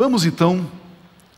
Vamos 0.00 0.24
então 0.24 0.66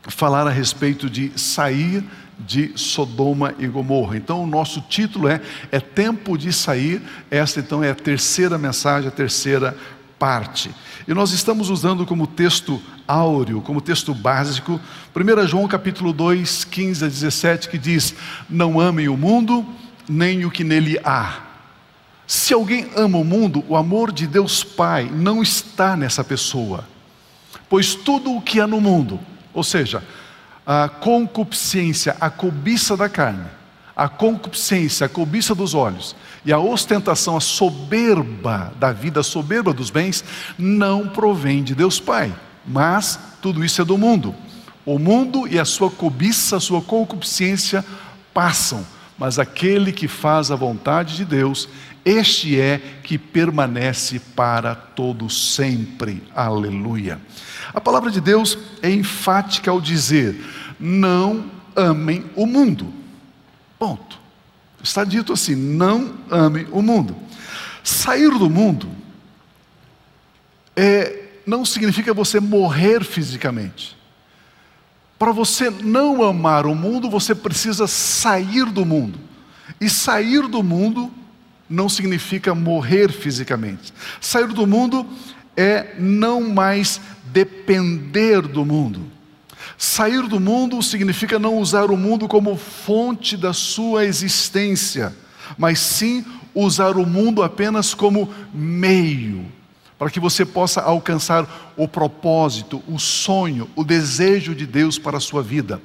falar 0.07 0.47
a 0.47 0.49
respeito 0.49 1.09
de 1.09 1.37
sair 1.37 2.01
de 2.39 2.71
Sodoma 2.77 3.53
e 3.59 3.67
Gomorra. 3.67 4.15
Então, 4.15 4.41
o 4.41 4.47
nosso 4.47 4.79
título 4.79 5.27
é 5.27 5.41
É 5.69 5.81
Tempo 5.81 6.37
de 6.37 6.53
Sair. 6.53 7.01
Esta, 7.29 7.59
então, 7.59 7.83
é 7.83 7.91
a 7.91 7.95
terceira 7.95 8.57
mensagem, 8.57 9.09
a 9.09 9.11
terceira 9.11 9.75
parte. 10.17 10.73
E 11.05 11.13
nós 11.13 11.33
estamos 11.33 11.69
usando 11.69 12.05
como 12.05 12.25
texto 12.25 12.81
áureo, 13.05 13.59
como 13.59 13.81
texto 13.81 14.13
básico, 14.13 14.79
1 15.13 15.45
João 15.45 15.67
capítulo 15.67 16.13
2, 16.13 16.63
15 16.63 17.03
a 17.03 17.07
17, 17.09 17.67
que 17.67 17.77
diz: 17.77 18.15
Não 18.49 18.79
amem 18.79 19.09
o 19.09 19.17
mundo, 19.17 19.65
nem 20.07 20.45
o 20.45 20.49
que 20.49 20.63
nele 20.63 20.97
há. 21.03 21.47
Se 22.25 22.53
alguém 22.53 22.87
ama 22.95 23.17
o 23.17 23.25
mundo, 23.25 23.61
o 23.67 23.75
amor 23.75 24.09
de 24.09 24.25
Deus 24.25 24.63
Pai 24.63 25.11
não 25.13 25.43
está 25.43 25.97
nessa 25.97 26.23
pessoa. 26.23 26.92
Pois 27.73 27.95
tudo 27.95 28.35
o 28.35 28.39
que 28.39 28.59
há 28.59 28.67
no 28.67 28.79
mundo, 28.79 29.19
ou 29.51 29.63
seja, 29.63 30.03
a 30.63 30.87
concupiscência, 30.87 32.15
a 32.21 32.29
cobiça 32.29 32.95
da 32.95 33.09
carne, 33.09 33.47
a 33.95 34.07
concupiscência, 34.07 35.07
a 35.07 35.09
cobiça 35.09 35.55
dos 35.55 35.73
olhos 35.73 36.15
e 36.45 36.53
a 36.53 36.59
ostentação, 36.59 37.35
a 37.35 37.41
soberba 37.41 38.71
da 38.77 38.91
vida, 38.91 39.21
a 39.21 39.23
soberba 39.23 39.73
dos 39.73 39.89
bens, 39.89 40.23
não 40.55 41.07
provém 41.07 41.63
de 41.63 41.73
Deus 41.73 41.99
Pai, 41.99 42.31
mas 42.63 43.19
tudo 43.41 43.65
isso 43.65 43.81
é 43.81 43.85
do 43.85 43.97
mundo. 43.97 44.35
O 44.85 44.99
mundo 44.99 45.47
e 45.47 45.57
a 45.57 45.65
sua 45.65 45.89
cobiça, 45.89 46.57
a 46.57 46.59
sua 46.59 46.79
concupiscência 46.79 47.83
passam, 48.31 48.85
mas 49.17 49.39
aquele 49.39 49.91
que 49.91 50.07
faz 50.07 50.51
a 50.51 50.55
vontade 50.55 51.15
de 51.15 51.25
Deus, 51.25 51.67
este 52.05 52.59
é 52.59 52.79
que 53.01 53.17
permanece 53.17 54.19
para 54.19 54.75
todo 54.75 55.27
sempre. 55.27 56.21
Aleluia. 56.35 57.19
A 57.73 57.81
palavra 57.81 58.11
de 58.11 58.21
Deus 58.21 58.57
é 58.81 58.89
enfática 58.89 59.71
ao 59.71 59.81
dizer: 59.81 60.39
não 60.79 61.45
amem 61.75 62.25
o 62.35 62.45
mundo. 62.45 62.93
Ponto. 63.79 64.19
Está 64.81 65.03
dito 65.03 65.33
assim: 65.33 65.55
não 65.55 66.13
amem 66.29 66.67
o 66.71 66.81
mundo. 66.81 67.15
Sair 67.83 68.29
do 68.37 68.49
mundo 68.49 68.87
é, 70.75 71.23
não 71.45 71.65
significa 71.65 72.13
você 72.13 72.39
morrer 72.39 73.03
fisicamente. 73.03 73.97
Para 75.17 75.31
você 75.31 75.69
não 75.69 76.21
amar 76.23 76.65
o 76.65 76.75
mundo, 76.75 77.09
você 77.09 77.33
precisa 77.33 77.87
sair 77.87 78.65
do 78.65 78.85
mundo. 78.85 79.19
E 79.79 79.89
sair 79.89 80.47
do 80.47 80.61
mundo 80.61 81.11
não 81.69 81.87
significa 81.87 82.53
morrer 82.53 83.11
fisicamente. 83.11 83.93
Sair 84.19 84.47
do 84.47 84.67
mundo 84.67 85.07
é 85.55 85.95
não 85.97 86.41
mais 86.41 86.99
depender 87.33 88.41
do 88.43 88.63
mundo. 88.63 89.01
Sair 89.77 90.27
do 90.27 90.39
mundo 90.39 90.81
significa 90.81 91.39
não 91.39 91.57
usar 91.57 91.89
o 91.89 91.97
mundo 91.97 92.27
como 92.27 92.55
fonte 92.55 93.35
da 93.35 93.51
sua 93.51 94.05
existência, 94.05 95.13
mas 95.57 95.79
sim 95.79 96.23
usar 96.53 96.95
o 96.95 97.05
mundo 97.05 97.41
apenas 97.41 97.93
como 97.93 98.29
meio 98.53 99.45
para 100.03 100.11
que 100.11 100.19
você 100.19 100.43
possa 100.43 100.81
alcançar 100.81 101.73
o 101.77 101.87
propósito, 101.87 102.83
o 102.89 102.99
sonho, 102.99 103.69
o 103.73 103.85
desejo 103.85 104.53
de 104.53 104.65
Deus 104.65 104.99
para 104.99 105.15
a 105.15 105.21
sua 105.21 105.41
vida. 105.41 105.81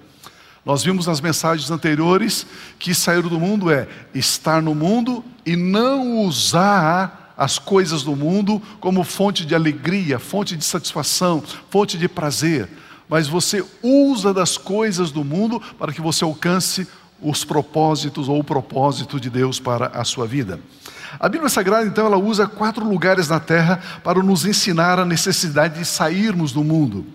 Nós 0.64 0.82
vimos 0.82 1.06
nas 1.06 1.20
mensagens 1.20 1.70
anteriores 1.70 2.44
que 2.80 2.92
sair 2.92 3.22
do 3.22 3.38
mundo 3.38 3.70
é 3.70 3.86
estar 4.12 4.60
no 4.60 4.74
mundo 4.74 5.24
e 5.46 5.54
não 5.54 6.18
usar 6.22 7.17
as 7.38 7.56
coisas 7.56 8.02
do 8.02 8.16
mundo 8.16 8.60
como 8.80 9.04
fonte 9.04 9.46
de 9.46 9.54
alegria, 9.54 10.18
fonte 10.18 10.56
de 10.56 10.64
satisfação, 10.64 11.40
fonte 11.70 11.96
de 11.96 12.08
prazer, 12.08 12.68
mas 13.08 13.28
você 13.28 13.64
usa 13.80 14.34
das 14.34 14.58
coisas 14.58 15.12
do 15.12 15.24
mundo 15.24 15.62
para 15.78 15.92
que 15.92 16.00
você 16.00 16.24
alcance 16.24 16.86
os 17.22 17.44
propósitos 17.44 18.28
ou 18.28 18.40
o 18.40 18.44
propósito 18.44 19.20
de 19.20 19.30
Deus 19.30 19.60
para 19.60 19.86
a 19.86 20.04
sua 20.04 20.26
vida. 20.26 20.60
A 21.18 21.28
Bíblia 21.28 21.48
Sagrada, 21.48 21.86
então, 21.86 22.06
ela 22.06 22.18
usa 22.18 22.46
quatro 22.46 22.84
lugares 22.84 23.28
na 23.28 23.40
terra 23.40 23.80
para 24.04 24.22
nos 24.22 24.44
ensinar 24.44 24.98
a 24.98 25.04
necessidade 25.04 25.78
de 25.78 25.84
sairmos 25.84 26.52
do 26.52 26.62
mundo. 26.62 27.06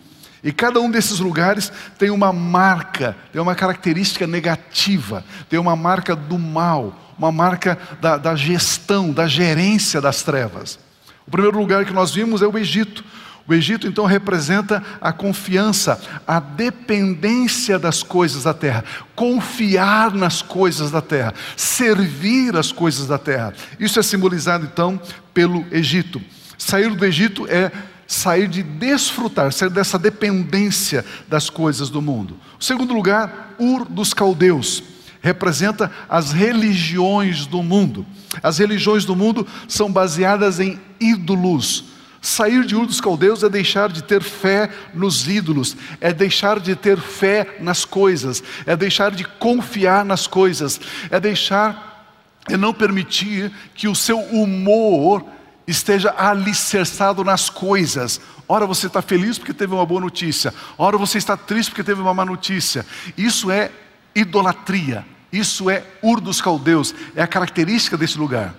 E 0.44 0.52
cada 0.52 0.82
um 0.82 0.92
desses 0.92 1.20
lugares 1.20 1.72
tem 1.98 2.10
uma 2.10 2.34
marca, 2.34 3.16
tem 3.32 3.42
uma 3.42 3.56
característica 3.56 4.28
negativa, 4.28 5.24
tem 5.50 5.58
uma 5.58 5.76
marca 5.76 6.16
do 6.16 6.38
mal, 6.38 6.94
uma 7.18 7.32
marca 7.32 7.78
da, 8.02 8.18
da 8.18 8.36
gestão, 8.36 9.12
da 9.12 9.26
gerência 9.26 10.02
das 10.02 10.22
trevas. 10.22 10.78
O 11.26 11.32
primeiro 11.32 11.58
lugar 11.58 11.86
que 11.86 11.94
nós 11.94 12.14
vimos 12.14 12.42
é 12.42 12.48
o 12.48 12.58
Egito. 12.58 13.06
O 13.48 13.54
Egito 13.54 13.88
então 13.88 14.06
representa 14.06 14.84
a 15.02 15.12
confiança, 15.12 16.00
a 16.26 16.40
dependência 16.40 17.78
das 17.78 18.02
coisas 18.02 18.44
da 18.44 18.54
terra, 18.54 18.84
confiar 19.16 20.14
nas 20.14 20.42
coisas 20.42 20.92
da 20.92 21.02
terra, 21.02 21.34
servir 21.56 22.56
as 22.56 22.72
coisas 22.72 23.08
da 23.08 23.18
terra. 23.18 23.54
Isso 23.80 24.00
é 24.00 24.04
simbolizado 24.04 24.66
então 24.66 25.00
pelo 25.34 25.66
Egito. 25.72 26.22
Sair 26.58 26.90
do 26.90 27.06
Egito 27.06 27.46
é 27.50 27.72
sair 28.08 28.48
de 28.48 28.64
desfrutar, 28.64 29.52
sair 29.52 29.70
dessa 29.70 29.98
dependência 29.98 31.06
das 31.28 31.50
coisas 31.50 31.90
do 31.90 32.02
mundo. 32.02 32.38
O 32.60 32.64
segundo 32.64 32.94
lugar, 32.94 33.56
Ur 33.60 33.86
dos 33.86 34.14
caldeus 34.14 34.84
representa 35.24 35.90
as 36.10 36.34
religiões 36.34 37.46
do 37.46 37.64
mundo. 37.64 38.06
As 38.44 38.58
religiões 38.58 39.06
do 39.06 39.16
mundo 39.16 39.48
são 39.70 39.90
baseadas 39.90 40.60
em 40.60 40.78
ídolos. 41.00 41.86
Sair 42.22 42.66
de 42.66 42.76
Ur 42.76 42.86
dos 42.86 43.02
Caldeus 43.02 43.44
é 43.44 43.50
deixar 43.50 43.90
de 43.90 44.02
ter 44.02 44.22
fé 44.22 44.70
nos 44.94 45.28
ídolos, 45.28 45.76
é 46.00 46.14
deixar 46.14 46.58
de 46.60 46.74
ter 46.74 46.98
fé 46.98 47.58
nas 47.60 47.84
coisas, 47.84 48.42
é 48.66 48.78
deixar 48.78 49.12
de 49.12 49.26
confiar 49.26 50.06
nas 50.06 50.26
coisas, 50.26 50.80
é 51.10 51.20
deixar, 51.20 52.16
é 52.50 52.56
não 52.56 52.74
permitir 52.74 53.52
que 53.76 53.90
o 53.90 53.96
seu 53.96 54.20
humor 54.20 55.26
esteja 55.68 56.14
alicerçado 56.18 57.24
nas 57.24 57.50
coisas. 57.50 58.20
Ora 58.48 58.66
você 58.66 58.88
está 58.88 59.02
feliz 59.02 59.38
porque 59.38 59.54
teve 59.54 59.74
uma 59.74 59.86
boa 59.86 60.02
notícia, 60.02 60.54
ora 60.78 60.98
você 60.98 61.18
está 61.18 61.38
triste 61.38 61.70
porque 61.70 61.84
teve 61.84 62.02
uma 62.02 62.14
má 62.14 62.26
notícia. 62.26 62.86
Isso 63.18 63.50
é 63.50 63.72
idolatria. 64.16 65.06
Isso 65.34 65.68
é 65.68 65.84
Ur 66.04 66.22
dos 66.22 66.40
Caldeus, 66.40 66.94
é 67.16 67.24
a 67.24 67.28
característica 67.28 67.98
desse 67.98 68.20
lugar. 68.20 68.54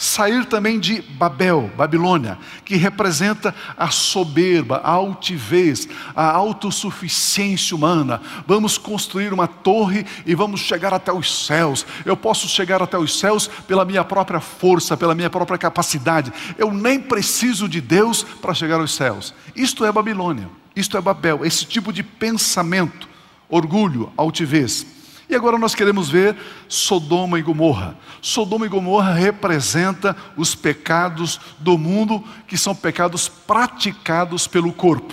Sair 0.00 0.44
também 0.44 0.78
de 0.78 1.02
Babel, 1.02 1.72
Babilônia, 1.76 2.38
que 2.64 2.76
representa 2.76 3.52
a 3.76 3.90
soberba, 3.90 4.76
a 4.84 4.92
altivez, 4.92 5.88
a 6.14 6.30
autossuficiência 6.30 7.76
humana. 7.76 8.22
Vamos 8.46 8.78
construir 8.78 9.32
uma 9.32 9.48
torre 9.48 10.06
e 10.24 10.36
vamos 10.36 10.60
chegar 10.60 10.94
até 10.94 11.12
os 11.12 11.46
céus. 11.46 11.84
Eu 12.04 12.16
posso 12.16 12.46
chegar 12.48 12.80
até 12.80 12.96
os 12.96 13.18
céus 13.18 13.48
pela 13.66 13.84
minha 13.84 14.04
própria 14.04 14.38
força, 14.38 14.96
pela 14.96 15.16
minha 15.16 15.28
própria 15.28 15.58
capacidade. 15.58 16.32
Eu 16.56 16.72
nem 16.72 17.00
preciso 17.00 17.68
de 17.68 17.80
Deus 17.80 18.22
para 18.22 18.54
chegar 18.54 18.78
aos 18.78 18.94
céus. 18.94 19.34
Isto 19.56 19.84
é 19.84 19.90
Babilônia, 19.90 20.48
isto 20.76 20.96
é 20.96 21.00
Babel, 21.00 21.44
esse 21.44 21.66
tipo 21.66 21.92
de 21.92 22.04
pensamento, 22.04 23.08
orgulho, 23.48 24.12
altivez. 24.16 24.97
E 25.28 25.34
agora 25.34 25.58
nós 25.58 25.74
queremos 25.74 26.08
ver 26.08 26.34
Sodoma 26.68 27.38
e 27.38 27.42
Gomorra. 27.42 27.94
Sodoma 28.22 28.64
e 28.64 28.68
Gomorra 28.68 29.12
representa 29.12 30.16
os 30.36 30.54
pecados 30.54 31.38
do 31.58 31.76
mundo, 31.76 32.24
que 32.46 32.56
são 32.56 32.74
pecados 32.74 33.28
praticados 33.28 34.46
pelo 34.46 34.72
corpo. 34.72 35.12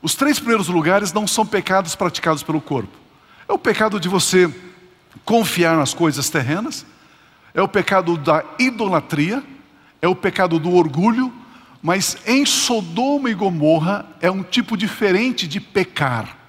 Os 0.00 0.14
três 0.14 0.38
primeiros 0.38 0.68
lugares 0.68 1.12
não 1.12 1.26
são 1.26 1.44
pecados 1.44 1.94
praticados 1.94 2.42
pelo 2.42 2.60
corpo. 2.60 2.96
É 3.46 3.52
o 3.52 3.58
pecado 3.58 4.00
de 4.00 4.08
você 4.08 4.52
confiar 5.26 5.76
nas 5.76 5.92
coisas 5.92 6.30
terrenas, 6.30 6.86
é 7.52 7.60
o 7.60 7.68
pecado 7.68 8.16
da 8.16 8.42
idolatria, 8.58 9.42
é 10.00 10.08
o 10.08 10.14
pecado 10.14 10.58
do 10.58 10.72
orgulho, 10.74 11.30
mas 11.82 12.16
em 12.26 12.46
Sodoma 12.46 13.28
e 13.28 13.34
Gomorra 13.34 14.06
é 14.22 14.30
um 14.30 14.42
tipo 14.42 14.74
diferente 14.74 15.46
de 15.46 15.60
pecar 15.60 16.39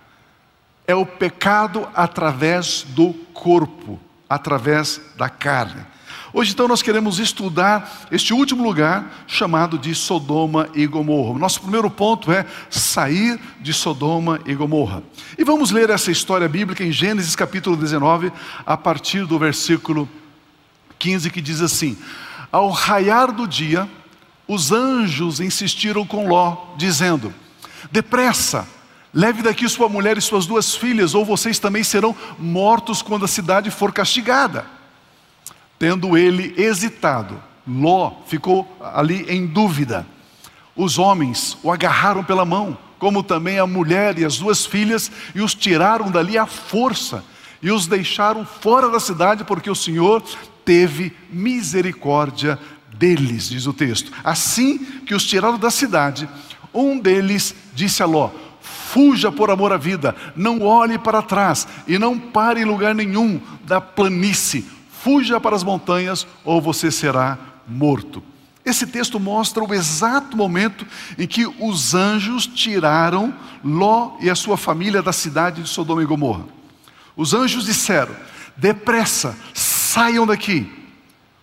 é 0.92 0.96
o 0.96 1.06
pecado 1.06 1.88
através 1.96 2.86
do 2.90 3.14
corpo, 3.34 4.00
através 4.30 5.02
da 5.18 5.30
carne. 5.30 5.86
Hoje, 6.34 6.52
então, 6.52 6.68
nós 6.68 6.82
queremos 6.82 7.20
estudar 7.20 8.08
este 8.12 8.34
último 8.34 8.64
lugar 8.64 9.24
chamado 9.28 9.78
de 9.78 9.94
Sodoma 9.96 10.70
e 10.74 10.86
Gomorra. 10.86 11.38
Nosso 11.40 11.62
primeiro 11.62 11.90
ponto 11.90 12.32
é 12.32 12.46
sair 12.70 13.40
de 13.60 13.74
Sodoma 13.74 14.40
e 14.46 14.54
Gomorra. 14.54 15.04
E 15.38 15.44
vamos 15.44 15.72
ler 15.72 15.90
essa 15.90 16.12
história 16.12 16.48
bíblica 16.48 16.84
em 16.84 16.92
Gênesis 16.92 17.36
capítulo 17.36 17.76
19, 17.76 18.32
a 18.66 18.78
partir 18.78 19.26
do 19.26 19.40
versículo 19.40 20.08
15, 21.00 21.30
que 21.30 21.42
diz 21.42 21.62
assim: 21.62 21.98
Ao 22.52 22.70
raiar 22.70 23.32
do 23.32 23.46
dia, 23.46 23.90
os 24.48 24.72
anjos 24.72 25.40
insistiram 25.42 26.06
com 26.06 26.28
Ló, 26.30 26.76
dizendo: 26.78 27.34
Depressa, 27.92 28.68
Leve 29.13 29.42
daqui 29.42 29.68
sua 29.68 29.90
mulher 29.90 30.18
e 30.18 30.22
suas 30.22 30.46
duas 30.46 30.74
filhas, 30.74 31.13
ou 31.13 31.25
vocês 31.25 31.60
também 31.60 31.84
serão 31.84 32.16
mortos 32.40 33.02
quando 33.02 33.25
a 33.25 33.28
cidade 33.28 33.69
for 33.69 33.92
castigada. 33.92 34.66
Tendo 35.78 36.18
ele 36.18 36.54
hesitado, 36.58 37.42
Ló 37.68 38.13
ficou 38.28 38.78
ali 38.80 39.25
em 39.30 39.46
dúvida. 39.46 40.06
Os 40.75 40.98
homens 40.98 41.58
o 41.62 41.72
agarraram 41.72 42.24
pela 42.24 42.46
mão, 42.46 42.78
como 42.98 43.22
também 43.22 43.60
a 43.60 43.68
mulher 43.68 44.18
e 44.18 44.24
as 44.24 44.38
duas 44.38 44.66
filhas, 44.66 45.12
e 45.36 45.42
os 45.42 45.54
tiraram 45.54 46.10
dali 46.10 46.38
à 46.38 46.46
força, 46.46 47.24
e 47.62 47.69
os 47.69 47.88
deixaram 47.88 48.46
fora 48.46 48.90
da 48.90 49.00
cidade, 49.00 49.44
porque 49.44 49.69
o 49.69 49.75
Senhor 49.75 50.24
teve 50.63 51.13
misericórdia 51.30 52.58
deles, 52.94 53.50
diz 53.50 53.66
o 53.66 53.74
texto. 53.74 54.12
Assim 54.24 54.78
que 55.06 55.13
os 55.13 55.25
tiraram 55.25 55.58
da 55.58 55.69
cidade, 55.69 56.30
um 56.74 56.98
deles 56.98 57.54
disse 57.74 58.02
a 58.02 58.06
Ló: 58.06 58.30
Fuja 58.92 59.32
por 59.32 59.50
amor 59.50 59.72
à 59.72 59.78
vida, 59.78 60.14
não 60.36 60.62
olhe 60.62 60.98
para 60.98 61.22
trás 61.22 61.66
e 61.88 61.98
não 61.98 62.20
pare 62.20 62.60
em 62.60 62.66
lugar 62.66 62.94
nenhum 62.94 63.40
da 63.64 63.80
planície. 63.80 64.66
Fuja 64.92 65.40
para 65.40 65.56
as 65.56 65.64
montanhas 65.64 66.28
ou 66.44 66.62
você 66.62 66.92
será 66.92 67.38
morto. 67.66 68.22
Esse 68.66 68.86
texto 68.86 69.18
mostra 69.18 69.64
o 69.64 69.74
exato 69.74 70.36
momento 70.36 70.86
em 71.18 71.26
que 71.26 71.48
os 71.58 71.96
anjos 71.96 72.46
tiraram 72.46 73.34
Ló 73.64 74.18
e 74.20 74.30
a 74.30 74.36
sua 74.36 74.58
família 74.58 75.02
da 75.02 75.14
cidade 75.14 75.62
de 75.64 75.70
Sodoma 75.70 76.04
e 76.04 76.06
Gomorra. 76.06 76.44
Os 77.16 77.34
anjos 77.34 77.64
disseram: 77.64 78.14
depressa, 78.58 79.38
saiam 79.54 80.28
daqui. 80.28 80.70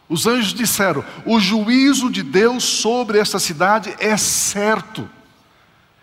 Os 0.06 0.27
anjos 0.27 0.53
disseram: 0.53 1.03
o 1.25 1.41
juízo 1.41 2.11
de 2.11 2.23
Deus 2.23 2.62
sobre 2.62 3.19
esta 3.19 3.39
cidade 3.39 3.94
é 3.99 4.19
certo. 4.19 5.09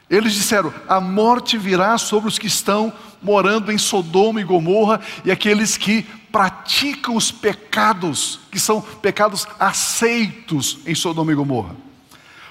Eles 0.09 0.33
disseram: 0.33 0.73
a 0.87 0.99
morte 0.99 1.57
virá 1.57 1.97
sobre 1.97 2.29
os 2.29 2.37
que 2.37 2.47
estão 2.47 2.93
morando 3.21 3.71
em 3.71 3.77
Sodoma 3.77 4.39
e 4.39 4.43
Gomorra 4.43 5.01
e 5.23 5.31
aqueles 5.31 5.77
que 5.77 6.03
praticam 6.31 7.15
os 7.15 7.31
pecados, 7.31 8.39
que 8.51 8.59
são 8.59 8.81
pecados 8.81 9.47
aceitos 9.59 10.79
em 10.85 10.93
Sodoma 10.93 11.31
e 11.31 11.35
Gomorra. 11.35 11.75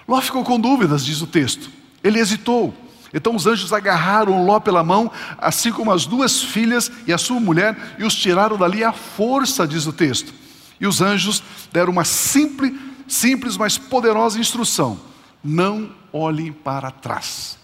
Ló 0.09 0.21
ficou 0.21 0.43
com 0.43 0.59
dúvidas, 0.59 1.05
diz 1.05 1.21
o 1.23 1.27
texto. 1.27 1.71
Ele 2.03 2.19
hesitou. 2.19 2.75
Então 3.13 3.37
os 3.37 3.47
anjos 3.47 3.73
agarraram 3.73 4.45
Ló 4.45 4.59
pela 4.59 4.83
mão, 4.83 5.11
assim 5.39 5.71
como 5.71 5.93
as 5.93 6.05
duas 6.05 6.43
filhas 6.43 6.91
e 7.07 7.13
a 7.13 7.19
sua 7.19 7.39
mulher, 7.39 7.97
e 7.99 8.05
os 8.05 8.15
tiraram 8.15 8.57
dali 8.57 8.83
à 8.83 8.93
força, 8.93 9.69
diz 9.69 9.87
o 9.87 9.93
texto. 9.93 10.35
E 10.81 10.87
os 10.87 11.01
anjos 11.01 11.43
deram 11.73 11.93
uma 11.93 12.05
simples, 12.05 12.73
simples, 13.07 13.57
mas 13.57 13.79
poderosa 13.79 14.41
instrução: 14.41 14.99
não 15.45 15.95
olhem 16.11 16.51
para 16.51 16.91
trás. 16.91 17.59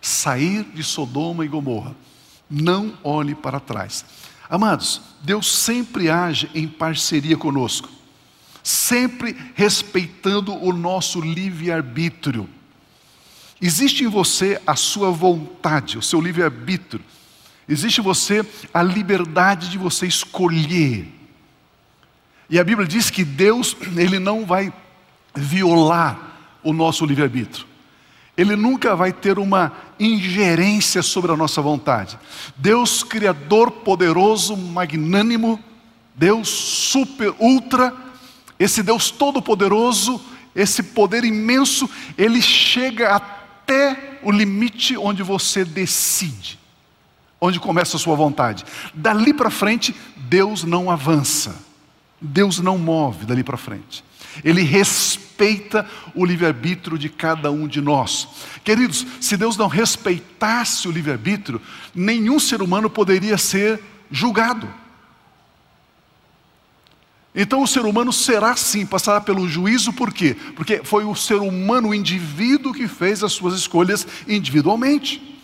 Sair 0.00 0.64
de 0.74 0.82
Sodoma 0.82 1.44
e 1.44 1.48
Gomorra. 1.48 1.94
Não 2.48 2.96
olhe 3.04 3.34
para 3.34 3.60
trás. 3.60 4.04
Amados, 4.48 5.02
Deus 5.22 5.52
sempre 5.52 6.08
age 6.08 6.48
em 6.54 6.66
parceria 6.66 7.36
conosco, 7.36 7.88
sempre 8.62 9.36
respeitando 9.54 10.54
o 10.54 10.72
nosso 10.72 11.20
livre-arbítrio. 11.20 12.48
Existe 13.60 14.04
em 14.04 14.08
você 14.08 14.60
a 14.66 14.76
sua 14.76 15.10
vontade, 15.10 15.98
o 15.98 16.02
seu 16.02 16.20
livre-arbítrio. 16.20 17.04
Existe 17.68 18.00
em 18.00 18.04
você 18.04 18.46
a 18.72 18.82
liberdade 18.82 19.68
de 19.68 19.76
você 19.76 20.06
escolher. 20.06 21.12
E 22.48 22.60
a 22.60 22.64
Bíblia 22.64 22.86
diz 22.86 23.10
que 23.10 23.24
Deus, 23.24 23.76
ele 23.96 24.20
não 24.20 24.46
vai 24.46 24.72
violar 25.34 26.35
o 26.66 26.72
nosso 26.72 27.06
livre-arbítrio. 27.06 27.64
Ele 28.36 28.56
nunca 28.56 28.96
vai 28.96 29.12
ter 29.12 29.38
uma 29.38 29.72
ingerência 30.00 31.00
sobre 31.00 31.30
a 31.30 31.36
nossa 31.36 31.62
vontade. 31.62 32.18
Deus 32.56 33.04
Criador 33.04 33.70
poderoso, 33.70 34.56
magnânimo, 34.56 35.60
Deus 36.14 36.48
super, 36.48 37.32
ultra, 37.38 37.94
esse 38.58 38.82
Deus 38.82 39.12
todo-poderoso, 39.12 40.20
esse 40.56 40.82
poder 40.82 41.24
imenso, 41.24 41.88
ele 42.18 42.42
chega 42.42 43.14
até 43.14 44.18
o 44.24 44.32
limite 44.32 44.96
onde 44.96 45.22
você 45.22 45.64
decide, 45.64 46.58
onde 47.40 47.60
começa 47.60 47.96
a 47.96 48.00
sua 48.00 48.16
vontade. 48.16 48.64
Dali 48.92 49.32
para 49.32 49.50
frente, 49.50 49.94
Deus 50.16 50.64
não 50.64 50.90
avança, 50.90 51.54
Deus 52.20 52.58
não 52.58 52.76
move 52.76 53.24
dali 53.24 53.44
para 53.44 53.56
frente. 53.56 54.02
Ele 54.42 54.62
respeita 54.62 55.25
o 56.14 56.24
livre-arbítrio 56.24 56.98
de 56.98 57.08
cada 57.08 57.50
um 57.50 57.68
de 57.68 57.80
nós. 57.80 58.28
Queridos, 58.64 59.06
se 59.20 59.36
Deus 59.36 59.56
não 59.56 59.68
respeitasse 59.68 60.88
o 60.88 60.90
livre-arbítrio, 60.90 61.60
nenhum 61.94 62.38
ser 62.38 62.62
humano 62.62 62.88
poderia 62.88 63.38
ser 63.38 63.80
julgado. 64.10 64.68
Então 67.34 67.62
o 67.62 67.66
ser 67.66 67.84
humano 67.84 68.12
será 68.14 68.56
sim, 68.56 68.86
passará 68.86 69.20
pelo 69.20 69.46
juízo, 69.46 69.92
por 69.92 70.10
quê? 70.10 70.34
Porque 70.54 70.80
foi 70.82 71.04
o 71.04 71.14
ser 71.14 71.34
humano, 71.34 71.88
o 71.88 71.94
indivíduo, 71.94 72.72
que 72.72 72.88
fez 72.88 73.22
as 73.22 73.34
suas 73.34 73.52
escolhas 73.54 74.06
individualmente. 74.26 75.38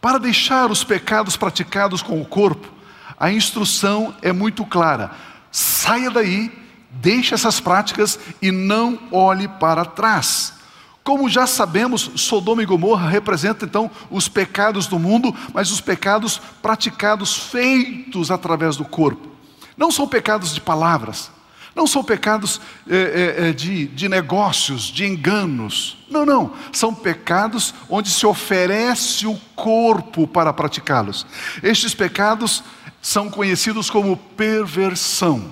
Para 0.00 0.18
deixar 0.18 0.68
os 0.72 0.82
pecados 0.82 1.36
praticados 1.36 2.02
com 2.02 2.20
o 2.20 2.24
corpo, 2.24 2.68
a 3.16 3.30
instrução 3.30 4.12
é 4.20 4.32
muito 4.32 4.64
clara: 4.64 5.12
saia 5.52 6.10
daí 6.10 6.50
Deixe 6.92 7.34
essas 7.34 7.58
práticas 7.60 8.18
e 8.40 8.50
não 8.50 8.98
olhe 9.10 9.48
para 9.48 9.84
trás. 9.84 10.54
Como 11.02 11.28
já 11.28 11.46
sabemos, 11.46 12.12
Sodoma 12.16 12.62
e 12.62 12.66
Gomorra 12.66 13.08
representam 13.08 13.66
então 13.66 13.90
os 14.10 14.28
pecados 14.28 14.86
do 14.86 14.98
mundo, 14.98 15.34
mas 15.52 15.70
os 15.72 15.80
pecados 15.80 16.40
praticados, 16.60 17.36
feitos 17.36 18.30
através 18.30 18.76
do 18.76 18.84
corpo. 18.84 19.28
Não 19.76 19.90
são 19.90 20.06
pecados 20.06 20.54
de 20.54 20.60
palavras, 20.60 21.30
não 21.74 21.86
são 21.86 22.04
pecados 22.04 22.60
é, 22.88 23.48
é, 23.48 23.52
de, 23.52 23.86
de 23.86 24.08
negócios, 24.08 24.82
de 24.82 25.06
enganos. 25.06 25.96
Não, 26.10 26.26
não. 26.26 26.52
São 26.70 26.94
pecados 26.94 27.74
onde 27.88 28.10
se 28.10 28.26
oferece 28.26 29.26
o 29.26 29.34
corpo 29.56 30.26
para 30.26 30.52
praticá-los. 30.52 31.26
Estes 31.62 31.94
pecados 31.94 32.62
são 33.00 33.30
conhecidos 33.30 33.88
como 33.88 34.16
perversão. 34.16 35.42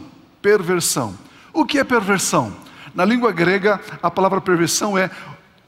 Perversão. 0.42 1.14
O 1.52 1.64
que 1.64 1.78
é 1.78 1.84
perversão? 1.84 2.56
Na 2.94 3.04
língua 3.04 3.32
grega, 3.32 3.80
a 4.02 4.10
palavra 4.10 4.40
perversão 4.40 4.96
é 4.96 5.10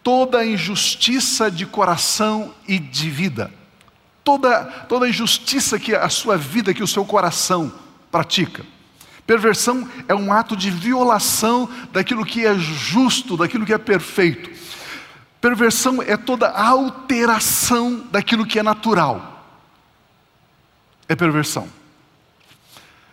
toda 0.03 0.45
injustiça 0.45 1.51
de 1.51 1.65
coração 1.65 2.55
e 2.67 2.79
de 2.79 3.09
vida. 3.11 3.53
Toda, 4.25 4.65
toda 4.89 5.09
injustiça 5.09 5.79
que 5.79 5.95
a 5.95 6.09
sua 6.09 6.37
vida, 6.37 6.75
que 6.75 6.83
o 6.83 6.87
seu 6.87 7.05
coração 7.05 7.73
pratica. 8.11 8.65
Perversão 9.27 9.89
é 10.09 10.15
um 10.15 10.33
ato 10.33 10.57
de 10.57 10.71
violação 10.71 11.69
daquilo 11.93 12.25
que 12.25 12.45
é 12.45 12.57
justo, 12.57 13.37
daquilo 13.37 13.65
que 13.65 13.73
é 13.73 13.79
perfeito. 13.79 14.51
Perversão 15.41 16.03
é 16.03 16.17
toda 16.17 16.49
alteração 16.49 18.07
daquilo 18.11 18.47
que 18.47 18.59
é 18.59 18.63
natural. 18.63 19.45
É 21.09 21.17
perversão. 21.17 21.69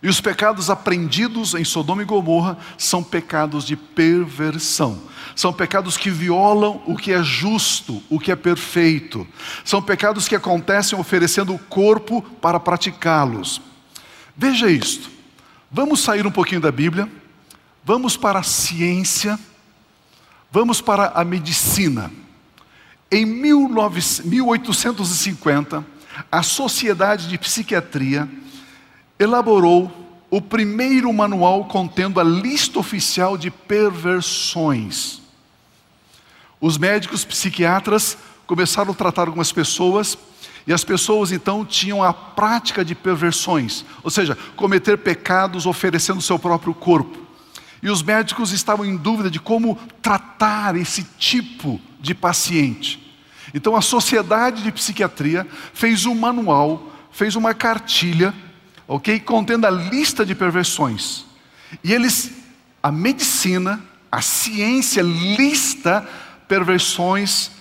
E 0.02 0.08
os 0.08 0.22
pecados 0.22 0.70
aprendidos 0.70 1.54
em 1.54 1.66
Sodoma 1.66 2.02
e 2.02 2.06
Gomorra 2.06 2.58
são 2.78 3.04
pecados 3.04 3.66
de 3.66 3.76
perversão. 3.76 5.02
São 5.36 5.52
pecados 5.52 5.98
que 5.98 6.10
violam 6.10 6.82
o 6.86 6.96
que 6.96 7.12
é 7.12 7.22
justo, 7.22 8.02
o 8.10 8.18
que 8.18 8.32
é 8.32 8.36
perfeito. 8.36 9.28
São 9.66 9.82
pecados 9.82 10.28
que 10.28 10.36
acontecem 10.36 10.98
oferecendo 10.98 11.54
o 11.54 11.60
corpo 11.60 12.22
para 12.22 12.60
praticá-los. 12.60 13.62
Veja 14.36 14.72
isto. 14.72 15.12
Vamos 15.70 16.00
sair 16.00 16.26
um 16.26 16.32
pouquinho 16.32 16.62
da 16.62 16.72
Bíblia. 16.72 17.10
Vamos 17.84 18.16
para 18.16 18.40
a 18.40 18.44
ciência. 18.44 19.38
Vamos 20.50 20.80
para 20.80 21.12
a 21.14 21.26
medicina. 21.26 22.10
Em 23.12 23.26
1850, 23.26 25.86
a 26.32 26.44
Sociedade 26.44 27.28
de 27.28 27.38
Psiquiatria 27.38 28.30
elaborou 29.20 29.92
o 30.32 30.42
primeiro 30.42 31.12
manual 31.12 31.66
contendo 31.66 32.20
a 32.20 32.24
lista 32.24 32.80
oficial 32.80 33.38
de 33.38 33.52
perversões. 33.52 35.22
Os 36.62 36.78
médicos 36.78 37.26
psiquiatras 37.26 38.18
começaram 38.48 38.92
a 38.92 38.96
tratar 38.96 39.28
algumas 39.28 39.52
pessoas 39.52 40.18
e 40.66 40.74
as 40.74 40.84
pessoas 40.84 41.32
então 41.32 41.66
tinham 41.66 42.04
a 42.04 42.14
prática 42.14 42.86
de 42.86 42.94
perversões, 42.94 43.84
ou 44.04 44.12
seja, 44.12 44.38
cometer 44.56 44.98
pecados 44.98 45.66
oferecendo 45.66 46.22
seu 46.22 46.38
próprio 46.38 46.74
corpo. 46.74 47.28
E 47.82 47.90
os 47.90 48.04
médicos 48.04 48.52
estavam 48.52 48.86
em 48.86 48.96
dúvida 48.96 49.32
de 49.32 49.40
como 49.40 49.78
tratar 50.02 50.76
esse 50.76 51.04
tipo 51.18 51.80
de 52.00 52.14
paciente. 52.14 53.18
Então 53.54 53.76
a 53.76 53.82
Sociedade 53.82 54.62
de 54.62 54.72
Psiquiatria 54.72 55.48
fez 55.74 56.06
um 56.06 56.14
manual, 56.14 56.92
fez 57.12 57.36
uma 57.36 57.54
cartilha 57.54 58.34
ok? 58.90 59.20
Contendo 59.20 59.68
a 59.68 59.70
lista 59.70 60.26
de 60.26 60.34
perversões. 60.34 61.24
E 61.84 61.94
eles, 61.94 62.32
a 62.82 62.92
medicina, 62.92 63.80
a 64.12 64.20
ciência 64.22 65.04
lista 65.04 66.06
perversões, 66.48 67.52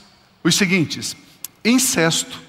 os 0.43 0.57
seguintes: 0.57 1.15
incesto, 1.63 2.41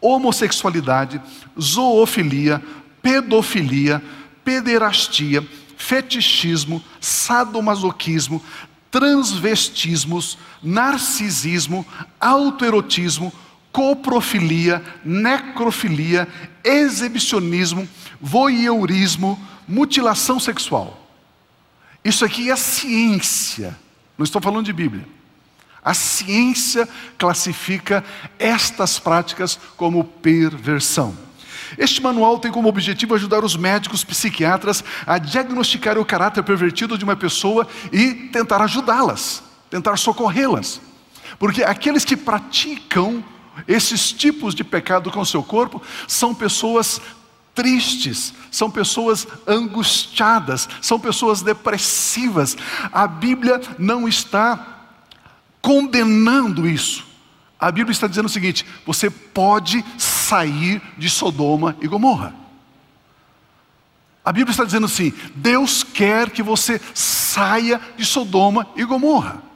homossexualidade, 0.00 1.20
zoofilia, 1.60 2.62
pedofilia, 3.02 4.02
pederastia, 4.42 5.46
fetichismo, 5.76 6.82
sadomasoquismo, 7.00 8.42
transvestismos, 8.90 10.38
narcisismo, 10.62 11.86
autoerotismo, 12.18 13.30
coprofilia, 13.72 14.84
necrofilia, 15.04 16.28
exibicionismo, 16.62 17.88
voyeurismo, 18.20 19.40
mutilação 19.66 20.38
sexual. 20.38 20.98
Isso 22.04 22.24
aqui 22.24 22.50
é 22.50 22.56
ciência, 22.56 23.76
não 24.18 24.24
estou 24.24 24.40
falando 24.40 24.66
de 24.66 24.72
Bíblia. 24.72 25.06
A 25.84 25.94
ciência 25.94 26.88
classifica 27.18 28.04
estas 28.38 28.98
práticas 28.98 29.58
como 29.76 30.04
perversão. 30.04 31.16
Este 31.78 32.02
manual 32.02 32.38
tem 32.38 32.52
como 32.52 32.68
objetivo 32.68 33.14
ajudar 33.14 33.44
os 33.44 33.56
médicos 33.56 34.04
psiquiatras 34.04 34.84
a 35.06 35.18
diagnosticar 35.18 35.98
o 35.98 36.04
caráter 36.04 36.42
pervertido 36.44 36.98
de 36.98 37.04
uma 37.04 37.16
pessoa 37.16 37.66
e 37.90 38.12
tentar 38.30 38.60
ajudá-las, 38.60 39.42
tentar 39.70 39.96
socorrê-las. 39.96 40.80
Porque 41.38 41.64
aqueles 41.64 42.04
que 42.04 42.16
praticam 42.16 43.24
esses 43.66 44.12
tipos 44.12 44.54
de 44.54 44.64
pecado 44.64 45.10
com 45.10 45.20
o 45.20 45.26
seu 45.26 45.42
corpo 45.42 45.82
são 46.06 46.34
pessoas 46.34 47.00
tristes, 47.54 48.32
são 48.50 48.70
pessoas 48.70 49.26
angustiadas, 49.46 50.68
são 50.80 50.98
pessoas 50.98 51.42
depressivas. 51.42 52.56
A 52.92 53.06
Bíblia 53.06 53.60
não 53.78 54.08
está 54.08 54.86
condenando 55.60 56.68
isso. 56.68 57.06
A 57.58 57.70
Bíblia 57.70 57.92
está 57.92 58.06
dizendo 58.06 58.26
o 58.26 58.30
seguinte: 58.30 58.66
você 58.84 59.08
pode 59.08 59.84
sair 59.96 60.82
de 60.98 61.08
Sodoma 61.08 61.76
e 61.80 61.86
Gomorra. 61.86 62.34
A 64.24 64.32
Bíblia 64.32 64.50
está 64.50 64.64
dizendo 64.64 64.86
assim: 64.86 65.12
Deus 65.34 65.82
quer 65.82 66.30
que 66.30 66.42
você 66.42 66.80
saia 66.94 67.80
de 67.96 68.04
Sodoma 68.04 68.66
e 68.76 68.84
Gomorra. 68.84 69.51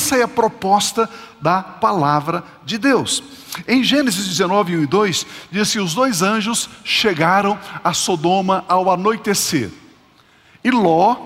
Essa 0.00 0.16
é 0.16 0.22
a 0.22 0.28
proposta 0.28 1.10
da 1.42 1.62
palavra 1.62 2.42
de 2.64 2.78
Deus. 2.78 3.22
Em 3.68 3.84
Gênesis 3.84 4.26
19, 4.26 4.78
1 4.78 4.82
e 4.84 4.86
2, 4.86 5.26
diz 5.52 5.60
assim: 5.60 5.78
os 5.78 5.92
dois 5.92 6.22
anjos 6.22 6.70
chegaram 6.82 7.58
a 7.84 7.92
Sodoma 7.92 8.64
ao 8.66 8.90
anoitecer. 8.90 9.70
E 10.64 10.70
Ló, 10.70 11.16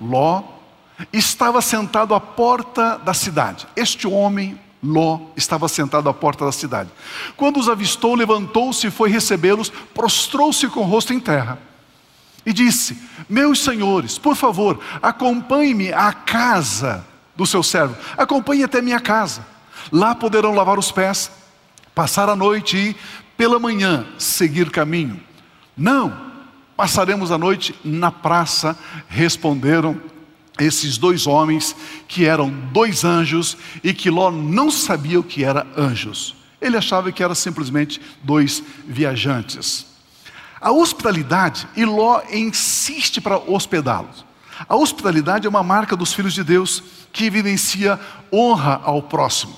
Ló, 0.00 0.42
estava 1.12 1.60
sentado 1.60 2.14
à 2.14 2.20
porta 2.20 2.96
da 2.96 3.12
cidade. 3.12 3.66
Este 3.76 4.06
homem, 4.06 4.58
Ló, 4.82 5.20
estava 5.36 5.68
sentado 5.68 6.08
à 6.08 6.14
porta 6.14 6.46
da 6.46 6.52
cidade. 6.52 6.88
Quando 7.36 7.60
os 7.60 7.68
avistou, 7.68 8.14
levantou-se 8.14 8.86
e 8.86 8.90
foi 8.90 9.10
recebê-los, 9.10 9.68
prostrou-se 9.92 10.66
com 10.68 10.80
o 10.80 10.84
rosto 10.84 11.12
em 11.12 11.20
terra. 11.20 11.58
E 12.46 12.54
disse: 12.54 12.96
Meus 13.28 13.62
senhores, 13.62 14.16
por 14.16 14.34
favor, 14.34 14.80
acompanhe-me 15.02 15.92
à 15.92 16.10
casa 16.10 17.06
do 17.38 17.46
seu 17.46 17.62
servo. 17.62 17.96
Acompanhe 18.16 18.64
até 18.64 18.82
minha 18.82 18.98
casa. 18.98 19.46
Lá 19.92 20.12
poderão 20.12 20.52
lavar 20.52 20.76
os 20.76 20.90
pés, 20.90 21.30
passar 21.94 22.28
a 22.28 22.34
noite 22.34 22.76
e, 22.76 22.96
pela 23.36 23.60
manhã, 23.60 24.04
seguir 24.18 24.70
caminho. 24.70 25.20
Não, 25.76 26.32
passaremos 26.76 27.30
a 27.30 27.38
noite 27.38 27.72
na 27.84 28.10
praça, 28.10 28.76
responderam 29.08 30.00
esses 30.58 30.98
dois 30.98 31.28
homens 31.28 31.76
que 32.08 32.26
eram 32.26 32.50
dois 32.50 33.04
anjos 33.04 33.56
e 33.84 33.94
que 33.94 34.10
Ló 34.10 34.32
não 34.32 34.68
sabia 34.68 35.20
o 35.20 35.22
que 35.22 35.44
era 35.44 35.64
anjos. 35.76 36.34
Ele 36.60 36.76
achava 36.76 37.12
que 37.12 37.22
eram 37.22 37.36
simplesmente 37.36 38.00
dois 38.20 38.64
viajantes. 38.84 39.86
A 40.60 40.72
hospitalidade, 40.72 41.68
e 41.76 41.84
Ló 41.84 42.20
insiste 42.32 43.20
para 43.20 43.38
hospedá-los. 43.38 44.27
A 44.66 44.74
hospitalidade 44.74 45.46
é 45.46 45.50
uma 45.50 45.62
marca 45.62 45.94
dos 45.94 46.12
filhos 46.12 46.32
de 46.32 46.42
Deus 46.42 46.82
que 47.12 47.26
evidencia 47.26 48.00
honra 48.32 48.80
ao 48.82 49.02
próximo. 49.02 49.54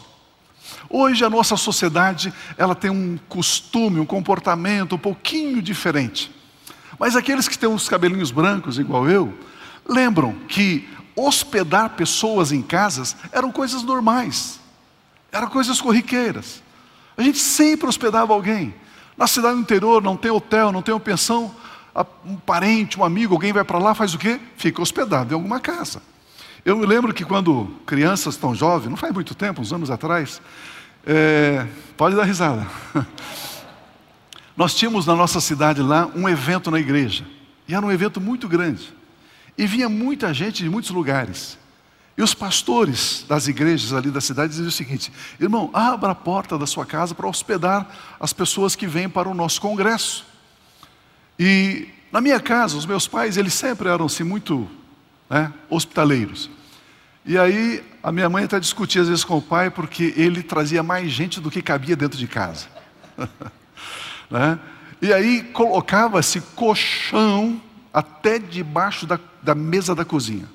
Hoje 0.88 1.25
a 1.25 1.30
nossa 1.30 1.57
sociedade, 1.57 2.33
ela 2.59 2.75
tem 2.75 2.90
um 2.90 3.19
costume, 3.28 4.00
um 4.00 4.07
comportamento 4.07 4.97
um 4.97 4.99
pouquinho 4.99 5.62
diferente. 5.62 6.35
Mas 6.99 7.14
aqueles 7.14 7.49
que 7.49 7.59
têm 7.59 7.69
os 7.69 7.88
cabelinhos 7.88 8.30
brancos 8.30 8.78
igual 8.78 9.09
eu, 9.09 9.33
lembram 9.88 10.35
que 10.49 10.88
hospedar 11.16 11.90
pessoas 11.90 12.52
em 12.52 12.61
casas 12.61 13.16
eram 13.33 13.52
coisas 13.52 13.83
normais, 13.83 14.61
eram 15.30 15.49
coisas 15.49 15.80
corriqueiras. 15.80 16.62
A 17.16 17.23
gente 17.23 17.38
sempre 17.38 17.88
hospedava 17.88 18.33
alguém. 18.33 18.75
Na 19.16 19.26
cidade 19.26 19.54
do 19.54 19.61
interior 19.61 20.02
não 20.02 20.16
tem 20.16 20.30
hotel, 20.30 20.73
não 20.73 20.83
tem 20.83 20.99
pensão, 20.99 21.54
um 22.25 22.37
parente, 22.37 22.99
um 22.99 23.04
amigo, 23.04 23.35
alguém 23.35 23.52
vai 23.52 23.64
para 23.64 23.78
lá, 23.78 23.94
faz 23.94 24.14
o 24.14 24.18
quê? 24.18 24.40
Fica 24.56 24.80
hospedado 24.80 25.32
em 25.32 25.35
alguma 25.35 25.61
casa. 25.61 26.02
Eu 26.64 26.76
me 26.76 26.87
lembro 26.87 27.12
que 27.12 27.25
quando 27.25 27.66
crianças 27.87 28.37
tão 28.37 28.54
jovens, 28.54 28.90
não 28.90 28.97
faz 28.97 29.12
muito 29.12 29.35
tempo, 29.35 29.61
uns 29.61 29.73
anos 29.73 29.90
atrás, 29.90 30.40
é, 31.06 31.66
pode 31.97 32.14
dar 32.14 32.25
risada. 32.25 32.66
Nós 34.56 34.75
tínhamos 34.75 35.06
na 35.06 35.16
nossa 35.16 35.40
cidade 35.40 35.80
lá 35.80 36.11
um 36.14 36.28
evento 36.28 36.70
na 36.70 36.78
igreja. 36.78 37.25
E 37.66 37.75
era 37.75 37.85
um 37.85 37.90
evento 37.90 38.20
muito 38.20 38.47
grande. 38.47 38.92
E 39.56 39.66
vinha 39.66 39.88
muita 39.88 40.35
gente 40.35 40.62
de 40.62 40.68
muitos 40.68 40.90
lugares. 40.90 41.59
E 42.16 42.23
os 42.23 42.35
pastores 42.35 43.25
das 43.26 43.49
igrejas 43.49 43.94
ali 43.94 44.11
da 44.11 44.20
cidade 44.20 44.50
diziam 44.50 44.68
o 44.68 44.73
seguinte: 44.73 45.11
irmão, 45.40 45.70
abra 45.73 46.11
a 46.11 46.14
porta 46.14 46.59
da 46.59 46.66
sua 46.66 46.85
casa 46.85 47.14
para 47.14 47.26
hospedar 47.26 47.88
as 48.18 48.32
pessoas 48.32 48.76
que 48.76 48.87
vêm 48.87 49.09
para 49.09 49.28
o 49.28 49.35
nosso 49.35 49.61
congresso. 49.61 50.26
E 51.42 51.88
na 52.12 52.20
minha 52.20 52.38
casa, 52.38 52.76
os 52.76 52.85
meus 52.85 53.09
pais, 53.09 53.38
eles 53.38 53.54
sempre 53.54 53.88
eram 53.88 54.04
assim 54.04 54.23
muito 54.23 54.68
né, 55.30 55.50
hospitaleiros. 55.70 56.50
E 57.25 57.38
aí 57.38 57.82
a 58.02 58.12
minha 58.12 58.28
mãe 58.28 58.44
até 58.44 58.61
discutia 58.61 59.00
às 59.00 59.09
vezes 59.09 59.25
com 59.25 59.38
o 59.38 59.42
pai 59.42 59.70
porque 59.70 60.12
ele 60.18 60.42
trazia 60.42 60.82
mais 60.82 61.11
gente 61.11 61.40
do 61.40 61.50
que 61.50 61.62
cabia 61.62 61.97
dentro 61.97 62.18
de 62.18 62.26
casa. 62.26 62.66
né? 64.30 64.59
E 65.00 65.14
aí 65.14 65.42
colocava-se 65.54 66.42
colchão 66.54 67.59
até 67.90 68.38
debaixo 68.38 69.06
da, 69.06 69.18
da 69.42 69.54
mesa 69.54 69.94
da 69.94 70.04
cozinha, 70.04 70.47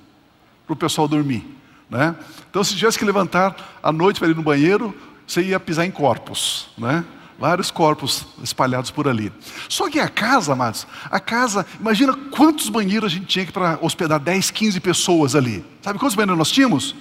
para 0.67 0.73
o 0.73 0.77
pessoal 0.77 1.07
dormir. 1.07 1.43
Né? 1.89 2.15
Então, 2.47 2.63
se 2.63 2.75
tivesse 2.75 2.99
que 2.99 3.05
levantar 3.05 3.79
à 3.81 3.91
noite 3.91 4.19
para 4.19 4.29
ir 4.29 4.35
no 4.35 4.43
banheiro, 4.43 4.95
você 5.25 5.41
ia 5.41 5.59
pisar 5.59 5.83
em 5.83 5.91
corpos, 5.91 6.69
né? 6.77 7.03
Vários 7.37 7.71
corpos 7.71 8.25
espalhados 8.43 8.91
por 8.91 9.07
ali. 9.07 9.31
Só 9.67 9.89
que 9.89 9.99
a 9.99 10.07
casa, 10.07 10.53
amados, 10.53 10.87
a 11.05 11.19
casa, 11.19 11.65
imagina 11.79 12.13
quantos 12.31 12.69
banheiros 12.69 13.11
a 13.11 13.15
gente 13.15 13.25
tinha 13.25 13.45
para 13.47 13.77
hospedar 13.81 14.19
10, 14.19 14.51
15 14.51 14.79
pessoas 14.79 15.35
ali. 15.35 15.65
Sabe 15.81 15.99
quantos 15.99 16.15
banheiros 16.15 16.37
nós 16.37 16.51
tínhamos? 16.51 16.95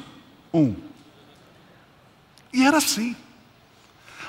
Um. 0.53 0.75
E 2.53 2.65
era 2.65 2.79
assim. 2.79 3.17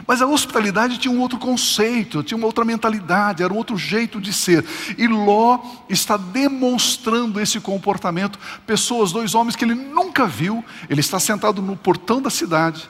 Mas 0.05 0.21
a 0.21 0.27
hospitalidade 0.27 0.97
tinha 0.97 1.13
um 1.13 1.21
outro 1.21 1.37
conceito, 1.37 2.21
tinha 2.21 2.37
uma 2.37 2.47
outra 2.47 2.65
mentalidade, 2.65 3.43
era 3.43 3.53
um 3.53 3.57
outro 3.57 3.77
jeito 3.77 4.19
de 4.19 4.33
ser. 4.33 4.65
E 4.97 5.07
Ló 5.07 5.59
está 5.89 6.17
demonstrando 6.17 7.39
esse 7.39 7.59
comportamento. 7.59 8.37
Pessoas, 8.65 9.11
dois 9.11 9.33
homens 9.33 9.55
que 9.55 9.63
ele 9.63 9.75
nunca 9.75 10.27
viu, 10.27 10.63
ele 10.89 10.99
está 10.99 11.19
sentado 11.19 11.61
no 11.61 11.77
portão 11.77 12.21
da 12.21 12.29
cidade, 12.29 12.89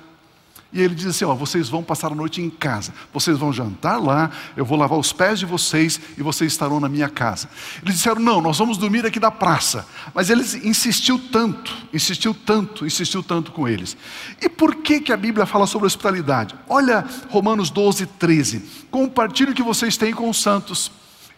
e 0.76 0.82
ele 0.82 0.94
diz 0.94 1.08
assim: 1.08 1.24
ó, 1.24 1.34
vocês 1.34 1.70
vão 1.70 1.82
passar 1.82 2.12
a 2.12 2.16
noite 2.16 2.42
em 2.42 2.50
casa, 2.50 2.94
vocês 3.14 3.38
vão 3.38 3.54
jantar 3.54 3.98
lá, 3.98 4.30
eu 4.58 4.66
vou 4.66 4.78
lavar 4.78 5.00
os 5.00 5.14
pés 5.14 5.40
de 5.40 5.46
vocês 5.46 6.00
e 6.18 6.22
vocês 6.22 6.52
estarão 6.52 6.82
na 6.82 6.90
minha 6.90 7.08
casa. 7.08 7.50
Eles 7.82 7.96
disseram: 7.96 8.22
não, 8.22 8.42
nós 8.42 8.58
vamos 8.58 8.78
dormir 8.78 9.06
aqui 9.06 9.18
na 9.18 9.32
praça. 9.32 9.88
Mas 10.14 10.30
ele 10.30 10.44
insistiu 10.68 11.18
tanto, 11.32 11.74
insistiu 11.94 12.34
tanto, 12.34 12.86
insistiu 12.86 13.24
tanto 13.24 13.54
com 13.54 13.66
eles. 13.70 13.96
E 14.42 14.50
por 14.50 14.76
que, 14.76 15.00
que 15.00 15.14
a 15.14 15.18
Bíblia 15.18 15.46
fala 15.46 15.66
sobre 15.66 15.88
hospitalidade? 15.88 16.54
Olha 16.68 17.06
Romanos 17.30 17.70
12, 17.70 18.06
13. 18.06 18.86
Compartilhe 18.92 19.52
o 19.52 19.56
que 19.56 19.64
vocês 19.64 19.96
têm 19.96 20.14
com 20.14 20.30
os 20.30 20.42
santos 20.42 20.92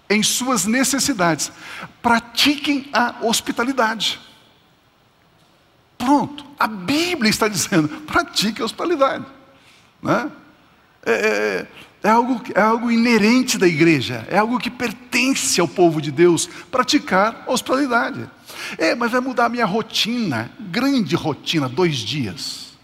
em 0.09 0.23
suas 0.23 0.65
necessidades. 0.65 1.51
Pratiquem 2.01 2.89
a 2.91 3.17
hospitalidade. 3.21 4.19
Pronto, 5.97 6.45
a 6.59 6.67
Bíblia 6.67 7.29
está 7.29 7.47
dizendo: 7.47 7.87
pratique 8.05 8.61
a 8.61 8.65
hospitalidade. 8.65 9.25
Né? 10.01 10.31
É, 11.05 11.11
é, 11.11 11.67
é, 12.03 12.09
algo, 12.09 12.41
é 12.53 12.61
algo 12.61 12.91
inerente 12.91 13.57
da 13.57 13.67
igreja, 13.67 14.25
é 14.29 14.37
algo 14.37 14.59
que 14.59 14.69
pertence 14.69 15.59
ao 15.59 15.67
povo 15.67 16.01
de 16.01 16.11
Deus, 16.11 16.47
praticar 16.69 17.43
a 17.47 17.51
hospitalidade. 17.51 18.29
É, 18.77 18.95
mas 18.95 19.11
vai 19.11 19.21
mudar 19.21 19.45
a 19.45 19.49
minha 19.49 19.65
rotina, 19.65 20.51
grande 20.59 21.15
rotina, 21.15 21.69
dois 21.69 21.97
dias. 21.97 22.77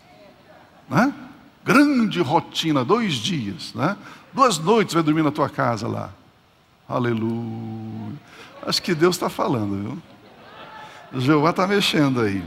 Né? 0.89 1.13
Grande 1.63 2.22
rotina, 2.22 2.84
dois 2.84 3.15
dias. 3.15 3.74
Né? 3.74 3.96
Duas 4.34 4.58
noites 4.58 4.93
vai 4.93 5.03
dormir 5.03 5.24
na 5.24 5.32
tua 5.32 5.50
casa 5.50 5.88
lá. 5.88 6.10
Aleluia. 6.88 8.13
Acho 8.65 8.82
que 8.82 8.93
Deus 8.93 9.15
está 9.15 9.29
falando, 9.29 10.00
viu? 11.12 11.22
Jeová 11.22 11.51
está 11.51 11.67
mexendo 11.67 12.22
aí. 12.22 12.43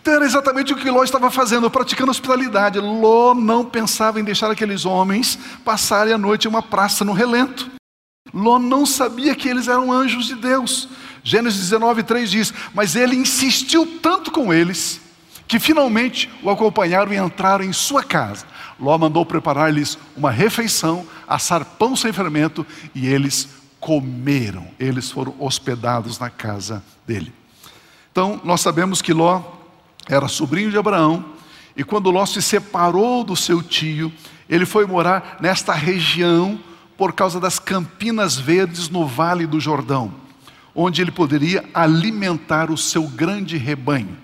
Então 0.00 0.14
era 0.14 0.24
exatamente 0.24 0.72
o 0.72 0.76
que 0.76 0.90
Ló 0.90 1.02
estava 1.02 1.30
fazendo, 1.30 1.70
praticando 1.70 2.10
hospitalidade. 2.10 2.78
Ló 2.78 3.34
não 3.34 3.64
pensava 3.64 4.20
em 4.20 4.24
deixar 4.24 4.50
aqueles 4.50 4.86
homens 4.86 5.38
passarem 5.64 6.14
a 6.14 6.18
noite 6.18 6.46
em 6.46 6.48
uma 6.48 6.62
praça 6.62 7.04
no 7.04 7.12
relento. 7.12 7.70
Ló 8.32 8.58
não 8.58 8.86
sabia 8.86 9.34
que 9.34 9.48
eles 9.48 9.68
eram 9.68 9.92
anjos 9.92 10.26
de 10.26 10.36
Deus. 10.36 10.88
Gênesis 11.22 11.60
19, 11.60 12.02
3 12.04 12.30
diz: 12.30 12.54
Mas 12.72 12.94
ele 12.94 13.16
insistiu 13.16 13.98
tanto 14.00 14.30
com 14.30 14.52
eles, 14.52 15.00
que 15.46 15.58
finalmente 15.58 16.30
o 16.42 16.50
acompanharam 16.50 17.12
e 17.12 17.16
entraram 17.16 17.64
em 17.64 17.72
sua 17.72 18.04
casa. 18.04 18.46
Ló 18.78 18.96
mandou 18.96 19.26
preparar-lhes 19.26 19.98
uma 20.16 20.30
refeição, 20.30 21.04
assar 21.26 21.64
pão 21.64 21.96
sem 21.96 22.12
fermento, 22.12 22.64
e 22.94 23.06
eles 23.08 23.48
comeram. 23.80 24.68
Eles 24.78 25.10
foram 25.10 25.34
hospedados 25.40 26.18
na 26.18 26.30
casa 26.30 26.84
dele. 27.06 27.32
Então, 28.12 28.40
nós 28.44 28.60
sabemos 28.60 29.02
que 29.02 29.12
Ló 29.12 29.57
era 30.08 30.28
sobrinho 30.28 30.70
de 30.70 30.78
Abraão, 30.78 31.24
e 31.76 31.84
quando 31.84 32.10
Ló 32.10 32.26
se 32.26 32.42
separou 32.42 33.22
do 33.22 33.36
seu 33.36 33.62
tio, 33.62 34.12
ele 34.48 34.66
foi 34.66 34.86
morar 34.86 35.36
nesta 35.40 35.72
região 35.72 36.58
por 36.96 37.12
causa 37.12 37.38
das 37.38 37.58
campinas 37.58 38.36
verdes 38.36 38.88
no 38.88 39.06
Vale 39.06 39.46
do 39.46 39.60
Jordão, 39.60 40.12
onde 40.74 41.00
ele 41.00 41.12
poderia 41.12 41.64
alimentar 41.72 42.70
o 42.70 42.76
seu 42.76 43.04
grande 43.04 43.56
rebanho. 43.56 44.16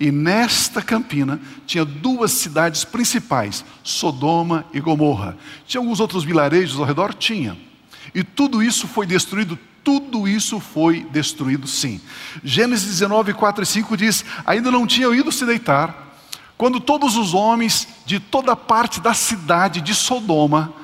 E 0.00 0.10
nesta 0.10 0.82
campina 0.82 1.40
tinha 1.66 1.84
duas 1.84 2.32
cidades 2.32 2.84
principais, 2.84 3.64
Sodoma 3.82 4.64
e 4.72 4.80
Gomorra. 4.80 5.36
Tinha 5.66 5.80
alguns 5.80 6.00
outros 6.00 6.24
vilarejos 6.24 6.78
ao 6.78 6.84
redor? 6.84 7.14
Tinha. 7.14 7.56
E 8.14 8.22
tudo 8.22 8.62
isso 8.62 8.86
foi 8.86 9.06
destruído, 9.06 9.58
tudo 9.88 10.28
isso 10.28 10.60
foi 10.60 11.06
destruído 11.10 11.66
sim. 11.66 11.98
Gênesis 12.44 12.86
19, 12.86 13.32
4 13.32 13.62
e 13.62 13.66
5 13.66 13.96
diz: 13.96 14.22
Ainda 14.44 14.70
não 14.70 14.86
tinham 14.86 15.14
ido 15.14 15.32
se 15.32 15.46
deitar, 15.46 16.12
quando 16.58 16.78
todos 16.78 17.16
os 17.16 17.32
homens 17.32 17.88
de 18.04 18.20
toda 18.20 18.54
parte 18.54 19.00
da 19.00 19.14
cidade 19.14 19.80
de 19.80 19.94
Sodoma 19.94 20.74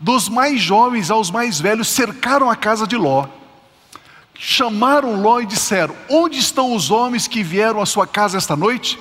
dos 0.00 0.30
mais 0.30 0.58
jovens 0.58 1.10
aos 1.10 1.30
mais 1.30 1.60
velhos, 1.60 1.88
cercaram 1.88 2.50
a 2.50 2.56
casa 2.56 2.86
de 2.86 2.96
Ló. 2.96 3.26
Chamaram 4.32 5.20
Ló 5.20 5.40
e 5.40 5.44
disseram: 5.44 5.94
Onde 6.08 6.38
estão 6.38 6.74
os 6.74 6.90
homens 6.90 7.28
que 7.28 7.42
vieram 7.42 7.82
à 7.82 7.84
sua 7.84 8.06
casa 8.06 8.38
esta 8.38 8.56
noite? 8.56 8.98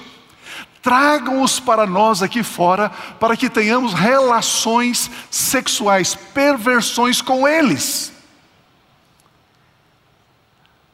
Tragam-os 0.82 1.62
para 1.62 1.88
nós 1.88 2.22
aqui 2.22 2.44
fora, 2.44 2.90
para 3.22 3.38
que 3.38 3.50
tenhamos 3.50 3.94
relações 3.94 5.10
sexuais, 5.32 6.14
perversões 6.14 7.22
com 7.22 7.48
eles. 7.48 8.15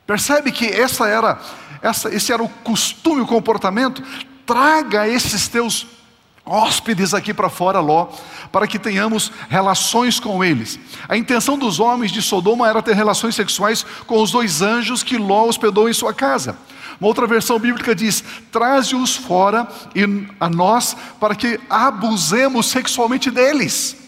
Percebe 0.05 0.51
que 0.51 0.65
essa 0.65 1.07
era, 1.07 1.39
essa, 1.81 2.13
esse 2.13 2.31
era 2.31 2.43
o 2.43 2.49
costume, 2.49 3.21
o 3.21 3.27
comportamento? 3.27 4.03
Traga 4.45 5.07
esses 5.07 5.47
teus 5.47 5.87
hóspedes 6.45 7.13
aqui 7.13 7.33
para 7.33 7.49
fora, 7.49 7.79
Ló, 7.79 8.07
para 8.51 8.67
que 8.67 8.79
tenhamos 8.79 9.31
relações 9.49 10.19
com 10.19 10.43
eles. 10.43 10.79
A 11.07 11.15
intenção 11.15 11.57
dos 11.57 11.79
homens 11.79 12.11
de 12.11 12.21
Sodoma 12.21 12.67
era 12.67 12.81
ter 12.81 12.95
relações 12.95 13.35
sexuais 13.35 13.85
com 14.05 14.21
os 14.21 14.31
dois 14.31 14.61
anjos 14.61 15.03
que 15.03 15.17
Ló 15.17 15.47
hospedou 15.47 15.87
em 15.87 15.93
sua 15.93 16.13
casa. 16.13 16.57
Uma 16.99 17.07
outra 17.07 17.25
versão 17.25 17.57
bíblica 17.57 17.95
diz: 17.95 18.23
traze-os 18.51 19.15
fora 19.15 19.67
e 19.95 20.03
a 20.39 20.49
nós 20.49 20.95
para 21.19 21.35
que 21.35 21.59
abusemos 21.69 22.67
sexualmente 22.67 23.31
deles. 23.31 24.00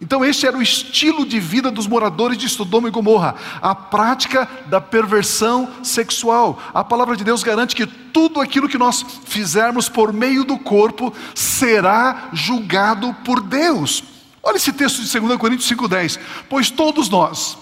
Então, 0.00 0.24
este 0.24 0.46
era 0.46 0.56
o 0.56 0.62
estilo 0.62 1.24
de 1.24 1.40
vida 1.40 1.70
dos 1.70 1.86
moradores 1.86 2.36
de 2.36 2.48
Sodoma 2.48 2.88
e 2.88 2.90
Gomorra, 2.90 3.34
a 3.62 3.74
prática 3.74 4.48
da 4.66 4.80
perversão 4.80 5.70
sexual. 5.82 6.60
A 6.74 6.84
palavra 6.84 7.16
de 7.16 7.24
Deus 7.24 7.42
garante 7.42 7.74
que 7.74 7.86
tudo 7.86 8.40
aquilo 8.40 8.68
que 8.68 8.76
nós 8.76 9.04
fizermos 9.24 9.88
por 9.88 10.12
meio 10.12 10.44
do 10.44 10.58
corpo 10.58 11.12
será 11.34 12.28
julgado 12.32 13.14
por 13.24 13.40
Deus. 13.40 14.04
Olha 14.42 14.56
esse 14.56 14.72
texto 14.72 15.02
de 15.02 15.20
2 15.20 15.38
Coríntios 15.38 15.70
5,10. 15.70 16.20
Pois 16.48 16.70
todos 16.70 17.08
nós, 17.08 17.56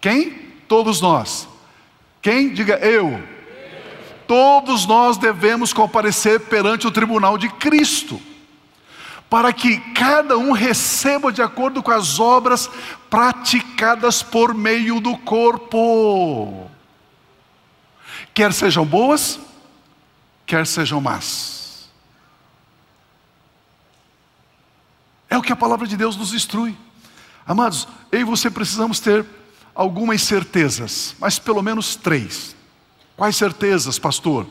quem? 0.00 0.30
Todos 0.66 1.00
nós. 1.00 1.46
Quem? 2.22 2.54
Diga 2.54 2.76
eu. 2.76 3.22
Todos 4.26 4.86
nós 4.86 5.18
devemos 5.18 5.72
comparecer 5.72 6.40
perante 6.40 6.86
o 6.86 6.90
tribunal 6.90 7.36
de 7.36 7.48
Cristo 7.48 8.20
para 9.30 9.52
que 9.52 9.78
cada 9.92 10.36
um 10.36 10.50
receba 10.50 11.32
de 11.32 11.40
acordo 11.40 11.80
com 11.84 11.92
as 11.92 12.18
obras 12.18 12.68
praticadas 13.08 14.24
por 14.24 14.52
meio 14.52 15.00
do 15.00 15.16
corpo. 15.16 16.68
Quer 18.34 18.52
sejam 18.52 18.84
boas, 18.84 19.38
quer 20.44 20.66
sejam 20.66 21.00
más. 21.00 21.88
É 25.28 25.38
o 25.38 25.42
que 25.42 25.52
a 25.52 25.56
palavra 25.56 25.86
de 25.86 25.96
Deus 25.96 26.16
nos 26.16 26.34
instrui. 26.34 26.76
Amados, 27.46 27.86
eu 28.10 28.20
e 28.22 28.24
você 28.24 28.50
precisamos 28.50 28.98
ter 28.98 29.24
algumas 29.72 30.22
certezas, 30.22 31.14
mas 31.20 31.38
pelo 31.38 31.62
menos 31.62 31.94
três. 31.94 32.56
Quais 33.16 33.36
certezas, 33.36 33.96
pastor? 33.96 34.44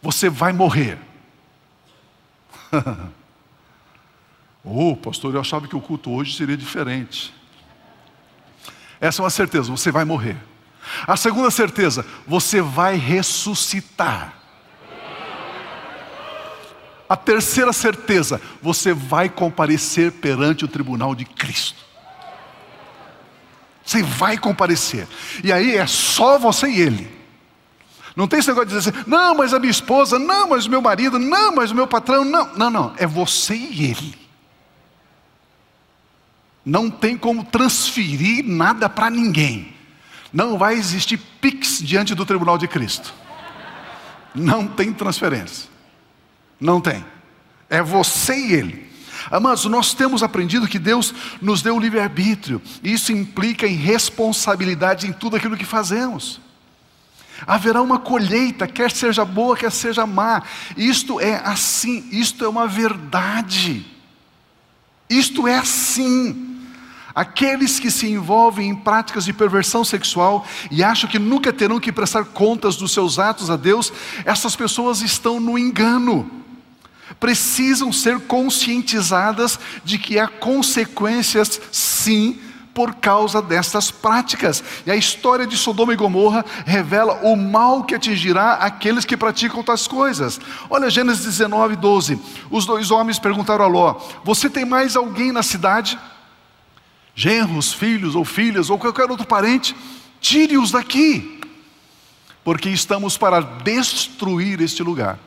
Você 0.00 0.30
vai 0.30 0.54
morrer. 0.54 0.98
Oh, 4.68 4.96
pastor, 4.96 5.32
eu 5.32 5.40
achava 5.40 5.68
que 5.68 5.76
o 5.76 5.80
culto 5.80 6.10
hoje 6.10 6.36
seria 6.36 6.56
diferente. 6.56 7.32
Essa 9.00 9.22
é 9.22 9.24
uma 9.24 9.30
certeza, 9.30 9.70
você 9.70 9.92
vai 9.92 10.04
morrer. 10.04 10.36
A 11.06 11.16
segunda 11.16 11.52
certeza, 11.52 12.04
você 12.26 12.60
vai 12.60 12.96
ressuscitar. 12.96 14.34
A 17.08 17.16
terceira 17.16 17.72
certeza, 17.72 18.40
você 18.60 18.92
vai 18.92 19.28
comparecer 19.28 20.10
perante 20.10 20.64
o 20.64 20.68
tribunal 20.68 21.14
de 21.14 21.24
Cristo. 21.24 21.86
Você 23.84 24.02
vai 24.02 24.36
comparecer. 24.36 25.06
E 25.44 25.52
aí 25.52 25.76
é 25.76 25.86
só 25.86 26.40
você 26.40 26.66
e 26.66 26.80
ele. 26.80 27.16
Não 28.16 28.26
tem 28.26 28.40
esse 28.40 28.48
negócio 28.48 28.68
de 28.68 28.74
dizer 28.74 28.90
assim, 28.90 29.04
não, 29.08 29.36
mas 29.36 29.54
a 29.54 29.60
minha 29.60 29.70
esposa, 29.70 30.18
não, 30.18 30.48
mas 30.48 30.66
o 30.66 30.70
meu 30.70 30.82
marido, 30.82 31.20
não, 31.20 31.54
mas 31.54 31.70
o 31.70 31.74
meu 31.74 31.86
patrão, 31.86 32.24
não. 32.24 32.52
Não, 32.56 32.70
não, 32.70 32.94
é 32.96 33.06
você 33.06 33.54
e 33.54 33.90
ele 33.90 34.25
não 36.66 36.90
tem 36.90 37.16
como 37.16 37.44
transferir 37.44 38.44
nada 38.44 38.88
para 38.88 39.08
ninguém. 39.08 39.72
Não 40.32 40.58
vai 40.58 40.74
existir 40.74 41.16
pix 41.40 41.78
diante 41.80 42.12
do 42.12 42.26
tribunal 42.26 42.58
de 42.58 42.66
Cristo. 42.66 43.14
Não 44.34 44.66
tem 44.66 44.92
transferência. 44.92 45.70
Não 46.60 46.80
tem. 46.80 47.04
É 47.70 47.80
você 47.80 48.36
e 48.36 48.52
ele. 48.52 48.90
Amados, 49.30 49.64
nós 49.66 49.94
temos 49.94 50.24
aprendido 50.24 50.66
que 50.66 50.78
Deus 50.78 51.14
nos 51.40 51.62
deu 51.62 51.76
o 51.76 51.80
livre-arbítrio. 51.80 52.60
Isso 52.82 53.12
implica 53.12 53.66
em 53.66 53.76
responsabilidade 53.76 55.06
em 55.06 55.12
tudo 55.12 55.36
aquilo 55.36 55.56
que 55.56 55.64
fazemos. 55.64 56.40
Haverá 57.46 57.80
uma 57.80 58.00
colheita, 58.00 58.66
quer 58.66 58.90
seja 58.90 59.24
boa, 59.24 59.56
quer 59.56 59.70
seja 59.70 60.04
má. 60.04 60.42
Isto 60.76 61.20
é 61.20 61.36
assim, 61.44 62.08
isto 62.10 62.44
é 62.44 62.48
uma 62.48 62.66
verdade. 62.66 63.86
Isto 65.08 65.46
é 65.46 65.58
assim. 65.58 66.55
Aqueles 67.16 67.80
que 67.80 67.90
se 67.90 68.06
envolvem 68.06 68.68
em 68.68 68.74
práticas 68.74 69.24
de 69.24 69.32
perversão 69.32 69.82
sexual 69.82 70.46
e 70.70 70.84
acham 70.84 71.08
que 71.08 71.18
nunca 71.18 71.50
terão 71.50 71.80
que 71.80 71.90
prestar 71.90 72.26
contas 72.26 72.76
dos 72.76 72.92
seus 72.92 73.18
atos 73.18 73.48
a 73.48 73.56
Deus, 73.56 73.90
essas 74.26 74.54
pessoas 74.54 75.00
estão 75.00 75.40
no 75.40 75.58
engano. 75.58 76.30
Precisam 77.18 77.90
ser 77.90 78.20
conscientizadas 78.20 79.58
de 79.82 79.98
que 79.98 80.18
há 80.18 80.28
consequências, 80.28 81.58
sim, 81.72 82.38
por 82.74 82.96
causa 82.96 83.40
dessas 83.40 83.90
práticas. 83.90 84.62
E 84.84 84.90
a 84.90 84.96
história 84.96 85.46
de 85.46 85.56
Sodoma 85.56 85.94
e 85.94 85.96
Gomorra 85.96 86.44
revela 86.66 87.20
o 87.22 87.34
mal 87.34 87.84
que 87.84 87.94
atingirá 87.94 88.56
aqueles 88.56 89.06
que 89.06 89.16
praticam 89.16 89.62
tais 89.62 89.86
coisas. 89.86 90.38
Olha 90.68 90.90
Gênesis 90.90 91.24
19, 91.24 91.76
12. 91.76 92.20
Os 92.50 92.66
dois 92.66 92.90
homens 92.90 93.18
perguntaram 93.18 93.64
a 93.64 93.68
Ló: 93.68 93.94
Você 94.22 94.50
tem 94.50 94.66
mais 94.66 94.94
alguém 94.96 95.32
na 95.32 95.42
cidade? 95.42 95.98
Genros, 97.16 97.72
filhos 97.72 98.14
ou 98.14 98.24
filhas 98.24 98.68
ou 98.68 98.78
qualquer 98.78 99.10
outro 99.10 99.26
parente, 99.26 99.74
tire-os 100.20 100.70
daqui, 100.70 101.40
porque 102.44 102.68
estamos 102.68 103.16
para 103.16 103.40
destruir 103.40 104.60
este 104.60 104.82
lugar. 104.82 105.18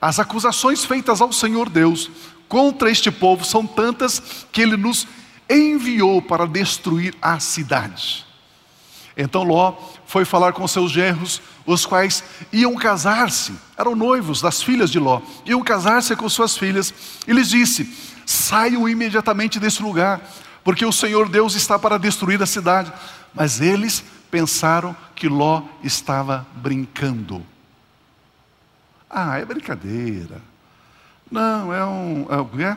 As 0.00 0.18
acusações 0.18 0.84
feitas 0.84 1.20
ao 1.20 1.32
Senhor 1.32 1.68
Deus 1.68 2.10
contra 2.48 2.90
este 2.90 3.10
povo 3.10 3.44
são 3.44 3.66
tantas 3.66 4.46
que 4.50 4.62
ele 4.62 4.76
nos 4.76 5.06
enviou 5.48 6.22
para 6.22 6.46
destruir 6.46 7.14
a 7.20 7.38
cidade. 7.38 8.24
Então 9.16 9.42
Ló 9.42 9.74
foi 10.06 10.24
falar 10.24 10.52
com 10.52 10.66
seus 10.68 10.90
genros, 10.90 11.40
os 11.64 11.84
quais 11.84 12.22
iam 12.52 12.74
casar-se, 12.76 13.52
eram 13.76 13.96
noivos 13.96 14.40
das 14.40 14.62
filhas 14.62 14.90
de 14.90 14.98
Ló, 14.98 15.20
iam 15.44 15.62
casar-se 15.62 16.14
com 16.14 16.28
suas 16.28 16.56
filhas, 16.56 16.92
e 17.26 17.32
lhes 17.32 17.50
disse: 17.50 17.92
saiam 18.24 18.88
imediatamente 18.88 19.58
desse 19.58 19.82
lugar, 19.82 20.20
porque 20.66 20.84
o 20.84 20.90
Senhor 20.90 21.28
Deus 21.28 21.54
está 21.54 21.78
para 21.78 21.96
destruir 21.96 22.42
a 22.42 22.46
cidade. 22.46 22.92
Mas 23.32 23.60
eles 23.60 24.02
pensaram 24.28 24.96
que 25.14 25.28
Ló 25.28 25.62
estava 25.80 26.44
brincando. 26.56 27.40
Ah, 29.08 29.38
é 29.38 29.44
brincadeira. 29.44 30.42
Não, 31.30 31.72
é, 31.72 31.84
um, 31.84 32.26
é, 32.28 32.64
é, 32.64 32.76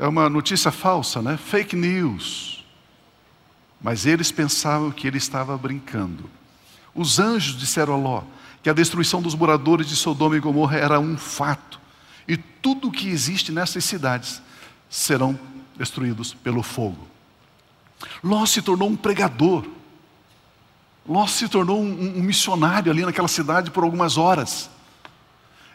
é 0.00 0.06
uma 0.06 0.28
notícia 0.28 0.70
falsa, 0.70 1.22
né? 1.22 1.38
Fake 1.38 1.74
news. 1.74 2.62
mas 3.80 4.04
eles 4.04 4.30
pensavam 4.30 4.90
que 4.90 5.06
ele 5.06 5.16
estava 5.16 5.56
brincando. 5.56 6.28
Os 6.94 7.18
anjos 7.18 7.58
disseram 7.58 7.94
a 7.94 7.96
Ló 7.96 8.22
que 8.62 8.68
a 8.68 8.74
destruição 8.74 9.22
dos 9.22 9.34
moradores 9.34 9.88
de 9.88 9.96
Sodoma 9.96 10.36
e 10.36 10.40
Gomorra 10.40 10.76
era 10.76 11.00
um 11.00 11.16
fato, 11.16 11.80
e 12.28 12.36
tudo 12.36 12.88
o 12.88 12.92
que 12.92 13.08
existe 13.08 13.50
nessas 13.50 13.84
cidades 13.84 14.42
serão 14.90 15.38
destruídos 15.76 16.34
pelo 16.34 16.62
fogo. 16.62 17.13
Ló 18.22 18.46
se 18.46 18.62
tornou 18.62 18.88
um 18.88 18.96
pregador. 18.96 19.64
Ló 21.06 21.26
se 21.26 21.48
tornou 21.48 21.80
um, 21.80 22.18
um 22.18 22.22
missionário 22.22 22.90
ali 22.90 23.04
naquela 23.04 23.28
cidade 23.28 23.70
por 23.70 23.84
algumas 23.84 24.16
horas. 24.16 24.70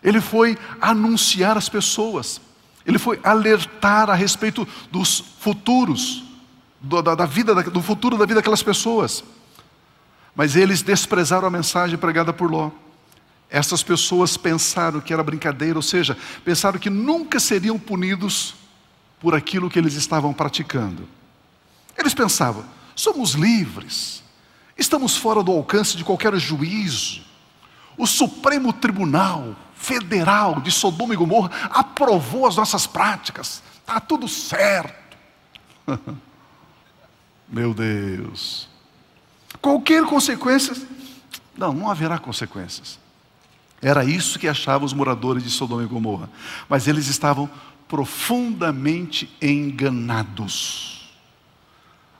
Ele 0.04 0.22
foi 0.22 0.58
anunciar 0.80 1.58
às 1.58 1.70
pessoas, 1.70 2.42
ele 2.86 2.98
foi 2.98 3.20
alertar 3.24 4.10
a 4.10 4.16
respeito 4.16 4.68
dos 4.90 5.20
futuros, 5.40 6.24
do, 6.80 7.02
da, 7.02 7.14
da, 7.14 7.26
vida, 7.26 7.54
do 7.64 7.82
futuro 7.82 8.18
da 8.18 8.26
vida 8.26 8.40
daquelas 8.40 8.64
pessoas. 8.64 9.24
Mas 10.34 10.56
eles 10.56 10.82
desprezaram 10.82 11.48
a 11.48 11.52
mensagem 11.52 11.98
pregada 11.98 12.32
por 12.32 12.50
Ló. 12.50 12.72
Essas 13.50 13.84
pessoas 13.84 14.38
pensaram 14.38 15.02
que 15.02 15.12
era 15.12 15.24
brincadeira, 15.24 15.78
ou 15.78 15.82
seja, 15.82 16.18
pensaram 16.46 16.80
que 16.80 16.90
nunca 16.90 17.40
seriam 17.40 17.78
punidos 17.78 18.56
por 19.20 19.36
aquilo 19.36 19.70
que 19.70 19.78
eles 19.78 19.96
estavam 19.96 20.34
praticando. 20.34 21.08
Eles 22.10 22.16
pensavam: 22.16 22.66
somos 22.96 23.34
livres, 23.34 24.24
estamos 24.76 25.16
fora 25.16 25.44
do 25.44 25.52
alcance 25.52 25.96
de 25.96 26.04
qualquer 26.04 26.36
juízo. 26.38 27.22
O 27.96 28.08
Supremo 28.08 28.74
Tribunal 28.74 29.56
Federal 29.76 30.60
de 30.60 30.72
Sodoma 30.72 31.14
e 31.14 31.18
Gomorra 31.18 31.52
aprovou 31.70 32.48
as 32.48 32.56
nossas 32.56 32.88
práticas, 32.88 33.62
está 33.80 34.00
tudo 34.00 34.28
certo. 34.28 35.18
Meu 37.48 37.74
Deus. 37.74 38.68
Qualquer 39.62 40.04
consequência, 40.06 40.76
não, 41.56 41.74
não 41.74 41.92
haverá 41.92 42.18
consequências. 42.18 42.98
Era 43.82 44.04
isso 44.04 44.40
que 44.40 44.48
achavam 44.48 44.86
os 44.86 44.94
moradores 44.94 45.44
de 45.44 45.50
Sodoma 45.50 45.84
e 45.84 45.88
Gomorra. 45.88 46.30
Mas 46.68 46.88
eles 46.88 47.08
estavam 47.08 47.50
profundamente 47.88 49.32
enganados. 49.42 50.99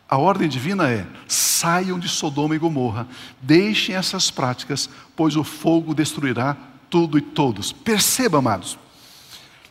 A 0.10 0.18
ordem 0.18 0.50
divina 0.50 0.90
é: 0.90 1.06
saiam 1.28 2.00
de 2.00 2.10
Sodoma 2.10 2.56
e 2.56 2.60
Gomorra, 2.60 3.08
deixem 3.40 3.96
essas 3.96 4.32
práticas, 4.32 4.90
pois 5.16 5.36
o 5.36 5.44
fogo 5.44 5.94
destruirá 5.94 6.58
tudo 6.90 7.18
e 7.18 7.22
todos. 7.22 7.72
Perceba, 7.72 8.40
amados, 8.40 8.80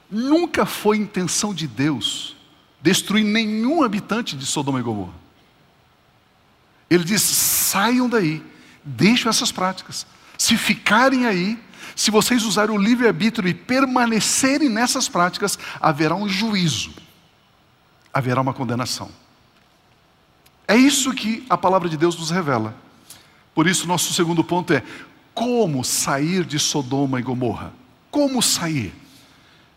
nunca 0.08 0.64
foi 0.64 0.96
intenção 0.96 1.52
de 1.52 1.66
Deus 1.66 2.36
destruir 2.80 3.24
nenhum 3.24 3.82
habitante 3.82 4.36
de 4.36 4.46
Sodoma 4.46 4.78
e 4.78 4.82
Gomorra. 4.82 5.14
Ele 6.88 7.02
diz: 7.02 7.20
saiam 7.20 8.08
daí, 8.08 8.40
deixem 8.84 9.28
essas 9.28 9.50
práticas. 9.50 10.06
Se 10.38 10.56
ficarem 10.56 11.26
aí, 11.26 11.58
se 11.96 12.12
vocês 12.12 12.44
usarem 12.44 12.76
o 12.76 12.80
livre-arbítrio 12.80 13.48
e 13.48 13.54
permanecerem 13.54 14.68
nessas 14.68 15.08
práticas, 15.08 15.58
haverá 15.80 16.14
um 16.14 16.28
juízo, 16.28 16.92
haverá 18.14 18.40
uma 18.40 18.54
condenação. 18.54 19.10
É 20.68 20.76
isso 20.76 21.14
que 21.14 21.46
a 21.48 21.56
palavra 21.56 21.88
de 21.88 21.96
Deus 21.96 22.14
nos 22.18 22.30
revela. 22.30 22.74
Por 23.54 23.66
isso, 23.66 23.88
nosso 23.88 24.12
segundo 24.12 24.44
ponto 24.44 24.74
é 24.74 24.82
como 25.32 25.82
sair 25.82 26.44
de 26.44 26.58
Sodoma 26.58 27.18
e 27.18 27.22
Gomorra. 27.22 27.72
Como 28.10 28.42
sair? 28.42 28.92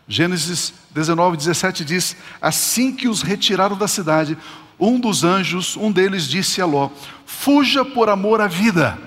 Gênesis 0.05 0.73
19, 0.91 1.37
17 1.37 1.85
diz: 1.85 2.17
Assim 2.41 2.93
que 2.93 3.07
os 3.07 3.21
retiraram 3.21 3.77
da 3.77 3.87
cidade, 3.87 4.37
um 4.77 4.99
dos 4.99 5.23
anjos, 5.23 5.77
um 5.77 5.89
deles 5.89 6.27
disse 6.27 6.61
a 6.61 6.65
Ló: 6.65 6.89
Fuja 7.25 7.85
por 7.85 8.09
amor 8.09 8.41
à 8.41 8.47
vida, 8.47 8.97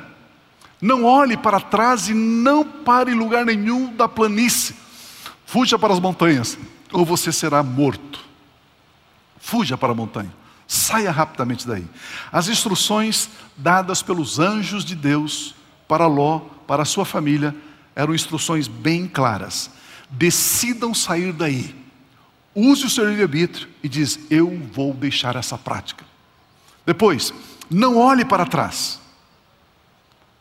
não 0.81 1.05
olhe 1.05 1.37
para 1.37 1.61
trás 1.61 2.09
e 2.09 2.15
não 2.15 2.65
pare 2.65 3.13
em 3.13 3.15
lugar 3.15 3.45
nenhum 3.45 3.95
da 3.95 4.09
planície, 4.09 4.75
fuja 5.45 5.79
para 5.79 5.93
as 5.93 6.01
montanhas, 6.01 6.57
ou 6.91 7.05
você 7.05 7.31
será 7.31 7.63
morto. 7.63 8.21
Fuja 9.39 9.77
para 9.77 9.93
a 9.93 9.95
montanha. 9.95 10.33
Saia 10.67 11.11
rapidamente 11.11 11.67
daí. 11.67 11.87
As 12.33 12.49
instruções 12.49 13.29
dadas 13.57 14.03
pelos 14.03 14.39
anjos 14.39 14.85
de 14.85 14.95
Deus 14.95 15.55
para 15.87 16.07
Ló, 16.07 16.41
para 16.67 16.83
a 16.83 16.87
sua 16.87 17.05
família, 17.05 17.55
eram 17.95 18.15
instruções 18.15 18.67
bem 18.67 19.07
claras. 19.07 19.71
Decidam 20.11 20.95
sair 20.95 21.33
daí. 21.33 21.75
Use 22.55 22.87
o 22.87 22.91
seu 22.91 23.09
livre-arbítrio 23.09 23.69
e 23.83 23.89
diz: 23.89 24.19
Eu 24.31 24.59
vou 24.73 24.95
deixar 24.95 25.37
essa 25.37 25.59
prática. 25.59 26.05
Depois, 26.87 27.33
não 27.71 27.97
olhe 27.97 28.25
para 28.25 28.47
trás. 28.47 29.01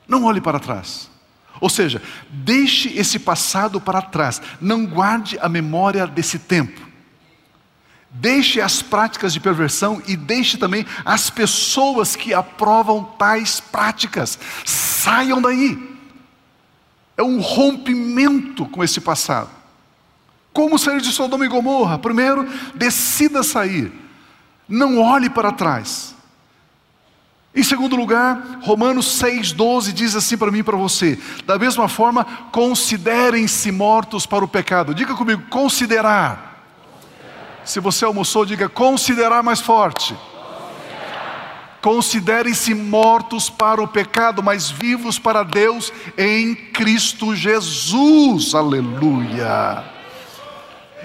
Não 0.08 0.24
olhe 0.26 0.42
para 0.42 0.60
trás. 0.60 1.10
Ou 1.60 1.70
seja, 1.70 2.02
deixe 2.30 2.90
esse 2.98 3.18
passado 3.20 3.80
para 3.80 4.02
trás. 4.02 4.42
Não 4.60 4.86
guarde 4.86 5.38
a 5.40 5.48
memória 5.48 6.06
desse 6.06 6.38
tempo. 6.38 6.93
Deixe 8.16 8.62
as 8.62 8.80
práticas 8.84 9.34
de 9.34 9.40
perversão 9.40 10.00
e 10.08 10.16
deixe 10.16 10.56
também 10.56 10.86
as 11.04 11.32
pessoas 11.32 12.16
que 12.16 12.32
aprovam 12.32 13.04
tais 13.04 13.60
práticas. 13.60 14.38
Saiam 14.64 15.42
daí. 15.42 15.92
É 17.18 17.24
um 17.24 17.40
rompimento 17.40 18.68
com 18.68 18.84
esse 18.84 19.02
passado. 19.02 19.50
Como 20.54 20.78
sair 20.78 21.02
de 21.02 21.12
Sodoma 21.12 21.44
e 21.46 21.50
Gomorra? 21.50 21.98
Primeiro, 21.98 22.48
decida 22.76 23.42
sair. 23.42 23.92
Não 24.70 25.02
olhe 25.02 25.28
para 25.28 25.52
trás. 25.52 26.14
Em 27.56 27.64
segundo 27.64 27.96
lugar, 27.96 28.60
Romanos 28.62 29.20
6,12 29.20 29.92
diz 29.92 30.16
assim 30.16 30.38
para 30.38 30.52
mim 30.52 30.60
e 30.60 30.64
para 30.64 30.78
você: 30.78 31.20
da 31.46 31.58
mesma 31.58 31.88
forma, 31.88 32.26
considerem-se 32.52 33.72
mortos 33.72 34.28
para 34.28 34.46
o 34.46 34.48
pecado. 34.48 34.94
Diga 34.94 35.16
comigo, 35.16 35.42
considerar. 35.50 36.53
Se 37.66 37.80
você 37.80 38.04
almoçou, 38.04 38.46
diga 38.46 38.68
considerar 38.68 39.42
mais 39.42 39.62
forte. 39.62 40.16
Considerem-se 41.82 42.74
mortos 42.74 43.50
para 43.50 43.82
o 43.82 43.88
pecado, 43.88 44.42
mas 44.42 44.70
vivos 44.70 45.20
para 45.20 45.44
Deus 45.44 45.92
em 46.18 46.56
Cristo 46.56 47.36
Jesus. 47.36 48.56
Aleluia. 48.56 49.84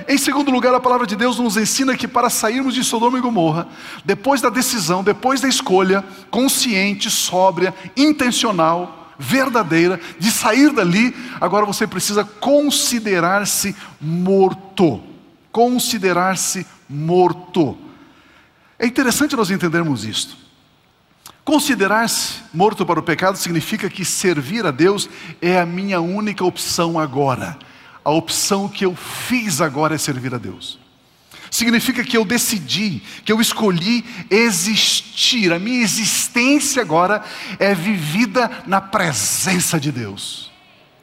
Em 0.06 0.16
segundo 0.16 0.52
lugar, 0.52 0.72
a 0.74 0.80
palavra 0.80 1.06
de 1.06 1.16
Deus 1.16 1.38
nos 1.38 1.56
ensina 1.56 1.96
que 1.96 2.06
para 2.06 2.30
sairmos 2.30 2.74
de 2.74 2.84
Sodoma 2.84 3.18
e 3.18 3.20
Gomorra, 3.20 3.66
depois 4.04 4.40
da 4.40 4.48
decisão, 4.48 5.02
depois 5.02 5.40
da 5.40 5.48
escolha 5.48 6.04
consciente, 6.30 7.10
sóbria, 7.10 7.74
intencional, 7.96 9.12
verdadeira, 9.18 10.00
de 10.18 10.30
sair 10.30 10.72
dali, 10.72 11.14
agora 11.40 11.66
você 11.66 11.88
precisa 11.88 12.24
considerar-se 12.24 13.74
morto 14.00 15.07
considerar-se 15.58 16.64
morto. 16.88 17.76
É 18.78 18.86
interessante 18.86 19.34
nós 19.34 19.50
entendermos 19.50 20.04
isto. 20.04 20.36
Considerar-se 21.44 22.34
morto 22.54 22.86
para 22.86 23.00
o 23.00 23.02
pecado 23.02 23.36
significa 23.36 23.90
que 23.90 24.04
servir 24.04 24.64
a 24.64 24.70
Deus 24.70 25.10
é 25.42 25.58
a 25.58 25.66
minha 25.66 26.00
única 26.00 26.44
opção 26.44 26.96
agora. 26.96 27.58
A 28.04 28.10
opção 28.10 28.68
que 28.68 28.84
eu 28.84 28.94
fiz 28.94 29.60
agora 29.60 29.96
é 29.96 29.98
servir 29.98 30.32
a 30.32 30.38
Deus. 30.38 30.78
Significa 31.50 32.04
que 32.04 32.16
eu 32.16 32.24
decidi, 32.24 33.02
que 33.24 33.32
eu 33.32 33.40
escolhi 33.40 34.04
existir. 34.30 35.52
A 35.52 35.58
minha 35.58 35.82
existência 35.82 36.80
agora 36.80 37.20
é 37.58 37.74
vivida 37.74 38.48
na 38.64 38.80
presença 38.80 39.80
de 39.80 39.90
Deus. 39.90 40.52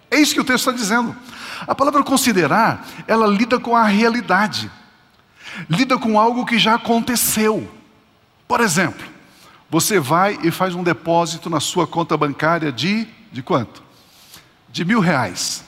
É 0.09 0.17
isso 0.17 0.33
que 0.33 0.39
o 0.39 0.45
texto 0.45 0.69
está 0.69 0.71
dizendo. 0.71 1.13
A 1.61 1.73
palavra 1.75 2.03
considerar, 2.03 2.85
ela 3.07 3.27
lida 3.27 3.59
com 3.59 3.75
a 3.75 3.83
realidade, 3.83 4.71
lida 5.69 5.97
com 5.97 6.19
algo 6.19 6.45
que 6.45 6.59
já 6.59 6.75
aconteceu. 6.75 7.69
Por 8.47 8.61
exemplo, 8.61 9.05
você 9.69 9.99
vai 9.99 10.37
e 10.43 10.51
faz 10.51 10.75
um 10.75 10.83
depósito 10.83 11.49
na 11.49 11.59
sua 11.59 11.87
conta 11.87 12.15
bancária 12.15 12.71
de, 12.71 13.07
de 13.31 13.41
quanto? 13.41 13.83
De 14.69 14.85
mil 14.85 14.99
reais. 14.99 15.63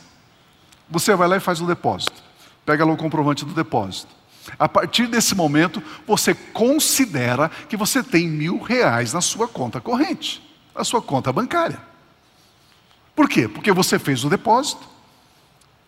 Você 0.89 1.15
vai 1.15 1.27
lá 1.27 1.37
e 1.37 1.41
faz 1.41 1.59
um 1.59 1.65
depósito. 1.65 2.23
Pega 2.65 2.85
lá 2.85 2.93
o 2.93 2.97
comprovante 2.97 3.45
do 3.45 3.53
depósito. 3.53 4.15
A 4.57 4.69
partir 4.69 5.07
desse 5.07 5.35
momento, 5.35 5.83
você 6.05 6.33
considera 6.33 7.49
que 7.67 7.75
você 7.75 8.01
tem 8.01 8.27
mil 8.27 8.61
reais 8.61 9.13
na 9.13 9.21
sua 9.21 9.47
conta 9.47 9.81
corrente, 9.81 10.41
na 10.73 10.83
sua 10.83 11.01
conta 11.01 11.33
bancária. 11.33 11.81
Por 13.15 13.27
quê? 13.27 13.47
Porque 13.47 13.71
você 13.71 13.97
fez 13.97 14.23
o 14.23 14.29
depósito, 14.29 14.87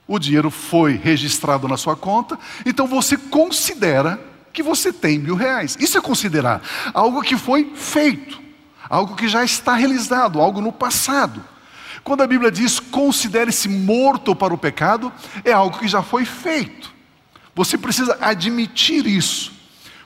o 0.10 0.18
dinheiro 0.18 0.50
foi 0.50 0.94
registrado 0.94 1.68
na 1.68 1.78
sua 1.78 1.96
conta, 1.96 2.38
então 2.66 2.88
você 2.88 3.16
considera 3.16 4.20
que 4.52 4.64
você 4.64 4.92
tem 4.92 5.20
mil 5.20 5.36
reais. 5.36 5.78
Isso 5.80 6.00
é 6.00 6.02
considerar 6.02 6.64
algo 6.96 7.22
que 7.22 7.38
foi 7.38 7.72
feito, 7.76 8.42
algo 8.90 9.16
que 9.16 9.28
já 9.28 9.44
está 9.44 9.76
realizado, 9.76 10.42
algo 10.42 10.62
no 10.62 10.72
passado. 10.72 11.46
Quando 12.04 12.24
a 12.24 12.28
Bíblia 12.28 12.50
diz 12.50 12.80
considere-se 12.80 13.70
morto 13.70 14.36
para 14.36 14.52
o 14.52 14.58
pecado, 14.58 15.14
é 15.46 15.52
algo 15.52 15.78
que 15.78 15.88
já 15.88 16.02
foi 16.02 16.26
feito. 16.26 16.92
Você 17.54 17.78
precisa 17.78 18.18
admitir 18.20 19.06
isso. 19.06 19.52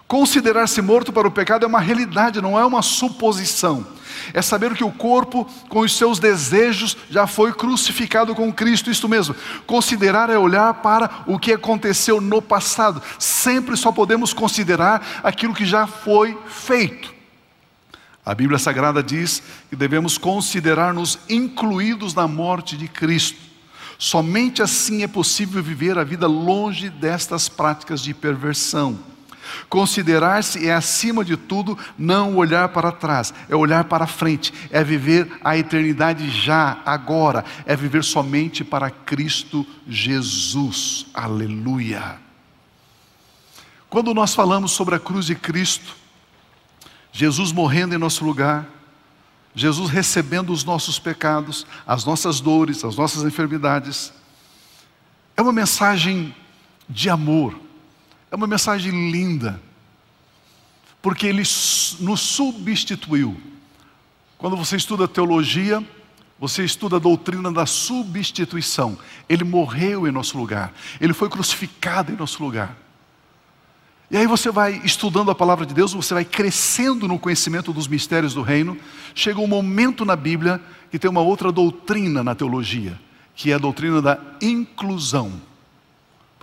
Considerar-se 0.06 0.82
morto 0.82 1.14
para 1.14 1.30
o 1.30 1.32
pecado 1.32 1.64
é 1.64 1.68
uma 1.68 1.80
realidade, 1.80 2.42
não 2.42 2.60
é 2.60 2.66
uma 2.66 2.82
suposição. 2.82 3.88
É 4.34 4.42
saber 4.42 4.74
que 4.76 4.84
o 4.84 4.92
corpo, 4.92 5.46
com 5.68 5.80
os 5.80 5.98
seus 5.98 6.20
desejos, 6.20 6.96
já 7.10 7.26
foi 7.26 7.52
crucificado 7.54 8.36
com 8.36 8.54
Cristo, 8.54 8.92
isto 8.92 9.10
mesmo. 9.10 9.36
Considerar 9.66 10.30
é 10.30 10.38
olhar 10.38 10.76
para 10.76 11.24
o 11.26 11.40
que 11.40 11.54
aconteceu 11.54 12.22
no 12.22 12.42
passado. 12.42 13.02
Sempre 13.18 13.76
só 13.76 13.92
podemos 13.92 14.34
considerar 14.34 15.22
aquilo 15.24 15.54
que 15.54 15.66
já 15.66 15.88
foi 15.88 16.38
feito. 16.48 17.14
A 18.26 18.34
Bíblia 18.34 18.58
Sagrada 18.58 19.04
diz 19.04 19.44
que 19.70 19.76
devemos 19.76 20.18
considerar-nos 20.18 21.20
incluídos 21.30 22.14
na 22.14 22.28
morte 22.28 22.78
de 22.78 22.88
Cristo. 22.88 23.40
Somente 24.00 24.62
assim 24.62 25.04
é 25.04 25.08
possível 25.08 25.62
viver 25.62 25.98
a 25.98 26.04
vida 26.04 26.28
longe 26.28 26.90
destas 26.90 27.50
práticas 27.50 28.02
de 28.02 28.14
perversão. 28.14 29.00
Considerar-se 29.70 30.68
é, 30.68 30.74
acima 30.74 31.24
de 31.24 31.36
tudo, 31.36 31.78
não 31.98 32.36
olhar 32.36 32.70
para 32.70 32.92
trás, 32.92 33.34
é 33.50 33.56
olhar 33.56 33.84
para 33.86 34.08
frente, 34.08 34.54
é 34.72 34.84
viver 34.84 35.40
a 35.44 35.58
eternidade 35.58 36.30
já, 36.30 36.80
agora, 36.86 37.44
é 37.66 37.76
viver 37.76 38.04
somente 38.04 38.64
para 38.64 38.90
Cristo 38.90 39.66
Jesus. 39.88 41.06
Aleluia. 41.14 42.18
Quando 43.90 44.14
nós 44.14 44.34
falamos 44.34 44.72
sobre 44.72 44.96
a 44.96 45.00
cruz 45.00 45.26
de 45.26 45.36
Cristo, 45.36 45.96
Jesus 47.12 47.52
morrendo 47.52 47.94
em 47.94 48.00
nosso 48.00 48.26
lugar, 48.26 48.68
Jesus 49.54 49.90
recebendo 49.92 50.52
os 50.52 50.64
nossos 50.64 50.98
pecados, 50.98 51.66
as 51.86 52.04
nossas 52.04 52.40
dores, 52.40 52.84
as 52.84 52.96
nossas 52.96 53.24
enfermidades, 53.24 54.12
é 55.38 55.42
uma 55.42 55.54
mensagem 55.54 56.36
de 56.90 57.10
amor 57.10 57.63
é 58.34 58.36
uma 58.36 58.48
mensagem 58.48 59.12
linda, 59.12 59.62
porque 61.04 61.28
ele 61.28 61.44
nos 62.00 62.20
substituiu. 62.20 63.40
Quando 64.40 64.58
você 64.58 64.76
estuda 64.76 65.08
teologia, 65.08 65.88
você 66.40 66.66
estuda 66.66 66.96
a 66.96 67.00
doutrina 67.00 67.52
da 67.52 67.68
substituição. 67.68 68.98
Ele 69.30 69.44
morreu 69.44 70.08
em 70.08 70.12
nosso 70.12 70.36
lugar, 70.36 70.74
ele 71.00 71.14
foi 71.14 71.30
crucificado 71.30 72.12
em 72.12 72.16
nosso 72.16 72.44
lugar. 72.44 72.76
E 74.10 74.18
aí 74.18 74.26
você 74.26 74.50
vai 74.50 74.82
estudando 74.84 75.30
a 75.30 75.36
palavra 75.36 75.64
de 75.64 75.74
Deus, 75.76 75.94
você 75.94 76.16
vai 76.16 76.26
crescendo 76.26 77.08
no 77.08 77.20
conhecimento 77.20 77.72
dos 77.72 77.88
mistérios 77.88 78.34
do 78.34 78.42
reino. 78.42 78.76
Chega 79.14 79.40
um 79.40 79.48
momento 79.48 80.04
na 80.04 80.16
Bíblia 80.16 80.60
que 80.90 80.98
tem 80.98 81.10
uma 81.10 81.22
outra 81.22 81.52
doutrina 81.52 82.24
na 82.24 82.34
teologia, 82.34 83.00
que 83.36 83.52
é 83.52 83.54
a 83.54 83.60
doutrina 83.60 84.02
da 84.02 84.20
inclusão. 84.42 85.53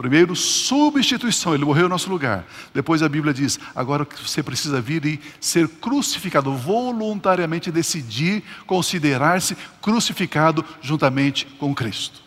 Primeiro, 0.00 0.34
substituição, 0.34 1.52
ele 1.54 1.66
morreu 1.66 1.84
em 1.84 1.90
nosso 1.90 2.08
lugar. 2.08 2.46
Depois 2.72 3.02
a 3.02 3.08
Bíblia 3.08 3.34
diz: 3.34 3.60
agora 3.76 4.08
você 4.18 4.42
precisa 4.42 4.80
vir 4.80 5.04
e 5.04 5.20
ser 5.38 5.68
crucificado, 5.68 6.56
voluntariamente 6.56 7.70
decidir 7.70 8.42
considerar-se 8.66 9.54
crucificado 9.82 10.64
juntamente 10.80 11.44
com 11.58 11.74
Cristo. 11.74 12.22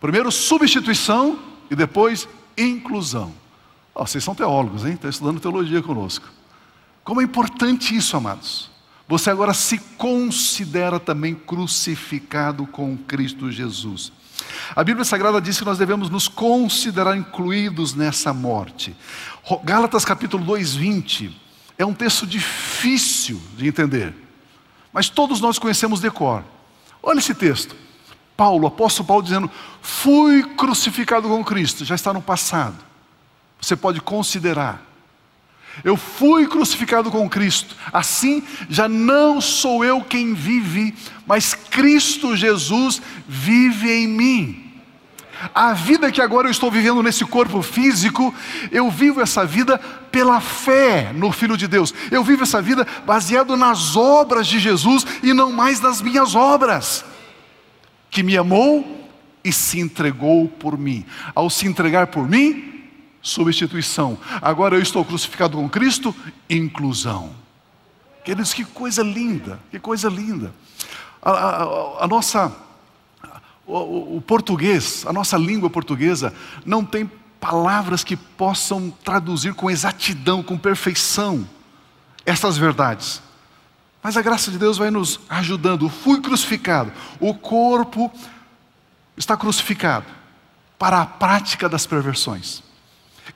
Primeiro, 0.00 0.32
substituição 0.32 1.38
e 1.70 1.76
depois, 1.76 2.28
inclusão. 2.58 3.32
Oh, 3.94 4.04
vocês 4.04 4.24
são 4.24 4.34
teólogos, 4.34 4.84
hein? 4.84 4.94
Estão 4.94 5.10
estudando 5.10 5.38
teologia 5.38 5.80
conosco. 5.80 6.26
Como 7.04 7.20
é 7.20 7.24
importante 7.24 7.96
isso, 7.96 8.16
amados. 8.16 8.68
Você 9.08 9.30
agora 9.30 9.52
se 9.52 9.78
considera 9.98 10.98
também 10.98 11.34
crucificado 11.34 12.66
com 12.66 12.96
Cristo 12.96 13.50
Jesus. 13.50 14.12
A 14.74 14.82
Bíblia 14.82 15.04
Sagrada 15.04 15.40
diz 15.40 15.58
que 15.58 15.64
nós 15.64 15.78
devemos 15.78 16.08
nos 16.08 16.28
considerar 16.28 17.16
incluídos 17.16 17.94
nessa 17.94 18.32
morte. 18.32 18.96
Gálatas 19.64 20.04
capítulo 20.04 20.44
2, 20.44 20.74
20 20.74 21.40
é 21.78 21.84
um 21.84 21.94
texto 21.94 22.26
difícil 22.26 23.40
de 23.56 23.66
entender, 23.66 24.14
mas 24.92 25.08
todos 25.08 25.40
nós 25.40 25.58
conhecemos 25.58 26.00
de 26.00 26.10
cor. 26.10 26.44
Olha 27.02 27.18
esse 27.18 27.34
texto. 27.34 27.74
Paulo, 28.36 28.66
apóstolo 28.66 29.06
Paulo 29.06 29.22
dizendo: 29.22 29.50
Fui 29.80 30.42
crucificado 30.54 31.28
com 31.28 31.44
Cristo, 31.44 31.84
já 31.84 31.94
está 31.94 32.12
no 32.12 32.22
passado. 32.22 32.76
Você 33.60 33.76
pode 33.76 34.00
considerar. 34.00 34.91
Eu 35.82 35.96
fui 35.96 36.46
crucificado 36.46 37.10
com 37.10 37.28
Cristo, 37.28 37.74
assim 37.92 38.42
já 38.68 38.88
não 38.88 39.40
sou 39.40 39.84
eu 39.84 40.02
quem 40.02 40.34
vive, 40.34 40.94
mas 41.26 41.54
Cristo 41.54 42.36
Jesus 42.36 43.00
vive 43.26 43.90
em 43.90 44.06
mim. 44.06 44.72
A 45.54 45.72
vida 45.72 46.12
que 46.12 46.20
agora 46.20 46.46
eu 46.46 46.52
estou 46.52 46.70
vivendo 46.70 47.02
nesse 47.02 47.24
corpo 47.24 47.62
físico, 47.62 48.32
eu 48.70 48.88
vivo 48.90 49.20
essa 49.20 49.44
vida 49.44 49.78
pela 50.12 50.40
fé 50.40 51.10
no 51.12 51.32
Filho 51.32 51.56
de 51.56 51.66
Deus. 51.66 51.92
Eu 52.10 52.22
vivo 52.22 52.44
essa 52.44 52.62
vida 52.62 52.86
baseado 53.04 53.56
nas 53.56 53.96
obras 53.96 54.46
de 54.46 54.60
Jesus 54.60 55.04
e 55.22 55.32
não 55.32 55.50
mais 55.50 55.80
nas 55.80 56.00
minhas 56.00 56.34
obras. 56.36 57.04
Que 58.08 58.22
me 58.22 58.36
amou 58.36 59.08
e 59.42 59.52
se 59.52 59.80
entregou 59.80 60.46
por 60.46 60.78
mim. 60.78 61.04
Ao 61.34 61.50
se 61.50 61.66
entregar 61.66 62.08
por 62.08 62.28
mim, 62.28 62.71
substituição. 63.22 64.18
Agora 64.42 64.74
eu 64.74 64.82
estou 64.82 65.04
crucificado 65.04 65.56
com 65.56 65.68
Cristo, 65.68 66.14
inclusão. 66.50 67.34
Queridos, 68.24 68.52
que 68.52 68.64
coisa 68.64 69.02
linda, 69.02 69.58
que 69.70 69.78
coisa 69.78 70.08
linda. 70.08 70.52
A, 71.22 71.30
a, 71.30 72.04
a 72.04 72.08
nossa, 72.08 72.54
o, 73.66 74.16
o 74.16 74.20
português, 74.20 75.04
a 75.06 75.12
nossa 75.12 75.38
língua 75.38 75.70
portuguesa, 75.70 76.34
não 76.66 76.84
tem 76.84 77.10
palavras 77.40 78.04
que 78.04 78.16
possam 78.16 78.90
traduzir 79.04 79.54
com 79.54 79.70
exatidão, 79.70 80.42
com 80.42 80.58
perfeição, 80.58 81.48
essas 82.26 82.56
verdades. 82.56 83.22
Mas 84.02 84.16
a 84.16 84.22
graça 84.22 84.50
de 84.50 84.58
Deus 84.58 84.78
vai 84.78 84.90
nos 84.90 85.20
ajudando. 85.28 85.88
Fui 85.88 86.20
crucificado, 86.20 86.92
o 87.20 87.34
corpo 87.34 88.12
está 89.16 89.36
crucificado 89.36 90.06
para 90.78 91.00
a 91.00 91.06
prática 91.06 91.68
das 91.68 91.86
perversões. 91.86 92.62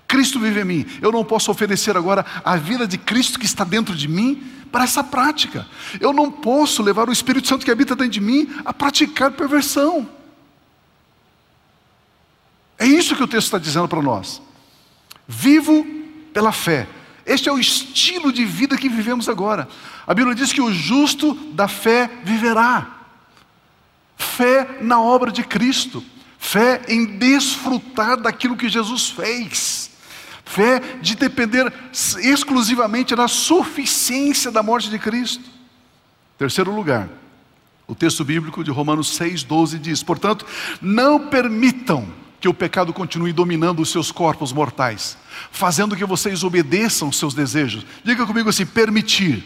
Cristo 0.06 0.38
vive 0.38 0.60
em 0.60 0.64
mim. 0.64 0.86
Eu 1.00 1.12
não 1.12 1.24
posso 1.24 1.50
oferecer 1.50 1.96
agora 1.96 2.24
a 2.44 2.56
vida 2.56 2.86
de 2.86 2.98
Cristo 2.98 3.38
que 3.38 3.46
está 3.46 3.64
dentro 3.64 3.94
de 3.94 4.08
mim 4.08 4.42
para 4.70 4.84
essa 4.84 5.02
prática. 5.02 5.66
Eu 6.00 6.12
não 6.12 6.30
posso 6.30 6.82
levar 6.82 7.08
o 7.08 7.12
Espírito 7.12 7.48
Santo 7.48 7.64
que 7.64 7.70
habita 7.70 7.94
dentro 7.94 8.12
de 8.12 8.20
mim 8.20 8.48
a 8.64 8.72
praticar 8.72 9.32
perversão. 9.32 10.08
É 12.78 12.86
isso 12.86 13.16
que 13.16 13.22
o 13.22 13.28
texto 13.28 13.46
está 13.46 13.58
dizendo 13.58 13.88
para 13.88 14.02
nós. 14.02 14.42
Vivo 15.26 15.84
pela 16.32 16.52
fé. 16.52 16.86
Este 17.24 17.48
é 17.48 17.52
o 17.52 17.58
estilo 17.58 18.32
de 18.32 18.44
vida 18.44 18.76
que 18.76 18.88
vivemos 18.88 19.28
agora. 19.28 19.68
A 20.06 20.14
Bíblia 20.14 20.34
diz 20.34 20.52
que 20.52 20.60
o 20.60 20.72
justo 20.72 21.34
da 21.52 21.66
fé 21.66 22.10
viverá. 22.22 22.86
Fé 24.16 24.78
na 24.80 25.00
obra 25.00 25.32
de 25.32 25.42
Cristo. 25.42 26.04
Fé 26.56 26.80
em 26.88 27.04
desfrutar 27.04 28.16
daquilo 28.16 28.56
que 28.56 28.66
Jesus 28.66 29.10
fez. 29.10 29.90
Fé 30.42 30.80
de 31.02 31.14
depender 31.14 31.70
exclusivamente 32.22 33.14
da 33.14 33.28
suficiência 33.28 34.50
da 34.50 34.62
morte 34.62 34.88
de 34.88 34.98
Cristo. 34.98 35.44
Terceiro 36.38 36.74
lugar, 36.74 37.10
o 37.86 37.94
texto 37.94 38.24
bíblico 38.24 38.64
de 38.64 38.70
Romanos 38.70 39.18
6,12 39.18 39.78
diz: 39.78 40.02
portanto, 40.02 40.46
não 40.80 41.28
permitam 41.28 42.08
que 42.40 42.48
o 42.48 42.54
pecado 42.54 42.90
continue 42.90 43.34
dominando 43.34 43.80
os 43.80 43.90
seus 43.90 44.10
corpos 44.10 44.50
mortais, 44.50 45.18
fazendo 45.50 45.94
que 45.94 46.06
vocês 46.06 46.42
obedeçam 46.42 47.10
os 47.10 47.18
seus 47.18 47.34
desejos. 47.34 47.84
Diga 48.02 48.24
comigo 48.24 48.48
assim: 48.48 48.64
permitir. 48.64 49.44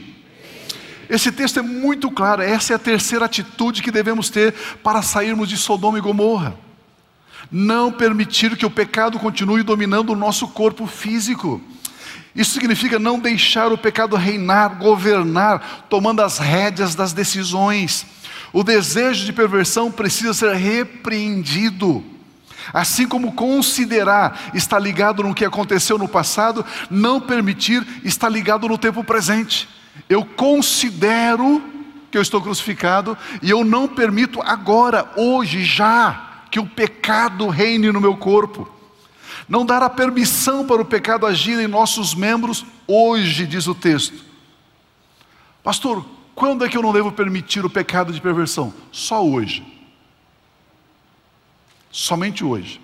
Esse 1.08 1.32
texto 1.32 1.58
é 1.58 1.62
muito 1.62 2.08
claro, 2.08 2.40
essa 2.40 2.72
é 2.72 2.76
a 2.76 2.78
terceira 2.78 3.24
atitude 3.24 3.82
que 3.82 3.90
devemos 3.90 4.30
ter 4.30 4.54
para 4.80 5.02
sairmos 5.02 5.48
de 5.48 5.56
Sodoma 5.56 5.98
e 5.98 6.00
Gomorra 6.00 6.69
não 7.50 7.90
permitir 7.90 8.56
que 8.56 8.66
o 8.66 8.70
pecado 8.70 9.18
continue 9.18 9.62
dominando 9.62 10.10
o 10.10 10.16
nosso 10.16 10.48
corpo 10.48 10.86
físico. 10.86 11.60
Isso 12.34 12.52
significa 12.52 12.98
não 12.98 13.18
deixar 13.18 13.72
o 13.72 13.78
pecado 13.78 14.14
reinar, 14.14 14.78
governar, 14.78 15.86
tomando 15.88 16.22
as 16.22 16.38
rédeas 16.38 16.94
das 16.94 17.12
decisões. 17.12 18.06
O 18.52 18.62
desejo 18.62 19.24
de 19.24 19.32
perversão 19.32 19.90
precisa 19.90 20.32
ser 20.32 20.54
repreendido. 20.54 22.04
Assim 22.72 23.08
como 23.08 23.32
considerar 23.32 24.50
está 24.54 24.78
ligado 24.78 25.22
no 25.24 25.34
que 25.34 25.44
aconteceu 25.44 25.98
no 25.98 26.06
passado, 26.06 26.64
não 26.88 27.20
permitir 27.20 27.84
está 28.04 28.28
ligado 28.28 28.68
no 28.68 28.78
tempo 28.78 29.02
presente. 29.02 29.68
Eu 30.08 30.24
considero 30.24 31.62
que 32.12 32.18
eu 32.18 32.22
estou 32.22 32.40
crucificado 32.40 33.18
e 33.42 33.50
eu 33.50 33.64
não 33.64 33.88
permito 33.88 34.40
agora, 34.42 35.10
hoje, 35.16 35.64
já 35.64 36.29
que 36.50 36.58
o 36.58 36.66
pecado 36.66 37.48
reine 37.48 37.92
no 37.92 38.00
meu 38.00 38.16
corpo. 38.16 38.68
Não 39.48 39.64
dar 39.64 39.82
a 39.82 39.90
permissão 39.90 40.66
para 40.66 40.82
o 40.82 40.84
pecado 40.84 41.26
agir 41.26 41.58
em 41.58 41.66
nossos 41.66 42.14
membros 42.14 42.64
hoje, 42.86 43.46
diz 43.46 43.66
o 43.66 43.74
texto. 43.74 44.24
Pastor, 45.62 46.04
quando 46.34 46.64
é 46.64 46.68
que 46.68 46.76
eu 46.76 46.82
não 46.82 46.92
devo 46.92 47.12
permitir 47.12 47.64
o 47.64 47.70
pecado 47.70 48.12
de 48.12 48.20
perversão? 48.20 48.72
Só 48.90 49.24
hoje. 49.24 49.64
Somente 51.90 52.44
hoje. 52.44 52.80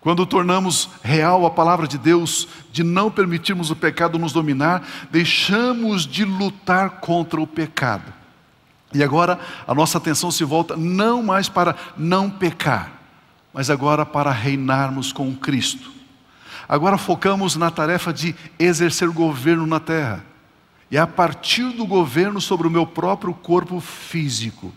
Quando 0.00 0.24
tornamos 0.24 0.88
real 1.02 1.44
a 1.44 1.50
palavra 1.50 1.88
de 1.88 1.98
Deus, 1.98 2.46
de 2.70 2.84
não 2.84 3.10
permitirmos 3.10 3.70
o 3.70 3.76
pecado 3.76 4.18
nos 4.18 4.32
dominar, 4.32 4.86
deixamos 5.10 6.06
de 6.06 6.24
lutar 6.24 7.00
contra 7.00 7.40
o 7.40 7.46
pecado. 7.46 8.12
E 8.96 9.04
agora 9.04 9.38
a 9.66 9.74
nossa 9.74 9.98
atenção 9.98 10.30
se 10.30 10.42
volta 10.42 10.74
não 10.74 11.22
mais 11.22 11.50
para 11.50 11.76
não 11.98 12.30
pecar, 12.30 12.92
mas 13.52 13.68
agora 13.68 14.06
para 14.06 14.30
reinarmos 14.30 15.12
com 15.12 15.34
Cristo. 15.36 15.92
Agora 16.66 16.96
focamos 16.96 17.56
na 17.56 17.70
tarefa 17.70 18.10
de 18.12 18.34
exercer 18.58 19.08
governo 19.10 19.66
na 19.66 19.78
terra. 19.78 20.24
E 20.90 20.96
a 20.96 21.06
partir 21.06 21.72
do 21.72 21.84
governo 21.84 22.40
sobre 22.40 22.66
o 22.66 22.70
meu 22.70 22.86
próprio 22.86 23.34
corpo 23.34 23.80
físico. 23.80 24.72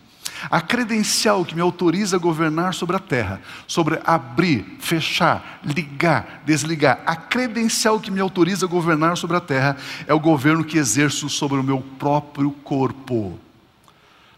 A 0.50 0.62
credencial 0.62 1.46
que 1.46 1.56
me 1.56 1.62
autoriza 1.62 2.16
a 2.16 2.20
governar 2.20 2.74
sobre 2.74 2.96
a 2.96 3.00
terra, 3.00 3.42
sobre 3.68 4.00
abrir, 4.06 4.78
fechar, 4.80 5.60
ligar, 5.64 6.42
desligar, 6.46 7.02
a 7.06 7.16
credencial 7.16 8.00
que 8.00 8.12
me 8.12 8.20
autoriza 8.20 8.66
a 8.66 8.70
governar 8.70 9.18
sobre 9.18 9.36
a 9.38 9.42
terra 9.42 9.78
é 10.08 10.14
o 10.14 10.20
governo 10.20 10.64
que 10.64 10.78
exerço 10.78 11.30
sobre 11.30 11.58
o 11.58 11.64
meu 11.64 11.82
próprio 11.98 12.52
corpo. 12.52 13.40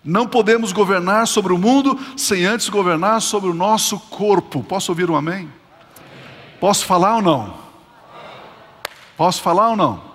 Não 0.04 0.28
podemos 0.28 0.72
governar 0.72 1.28
sobre 1.28 1.54
o 1.54 1.58
mundo 1.58 2.00
sem 2.18 2.46
antes 2.46 2.70
governar 2.70 3.22
sobre 3.22 3.50
o 3.50 3.54
nosso 3.54 4.00
corpo. 4.00 4.64
Posso 4.64 4.92
ouvir 4.92 5.10
um 5.10 5.16
amém? 5.16 5.52
Posso 6.60 6.86
falar 6.86 7.16
ou 7.16 7.22
não? 7.22 7.58
Posso 9.16 9.42
falar 9.42 9.70
ou 9.70 9.76
não? 9.76 10.12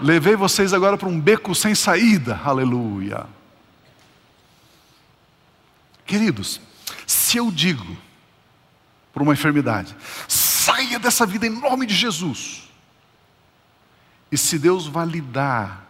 Levei 0.00 0.34
vocês 0.34 0.72
agora 0.72 0.96
para 0.96 1.08
um 1.08 1.20
beco 1.20 1.54
sem 1.54 1.74
saída. 1.74 2.40
Aleluia. 2.44 3.26
Queridos, 6.04 6.60
se 7.06 7.36
eu 7.38 7.50
digo 7.50 7.96
por 9.12 9.22
uma 9.22 9.32
enfermidade, 9.32 9.94
saia 10.26 10.98
dessa 10.98 11.24
vida 11.24 11.46
em 11.46 11.50
nome 11.50 11.86
de 11.86 11.94
Jesus. 11.94 12.68
E 14.30 14.36
se 14.36 14.58
Deus 14.58 14.88
validar 14.88 15.86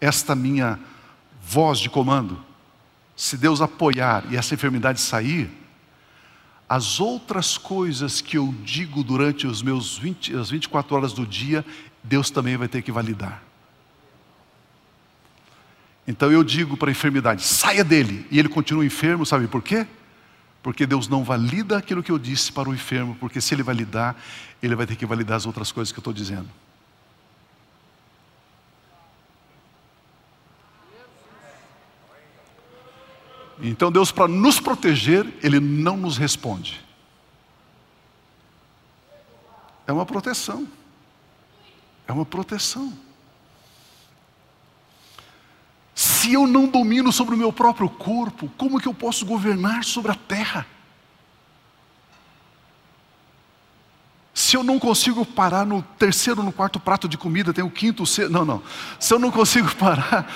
esta 0.00 0.34
minha 0.34 0.78
voz 1.46 1.78
de 1.78 1.90
comando, 1.90 2.42
se 3.14 3.36
Deus 3.36 3.60
apoiar 3.60 4.24
e 4.30 4.36
essa 4.36 4.54
enfermidade 4.54 5.00
sair, 5.00 5.50
as 6.68 6.98
outras 6.98 7.58
coisas 7.58 8.20
que 8.20 8.38
eu 8.38 8.52
digo 8.64 9.04
durante 9.04 9.46
os 9.46 9.62
meus 9.62 9.98
20, 9.98 10.34
as 10.36 10.50
24 10.50 10.96
horas 10.96 11.12
do 11.12 11.26
dia, 11.26 11.64
Deus 12.02 12.30
também 12.30 12.56
vai 12.56 12.66
ter 12.66 12.82
que 12.82 12.90
validar. 12.90 13.42
Então 16.06 16.32
eu 16.32 16.42
digo 16.42 16.76
para 16.76 16.90
a 16.90 16.92
enfermidade: 16.92 17.42
saia 17.42 17.84
dele, 17.84 18.26
e 18.30 18.38
ele 18.38 18.48
continua 18.48 18.84
enfermo, 18.84 19.24
sabe 19.24 19.46
por 19.46 19.62
quê? 19.62 19.86
Porque 20.62 20.86
Deus 20.86 21.08
não 21.08 21.22
valida 21.22 21.76
aquilo 21.76 22.02
que 22.02 22.10
eu 22.10 22.18
disse 22.18 22.50
para 22.50 22.68
o 22.68 22.74
enfermo, 22.74 23.14
porque 23.20 23.40
se 23.40 23.54
ele 23.54 23.62
validar, 23.62 24.16
ele 24.62 24.74
vai 24.74 24.86
ter 24.86 24.96
que 24.96 25.04
validar 25.04 25.36
as 25.36 25.44
outras 25.44 25.70
coisas 25.70 25.92
que 25.92 25.98
eu 25.98 26.00
estou 26.00 26.12
dizendo. 26.12 26.48
Então 33.60 33.90
Deus, 33.90 34.10
para 34.10 34.28
nos 34.28 34.60
proteger, 34.60 35.26
Ele 35.42 35.60
não 35.60 35.96
nos 35.96 36.16
responde. 36.16 36.84
É 39.86 39.92
uma 39.92 40.06
proteção. 40.06 40.66
É 42.06 42.12
uma 42.12 42.24
proteção. 42.24 42.92
Se 45.94 46.32
eu 46.32 46.46
não 46.46 46.66
domino 46.66 47.12
sobre 47.12 47.34
o 47.34 47.38
meu 47.38 47.52
próprio 47.52 47.88
corpo, 47.88 48.50
como 48.58 48.80
que 48.80 48.88
eu 48.88 48.94
posso 48.94 49.24
governar 49.24 49.84
sobre 49.84 50.10
a 50.10 50.14
terra? 50.14 50.66
Se 54.34 54.56
eu 54.56 54.64
não 54.64 54.80
consigo 54.80 55.24
parar 55.24 55.64
no 55.64 55.80
terceiro, 55.82 56.42
no 56.42 56.52
quarto 56.52 56.80
prato 56.80 57.08
de 57.08 57.16
comida, 57.16 57.54
tem 57.54 57.62
o 57.62 57.70
quinto, 57.70 58.02
o 58.02 58.06
sexto, 58.06 58.32
não, 58.32 58.44
não. 58.44 58.62
Se 58.98 59.14
eu 59.14 59.18
não 59.18 59.30
consigo 59.30 59.72
parar. 59.76 60.28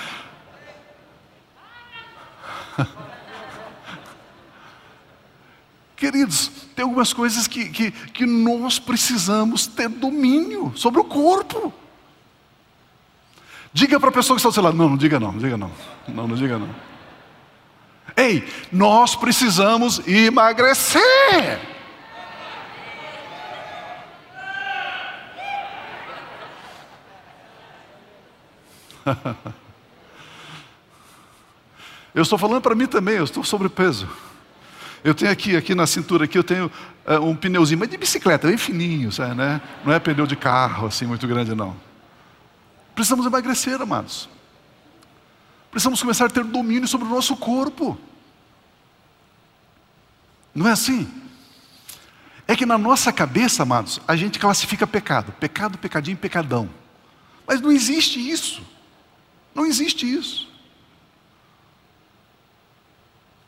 Queridos, 5.99 6.49
tem 6.73 6.83
algumas 6.83 7.11
coisas 7.11 7.45
que, 7.45 7.67
que, 7.69 7.91
que 7.91 8.25
nós 8.25 8.79
precisamos 8.79 9.67
ter 9.67 9.89
domínio 9.89 10.71
sobre 10.73 11.01
o 11.01 11.03
corpo. 11.03 11.73
Diga 13.73 13.99
para 13.99 14.07
a 14.07 14.11
pessoa 14.13 14.37
que 14.37 14.39
está 14.39 14.49
do 14.49 14.53
seu 14.53 14.63
não, 14.63 14.89
não 14.91 14.95
diga 14.97 15.19
não, 15.19 15.33
não 15.33 15.39
diga 15.39 15.57
não, 15.57 15.69
não, 16.07 16.25
não 16.25 16.35
diga 16.37 16.57
não. 16.57 16.73
Ei, 18.15 18.47
nós 18.71 19.13
precisamos 19.13 19.99
emagrecer. 20.07 21.01
Eu 32.15 32.23
estou 32.23 32.39
falando 32.39 32.61
para 32.61 32.73
mim 32.73 32.87
também, 32.87 33.15
eu 33.15 33.23
estou 33.23 33.43
sobrepeso. 33.43 34.09
Eu 35.03 35.15
tenho 35.15 35.31
aqui, 35.31 35.55
aqui 35.55 35.73
na 35.73 35.87
cintura 35.87 36.25
aqui, 36.25 36.37
eu 36.37 36.43
tenho 36.43 36.71
uh, 37.05 37.25
um 37.25 37.35
pneuzinho, 37.35 37.79
mas 37.79 37.89
de 37.89 37.97
bicicleta, 37.97 38.47
bem 38.47 38.57
fininho, 38.57 39.11
sabe, 39.11 39.35
né? 39.35 39.61
Não 39.85 39.93
é 39.93 39.99
pneu 39.99 40.27
de 40.27 40.35
carro 40.35 40.87
assim 40.87 41.05
muito 41.05 41.27
grande 41.27 41.55
não. 41.55 41.75
Precisamos 42.93 43.25
emagrecer, 43.25 43.81
amados. 43.81 44.29
Precisamos 45.71 46.01
começar 46.01 46.25
a 46.25 46.29
ter 46.29 46.43
domínio 46.43 46.87
sobre 46.87 47.07
o 47.07 47.09
nosso 47.09 47.35
corpo. 47.37 47.97
Não 50.53 50.67
é 50.67 50.71
assim? 50.71 51.09
É 52.47 52.55
que 52.55 52.65
na 52.65 52.77
nossa 52.77 53.13
cabeça, 53.13 53.63
amados, 53.63 54.01
a 54.07 54.15
gente 54.15 54.39
classifica 54.39 54.87
pecado. 54.87 55.31
Pecado, 55.33 55.77
pecadinho, 55.77 56.17
pecadão. 56.17 56.69
Mas 57.47 57.61
não 57.61 57.71
existe 57.71 58.19
isso. 58.19 58.61
Não 59.53 59.65
existe 59.65 60.11
isso. 60.11 60.49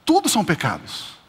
Tudo 0.06 0.30
são 0.30 0.46
pecados. 0.46 1.21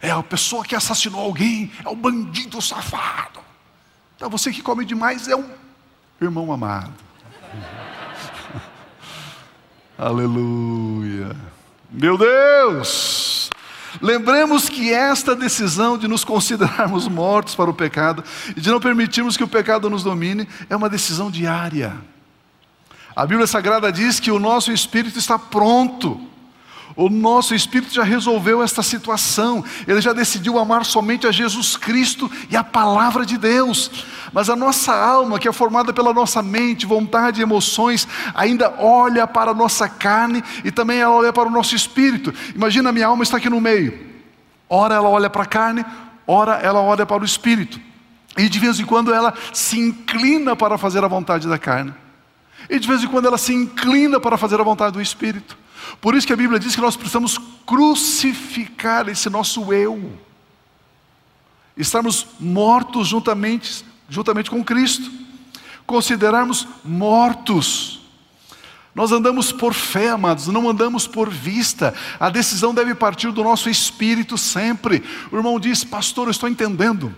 É 0.00 0.10
a 0.10 0.22
pessoa 0.22 0.64
que 0.64 0.74
assassinou 0.74 1.20
alguém, 1.20 1.70
é 1.84 1.88
o 1.88 1.94
bandido 1.94 2.60
safado. 2.62 3.40
Então 4.16 4.30
você 4.30 4.50
que 4.50 4.62
come 4.62 4.84
demais 4.84 5.28
é 5.28 5.36
um 5.36 5.48
irmão 6.20 6.52
amado. 6.52 6.92
Aleluia. 9.98 11.36
Meu 11.90 12.16
Deus! 12.16 13.50
Lembremos 14.00 14.68
que 14.68 14.92
esta 14.92 15.34
decisão 15.34 15.98
de 15.98 16.06
nos 16.06 16.24
considerarmos 16.24 17.08
mortos 17.08 17.54
para 17.54 17.68
o 17.68 17.74
pecado 17.74 18.22
e 18.56 18.60
de 18.60 18.70
não 18.70 18.80
permitirmos 18.80 19.36
que 19.36 19.44
o 19.44 19.48
pecado 19.48 19.90
nos 19.90 20.02
domine 20.02 20.48
é 20.68 20.76
uma 20.76 20.88
decisão 20.88 21.30
diária. 21.30 21.96
A 23.16 23.26
Bíblia 23.26 23.46
Sagrada 23.46 23.90
diz 23.90 24.20
que 24.20 24.30
o 24.30 24.38
nosso 24.38 24.72
espírito 24.72 25.18
está 25.18 25.38
pronto 25.38 26.29
o 26.96 27.08
nosso 27.08 27.54
espírito 27.54 27.94
já 27.94 28.02
resolveu 28.02 28.62
esta 28.62 28.82
situação, 28.82 29.64
ele 29.86 30.00
já 30.00 30.12
decidiu 30.12 30.58
amar 30.58 30.84
somente 30.84 31.26
a 31.26 31.32
Jesus 31.32 31.76
Cristo 31.76 32.30
e 32.50 32.56
a 32.56 32.64
palavra 32.64 33.24
de 33.24 33.38
Deus. 33.38 33.90
Mas 34.32 34.50
a 34.50 34.56
nossa 34.56 34.94
alma, 34.94 35.38
que 35.38 35.48
é 35.48 35.52
formada 35.52 35.92
pela 35.92 36.12
nossa 36.12 36.42
mente, 36.42 36.86
vontade 36.86 37.40
e 37.40 37.42
emoções, 37.42 38.06
ainda 38.34 38.74
olha 38.78 39.26
para 39.26 39.52
a 39.52 39.54
nossa 39.54 39.88
carne 39.88 40.42
e 40.64 40.70
também 40.70 40.98
ela 40.98 41.14
olha 41.14 41.32
para 41.32 41.48
o 41.48 41.52
nosso 41.52 41.74
espírito. 41.74 42.32
Imagina, 42.54 42.92
minha 42.92 43.06
alma 43.06 43.22
está 43.22 43.36
aqui 43.36 43.50
no 43.50 43.60
meio. 43.60 44.08
Ora 44.68 44.94
ela 44.94 45.08
olha 45.08 45.28
para 45.28 45.42
a 45.42 45.46
carne, 45.46 45.84
ora 46.26 46.54
ela 46.54 46.80
olha 46.80 47.04
para 47.04 47.22
o 47.22 47.26
espírito. 47.26 47.80
E 48.36 48.48
de 48.48 48.58
vez 48.58 48.78
em 48.78 48.84
quando 48.84 49.12
ela 49.12 49.34
se 49.52 49.78
inclina 49.78 50.54
para 50.54 50.78
fazer 50.78 51.04
a 51.04 51.08
vontade 51.08 51.48
da 51.48 51.58
carne. 51.58 51.92
E 52.68 52.78
de 52.78 52.86
vez 52.86 53.02
em 53.02 53.08
quando 53.08 53.26
ela 53.26 53.38
se 53.38 53.52
inclina 53.52 54.20
para 54.20 54.38
fazer 54.38 54.60
a 54.60 54.64
vontade 54.64 54.92
do 54.92 55.02
espírito. 55.02 55.58
Por 56.00 56.14
isso 56.14 56.26
que 56.26 56.32
a 56.32 56.36
Bíblia 56.36 56.58
diz 56.58 56.74
que 56.74 56.80
nós 56.80 56.96
precisamos 56.96 57.38
crucificar 57.66 59.08
esse 59.08 59.28
nosso 59.30 59.72
eu. 59.72 60.12
Estarmos 61.76 62.26
mortos 62.38 63.08
juntamente, 63.08 63.84
juntamente 64.08 64.50
com 64.50 64.64
Cristo. 64.64 65.10
Considerarmos 65.86 66.66
mortos. 66.84 68.00
Nós 68.94 69.12
andamos 69.12 69.52
por 69.52 69.72
fé, 69.72 70.10
amados, 70.10 70.48
não 70.48 70.68
andamos 70.68 71.06
por 71.06 71.30
vista. 71.30 71.94
A 72.18 72.28
decisão 72.28 72.74
deve 72.74 72.94
partir 72.94 73.30
do 73.30 73.44
nosso 73.44 73.70
espírito 73.70 74.36
sempre. 74.36 75.02
O 75.30 75.36
irmão 75.36 75.60
diz, 75.60 75.84
pastor, 75.84 76.26
eu 76.26 76.32
estou 76.32 76.48
entendendo. 76.48 77.14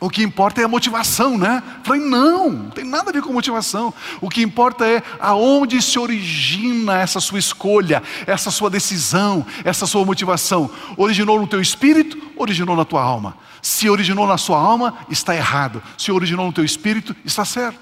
O 0.00 0.08
que 0.08 0.22
importa 0.22 0.60
é 0.60 0.64
a 0.64 0.68
motivação, 0.68 1.36
né? 1.36 1.60
falei, 1.82 2.00
não, 2.00 2.50
não 2.50 2.70
tem 2.70 2.84
nada 2.84 3.10
a 3.10 3.12
ver 3.12 3.20
com 3.20 3.32
motivação. 3.32 3.92
O 4.20 4.28
que 4.28 4.40
importa 4.42 4.86
é 4.86 5.02
aonde 5.18 5.82
se 5.82 5.98
origina 5.98 6.98
essa 6.98 7.18
sua 7.18 7.38
escolha, 7.40 8.02
essa 8.24 8.50
sua 8.50 8.70
decisão, 8.70 9.44
essa 9.64 9.86
sua 9.86 10.04
motivação. 10.04 10.70
Originou 10.96 11.40
no 11.40 11.48
teu 11.48 11.60
espírito, 11.60 12.16
originou 12.36 12.76
na 12.76 12.84
tua 12.84 13.02
alma. 13.02 13.36
Se 13.60 13.90
originou 13.90 14.26
na 14.26 14.38
sua 14.38 14.58
alma, 14.58 14.98
está 15.10 15.34
errado. 15.34 15.82
Se 15.96 16.12
originou 16.12 16.46
no 16.46 16.52
teu 16.52 16.64
espírito, 16.64 17.16
está 17.24 17.44
certo. 17.44 17.80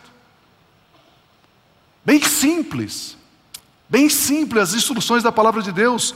Bem 2.03 2.23
simples. 2.23 3.17
Bem 3.91 4.09
simples 4.09 4.63
as 4.63 4.75
instruções 4.75 5.23
da 5.23 5.31
palavra 5.31 5.61
de 5.61 5.71
Deus. 5.71 6.15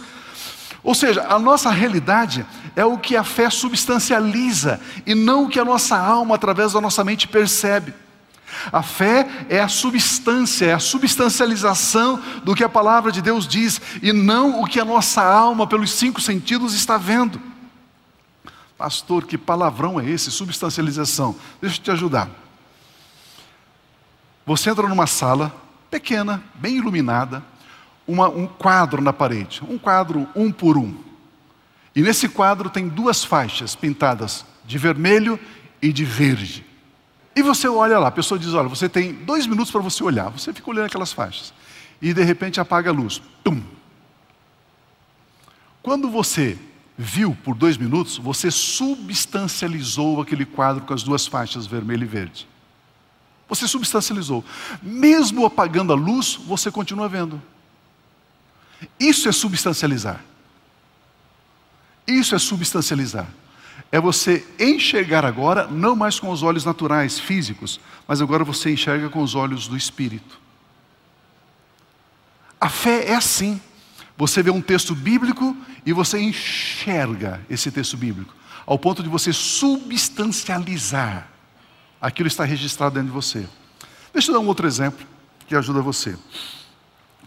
Ou 0.83 0.95
seja, 0.95 1.27
a 1.29 1.39
nossa 1.39 1.71
realidade 1.71 2.47
é 2.75 2.85
o 2.85 2.99
que 2.99 3.17
a 3.17 3.25
fé 3.25 3.51
substancializa 3.51 4.81
e 5.07 5.15
não 5.15 5.45
o 5.45 5.49
que 5.49 5.61
a 5.61 5.65
nossa 5.65 5.97
alma, 5.97 6.35
através 6.35 6.73
da 6.73 6.81
nossa 6.81 7.05
mente, 7.05 7.29
percebe. 7.29 7.93
A 8.73 8.83
fé 8.83 9.29
é 9.49 9.61
a 9.61 9.69
substância, 9.69 10.67
é 10.67 10.73
a 10.73 10.79
substancialização 10.79 12.21
do 12.45 12.55
que 12.55 12.65
a 12.65 12.69
palavra 12.69 13.13
de 13.13 13.23
Deus 13.23 13.47
diz 13.47 13.81
e 14.03 14.13
não 14.13 14.61
o 14.61 14.67
que 14.67 14.81
a 14.81 14.85
nossa 14.85 15.23
alma, 15.23 15.67
pelos 15.67 15.93
cinco 15.93 16.21
sentidos, 16.21 16.75
está 16.75 16.97
vendo. 16.97 17.41
Pastor, 18.77 19.27
que 19.27 19.37
palavrão 19.37 20.01
é 20.01 20.09
esse? 20.09 20.31
Substancialização. 20.31 21.37
Deixa 21.61 21.79
eu 21.79 21.83
te 21.83 21.91
ajudar. 21.91 22.29
Você 24.47 24.71
entra 24.71 24.89
numa 24.89 25.07
sala 25.07 25.55
pequena, 25.91 26.43
bem 26.55 26.79
iluminada, 26.79 27.45
uma, 28.11 28.29
um 28.29 28.47
quadro 28.47 29.01
na 29.01 29.13
parede, 29.13 29.63
um 29.69 29.79
quadro 29.79 30.27
um 30.35 30.51
por 30.51 30.77
um. 30.77 30.95
E 31.95 32.03
nesse 32.03 32.29
quadro 32.29 32.69
tem 32.69 32.89
duas 32.89 33.25
faixas 33.25 33.77
pintadas 33.77 34.45
de 34.65 34.79
vermelho 34.79 35.39
e 35.81 35.93
de 35.93 36.05
verde. 36.05 36.65
E 37.35 37.43
você 37.43 37.69
olha 37.69 37.99
lá, 37.99 38.09
a 38.09 38.13
pessoa 38.13 38.39
diz: 38.39 38.53
Olha, 38.53 38.69
você 38.69 38.89
tem 38.89 39.13
dois 39.13 39.47
minutos 39.47 39.71
para 39.71 39.81
você 39.81 40.03
olhar. 40.03 40.29
Você 40.31 40.53
fica 40.53 40.69
olhando 40.71 40.87
aquelas 40.87 41.13
faixas. 41.13 41.55
E 42.03 42.13
de 42.13 42.23
repente 42.23 42.61
apaga 42.61 42.91
a 42.91 42.93
luz. 42.93 43.23
Tum! 43.45 43.63
Quando 45.83 46.11
você 46.11 46.59
viu 46.99 47.37
por 47.45 47.55
dois 47.55 47.77
minutos, 47.77 48.19
você 48.19 48.51
substancializou 48.51 50.21
aquele 50.21 50.45
quadro 50.45 50.85
com 50.85 50.93
as 50.93 51.03
duas 51.03 51.27
faixas, 51.27 51.67
vermelho 51.67 52.05
e 52.05 52.07
verde. 52.07 52.47
Você 53.49 53.67
substancializou. 53.67 54.45
Mesmo 54.83 55.47
apagando 55.47 55.93
a 55.93 55.97
luz, 55.97 56.35
você 56.35 56.71
continua 56.71 57.09
vendo. 57.09 57.41
Isso 58.99 59.29
é 59.29 59.33
substancializar. 59.33 60.21
Isso 62.07 62.35
é 62.35 62.39
substancializar. 62.39 63.27
É 63.93 64.01
você 64.01 64.47
enxergar 64.59 65.25
agora, 65.25 65.67
não 65.67 65.97
mais 65.97 66.21
com 66.21 66.31
os 66.31 66.43
olhos 66.43 66.65
naturais, 66.65 67.19
físicos, 67.19 67.81
mas 68.07 68.21
agora 68.23 68.45
você 68.45 68.73
enxerga 68.73 69.09
com 69.09 69.23
os 69.23 69.35
olhos 69.35 69.67
do 69.67 69.77
espírito. 69.77 70.39
A 72.61 72.69
fé 72.69 73.07
é 73.07 73.15
assim. 73.15 73.61
Você 74.17 74.43
vê 74.43 74.51
um 74.51 74.61
texto 74.61 74.95
bíblico 74.95 75.57
e 75.85 75.93
você 75.93 76.21
enxerga 76.21 77.41
esse 77.49 77.71
texto 77.71 77.97
bíblico, 77.97 78.35
ao 78.67 78.79
ponto 78.79 79.03
de 79.03 79.09
você 79.09 79.33
substancializar 79.33 81.27
aquilo 82.01 82.29
que 82.29 82.33
está 82.33 82.45
registrado 82.45 82.95
dentro 82.95 83.09
de 83.09 83.15
você. 83.15 83.49
Deixa 84.13 84.31
eu 84.31 84.35
dar 84.35 84.41
um 84.41 84.47
outro 84.47 84.67
exemplo 84.67 85.07
que 85.47 85.57
ajuda 85.57 85.81
você. 85.81 86.19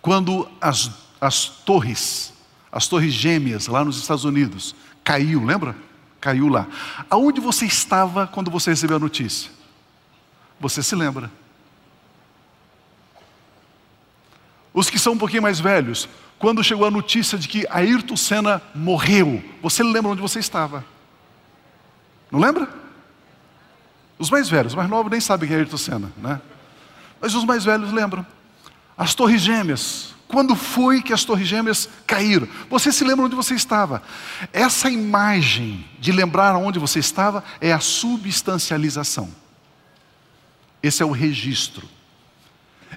Quando 0.02 0.48
as 0.62 1.03
as 1.24 1.46
torres, 1.46 2.34
as 2.70 2.86
torres 2.86 3.14
gêmeas 3.14 3.68
lá 3.68 3.86
nos 3.86 3.98
Estados 3.98 4.26
Unidos, 4.26 4.76
caiu, 5.06 5.46
lembra? 5.46 5.74
Caiu 6.20 6.50
lá. 6.50 6.68
Aonde 7.10 7.40
você 7.40 7.66
estava 7.66 8.28
quando 8.28 8.52
você 8.52 8.72
recebeu 8.72 8.98
a 8.98 9.00
notícia? 9.00 9.50
Você 10.60 10.84
se 10.84 10.94
lembra? 10.96 11.32
Os 14.74 14.90
que 14.90 15.00
são 15.00 15.14
um 15.14 15.18
pouquinho 15.18 15.42
mais 15.42 15.62
velhos, 15.62 16.10
quando 16.38 16.62
chegou 16.62 16.86
a 16.86 16.92
notícia 16.92 17.38
de 17.38 17.48
que 17.48 17.66
Ayrton 17.70 18.18
Senna 18.18 18.62
morreu, 18.76 19.42
você 19.62 19.82
lembra 19.82 20.12
onde 20.12 20.22
você 20.22 20.40
estava? 20.40 20.84
Não 22.30 22.40
lembra? 22.40 22.68
Os 24.20 24.30
mais 24.30 24.50
velhos, 24.50 24.74
os 24.74 24.76
mais 24.76 24.90
novos 24.90 25.10
nem 25.10 25.22
sabem 25.22 25.48
quem 25.48 25.56
é 25.56 25.60
Ayrton 25.62 25.78
Senna, 25.78 26.12
né? 26.18 26.42
Mas 27.22 27.34
os 27.34 27.46
mais 27.46 27.64
velhos 27.64 27.94
lembram. 27.94 28.26
As 28.98 29.16
torres 29.16 29.42
gêmeas, 29.42 30.14
quando 30.34 30.56
foi 30.56 31.00
que 31.00 31.14
as 31.14 31.24
torres 31.24 31.48
gêmeas 31.48 31.88
caíram? 32.08 32.48
Você 32.68 32.92
se 32.92 33.04
lembra 33.04 33.24
onde 33.24 33.36
você 33.36 33.54
estava? 33.54 34.02
Essa 34.52 34.90
imagem 34.90 35.88
de 36.00 36.12
lembrar 36.12 36.58
onde 36.58 36.80
você 36.80 36.98
estava 36.98 37.44
é 37.62 37.72
a 37.72 37.80
substancialização. 37.80 39.30
Esse 40.82 41.04
é 41.04 41.06
o 41.06 41.12
registro. 41.12 41.88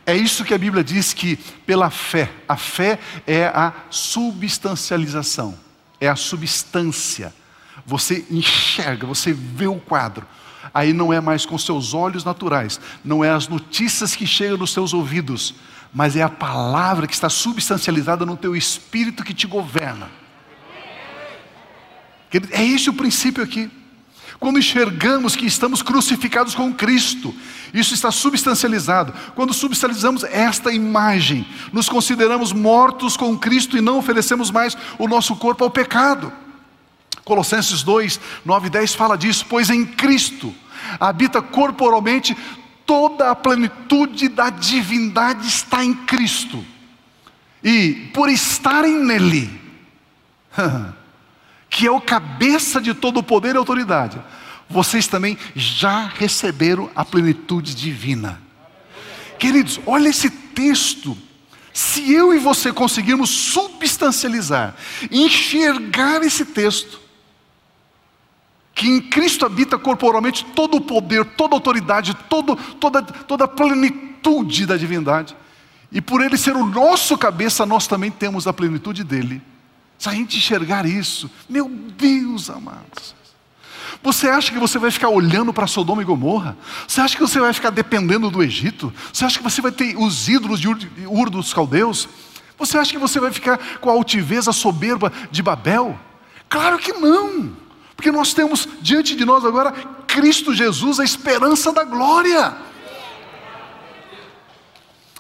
É 0.07 0.17
isso 0.17 0.47
que 0.47 0.55
a 0.55 0.59
Bíblia 0.59 0.83
diz 0.83 1.13
que 1.13 1.37
pela 1.67 1.91
fé, 1.91 2.33
a 2.49 2.57
fé 2.57 2.99
é 3.27 3.49
a 3.49 3.71
substancialização, 3.91 5.59
é 6.01 6.09
a 6.09 6.17
substância. 6.17 7.35
Você 7.85 8.25
enxerga, 8.31 9.07
você 9.07 9.35
vê 9.35 9.67
o 9.67 9.77
quadro. 9.77 10.27
Aí 10.73 10.95
não 10.95 11.13
é 11.13 11.21
mais 11.21 11.45
com 11.45 11.59
seus 11.59 11.93
olhos 11.93 12.25
naturais, 12.25 12.81
não 13.05 13.23
é 13.23 13.29
as 13.29 13.47
notícias 13.47 14.17
que 14.17 14.27
chegam 14.27 14.57
nos 14.57 14.73
seus 14.73 14.95
ouvidos, 14.95 15.55
mas 15.97 16.15
é 16.15 16.21
a 16.21 16.29
palavra 16.29 17.07
que 17.07 17.15
está 17.15 17.31
substancializada 17.31 18.27
no 18.27 18.37
teu 18.37 18.55
espírito 18.55 19.25
que 19.25 19.33
te 19.33 19.47
governa. 19.47 20.11
É 22.51 22.63
esse 22.63 22.91
o 22.91 22.93
princípio 22.93 23.43
aqui. 23.43 23.71
Quando 24.39 24.59
enxergamos 24.59 25.35
que 25.35 25.47
estamos 25.47 25.81
crucificados 25.81 26.55
com 26.55 26.71
Cristo, 26.71 27.35
isso 27.73 27.95
está 27.95 28.11
substancializado. 28.11 29.15
Quando 29.35 29.55
substancializamos 29.55 30.23
esta 30.25 30.71
imagem, 30.71 31.49
nos 31.73 31.89
consideramos 31.89 32.53
mortos 32.53 33.17
com 33.17 33.35
Cristo 33.39 33.79
e 33.79 33.81
não 33.81 33.97
oferecemos 33.97 34.51
mais 34.51 34.77
o 34.99 35.09
nosso 35.09 35.35
corpo 35.37 35.65
ao 35.65 35.71
pecado. 35.71 36.31
Colossenses 37.25 37.83
2, 37.83 38.21
9 38.45 38.67
e 38.67 38.71
10 38.71 38.95
fala 38.95 39.17
disso, 39.17 39.47
pois 39.49 39.71
em 39.71 39.87
Cristo 39.87 40.55
habita 41.01 41.41
corporalmente 41.41 42.37
toda 42.87 43.31
a 43.31 43.35
plenitude 43.35 44.29
da 44.29 44.49
divindade 44.49 45.47
está 45.47 45.85
em 45.85 45.93
Cristo. 45.93 46.65
E 47.63 48.11
por 48.15 48.29
estarem 48.29 49.05
nele, 49.05 49.61
que 51.69 51.87
é 51.87 51.91
o 51.91 52.01
cabeça 52.01 52.81
de 52.81 52.95
todo 52.95 53.19
o 53.19 53.23
poder 53.23 53.55
e 53.55 53.59
autoridade, 53.59 54.23
vocês 54.71 55.07
também 55.07 55.37
já 55.55 56.07
receberam 56.07 56.91
a 56.95 57.05
plenitude 57.05 57.75
divina. 57.75 58.41
Queridos, 59.39 59.81
olha 59.85 60.09
esse 60.09 60.31
texto. 60.31 61.17
Se 61.73 62.11
eu 62.11 62.33
e 62.33 62.39
você 62.39 62.73
conseguirmos 62.73 63.29
substancializar, 63.29 64.75
enxergar 65.11 66.23
esse 66.23 66.45
texto, 66.47 66.99
que 68.77 68.87
em 68.87 69.01
Cristo 69.01 69.47
habita 69.47 69.79
corporalmente 69.79 70.45
todo 70.55 70.77
o 70.77 70.81
poder, 70.83 71.25
toda 71.25 71.55
a 71.55 71.57
autoridade, 71.57 72.15
todo, 72.29 72.55
toda, 72.55 73.03
toda 73.03 73.45
a 73.47 73.49
plenitude 73.49 74.67
da 74.67 74.77
divindade. 74.77 75.35
E 75.91 76.03
por 76.03 76.21
ele 76.21 76.37
ser 76.37 76.55
o 76.55 76.67
nosso 76.67 77.17
cabeça, 77.17 77.65
nós 77.65 77.87
também 77.87 78.11
temos 78.11 78.47
a 78.47 78.53
plenitude 78.53 79.03
dele. 79.03 79.41
Se 79.99 80.11
a 80.11 80.13
gente 80.13 80.37
enxergar 80.37 80.85
isso, 80.85 81.31
meu 81.49 81.71
Deus 81.71 82.51
amados. 82.51 83.15
Você 84.03 84.29
acha 84.29 84.53
que 84.53 84.59
você 84.59 84.79
vai 84.79 84.91
ficar 84.91 85.09
olhando 85.09 85.55
para 85.55 85.67
Sodoma 85.67 86.03
e 86.03 86.05
Gomorra? 86.05 86.55
Você 86.87 87.01
acha 87.01 87.17
que 87.17 87.23
você 87.23 87.41
vai 87.41 87.55
ficar 87.55 87.71
dependendo 87.71 88.31
do 88.31 88.43
Egito? 88.43 88.93
Você 89.11 89.25
acha 89.25 89.39
que 89.39 89.45
você 89.45 89.63
vai 89.63 89.73
ter 89.73 89.97
os 89.97 90.29
ídolos 90.29 90.61
de 90.61 90.69
Ur 91.07 91.31
dos 91.31 91.55
caldeus? 91.55 92.07
Você 92.59 92.77
acha 92.77 92.93
que 92.93 92.99
você 92.99 93.19
vai 93.19 93.33
ficar 93.33 93.57
com 93.81 93.89
a 93.89 93.95
altivez, 93.95 94.47
a 94.47 94.53
soberba 94.53 95.11
de 95.31 95.43
Babel? 95.43 95.99
Claro 96.47 96.79
que 96.79 96.93
não. 96.93 97.65
Porque 97.97 98.13
nós 98.13 98.35
temos 98.35 98.69
diante 98.81 99.17
de 99.17 99.25
nós 99.25 99.45
agora 99.45 99.73
Cristo 100.07 100.55
Jesus, 100.55 101.01
a 101.01 101.05
esperança 101.05 101.73
da 101.73 101.83
glória. 101.83 102.55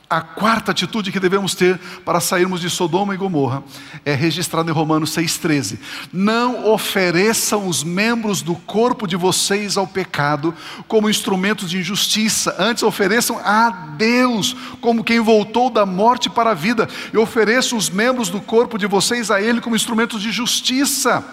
A 0.08 0.20
quarta 0.20 0.70
atitude 0.70 1.10
que 1.10 1.18
devemos 1.18 1.52
ter 1.56 1.80
para 2.04 2.20
sairmos 2.20 2.60
de 2.60 2.70
Sodoma 2.70 3.12
e 3.12 3.16
Gomorra 3.16 3.64
é 4.04 4.14
registrada 4.14 4.70
em 4.70 4.72
Romanos 4.72 5.10
6,13. 5.10 5.80
Não 6.12 6.70
ofereçam 6.72 7.66
os 7.66 7.82
membros 7.82 8.40
do 8.40 8.54
corpo 8.54 9.04
de 9.04 9.16
vocês 9.16 9.76
ao 9.76 9.84
pecado 9.84 10.54
como 10.86 11.10
instrumentos 11.10 11.68
de 11.68 11.78
injustiça, 11.78 12.54
antes 12.56 12.84
ofereçam 12.84 13.40
a 13.40 13.68
Deus 13.96 14.54
como 14.80 15.02
quem 15.02 15.18
voltou 15.18 15.70
da 15.70 15.84
morte 15.84 16.30
para 16.30 16.52
a 16.52 16.54
vida, 16.54 16.88
e 17.12 17.18
ofereçam 17.18 17.76
os 17.76 17.90
membros 17.90 18.28
do 18.28 18.40
corpo 18.40 18.78
de 18.78 18.86
vocês 18.86 19.28
a 19.28 19.42
Ele 19.42 19.60
como 19.60 19.74
instrumentos 19.74 20.22
de 20.22 20.30
justiça. 20.30 21.24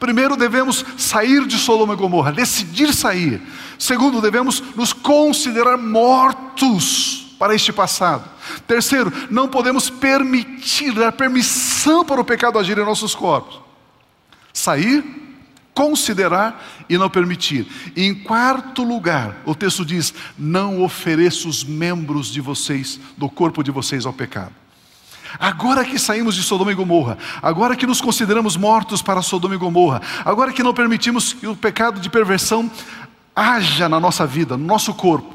Primeiro, 0.00 0.34
devemos 0.34 0.82
sair 0.96 1.46
de 1.46 1.58
Sodoma 1.58 1.92
e 1.92 1.96
Gomorra, 1.96 2.32
decidir 2.32 2.94
sair. 2.94 3.40
Segundo, 3.78 4.22
devemos 4.22 4.62
nos 4.74 4.94
considerar 4.94 5.76
mortos 5.76 7.36
para 7.38 7.54
este 7.54 7.70
passado. 7.70 8.24
Terceiro, 8.66 9.12
não 9.30 9.46
podemos 9.46 9.90
permitir, 9.90 10.92
dar 10.94 11.12
permissão 11.12 12.02
para 12.02 12.20
o 12.20 12.24
pecado 12.24 12.58
agir 12.58 12.78
em 12.78 12.84
nossos 12.84 13.14
corpos. 13.14 13.60
Sair, 14.54 15.04
considerar 15.74 16.66
e 16.88 16.96
não 16.96 17.10
permitir. 17.10 17.66
E 17.94 18.02
em 18.02 18.14
quarto 18.14 18.82
lugar, 18.82 19.36
o 19.44 19.54
texto 19.54 19.84
diz: 19.84 20.14
não 20.38 20.82
ofereça 20.82 21.46
os 21.46 21.62
membros 21.62 22.28
de 22.28 22.40
vocês, 22.40 22.98
do 23.18 23.28
corpo 23.28 23.62
de 23.62 23.70
vocês 23.70 24.06
ao 24.06 24.14
pecado. 24.14 24.59
Agora 25.38 25.84
que 25.84 25.98
saímos 25.98 26.34
de 26.34 26.42
Sodoma 26.42 26.72
e 26.72 26.74
Gomorra, 26.74 27.18
agora 27.42 27.76
que 27.76 27.86
nos 27.86 28.00
consideramos 28.00 28.56
mortos 28.56 29.02
para 29.02 29.22
Sodoma 29.22 29.54
e 29.54 29.58
Gomorra, 29.58 30.02
agora 30.24 30.52
que 30.52 30.62
não 30.62 30.74
permitimos 30.74 31.32
que 31.32 31.46
o 31.46 31.56
pecado 31.56 32.00
de 32.00 32.10
perversão 32.10 32.70
haja 33.34 33.88
na 33.88 34.00
nossa 34.00 34.26
vida, 34.26 34.56
no 34.56 34.64
nosso 34.64 34.94
corpo, 34.94 35.34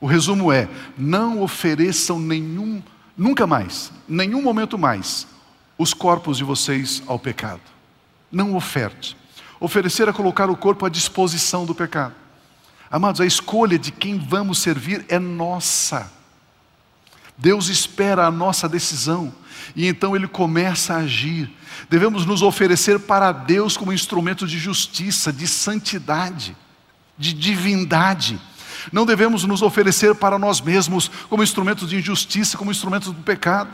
o 0.00 0.06
resumo 0.06 0.52
é: 0.52 0.68
não 0.96 1.42
ofereçam 1.42 2.18
nenhum, 2.18 2.82
nunca 3.16 3.46
mais, 3.46 3.90
nenhum 4.08 4.42
momento 4.42 4.78
mais, 4.78 5.26
os 5.78 5.94
corpos 5.94 6.38
de 6.38 6.44
vocês 6.44 7.02
ao 7.06 7.18
pecado. 7.18 7.62
Não 8.30 8.54
oferte. 8.54 9.16
Oferecer 9.60 10.08
é 10.08 10.12
colocar 10.12 10.50
o 10.50 10.56
corpo 10.56 10.84
à 10.84 10.88
disposição 10.88 11.64
do 11.64 11.74
pecado. 11.74 12.14
Amados, 12.90 13.20
a 13.20 13.26
escolha 13.26 13.78
de 13.78 13.90
quem 13.90 14.18
vamos 14.18 14.58
servir 14.58 15.04
é 15.08 15.18
nossa. 15.18 16.12
Deus 17.36 17.68
espera 17.68 18.26
a 18.26 18.30
nossa 18.30 18.68
decisão 18.68 19.34
e 19.74 19.86
então 19.86 20.14
Ele 20.14 20.28
começa 20.28 20.94
a 20.94 20.98
agir. 20.98 21.50
Devemos 21.90 22.24
nos 22.24 22.42
oferecer 22.42 22.98
para 23.00 23.32
Deus 23.32 23.76
como 23.76 23.92
instrumento 23.92 24.46
de 24.46 24.58
justiça, 24.58 25.32
de 25.32 25.46
santidade, 25.46 26.56
de 27.18 27.32
divindade. 27.32 28.40
Não 28.92 29.06
devemos 29.06 29.44
nos 29.44 29.62
oferecer 29.62 30.14
para 30.14 30.38
nós 30.38 30.60
mesmos 30.60 31.10
como 31.28 31.42
instrumentos 31.42 31.88
de 31.88 31.96
injustiça, 31.96 32.56
como 32.56 32.70
instrumentos 32.70 33.08
do 33.08 33.22
pecado. 33.22 33.70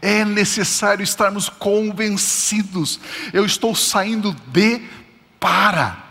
É 0.00 0.24
necessário 0.24 1.02
estarmos 1.02 1.48
convencidos. 1.48 2.98
Eu 3.32 3.44
estou 3.44 3.74
saindo 3.74 4.34
de 4.48 4.82
para. 5.38 6.04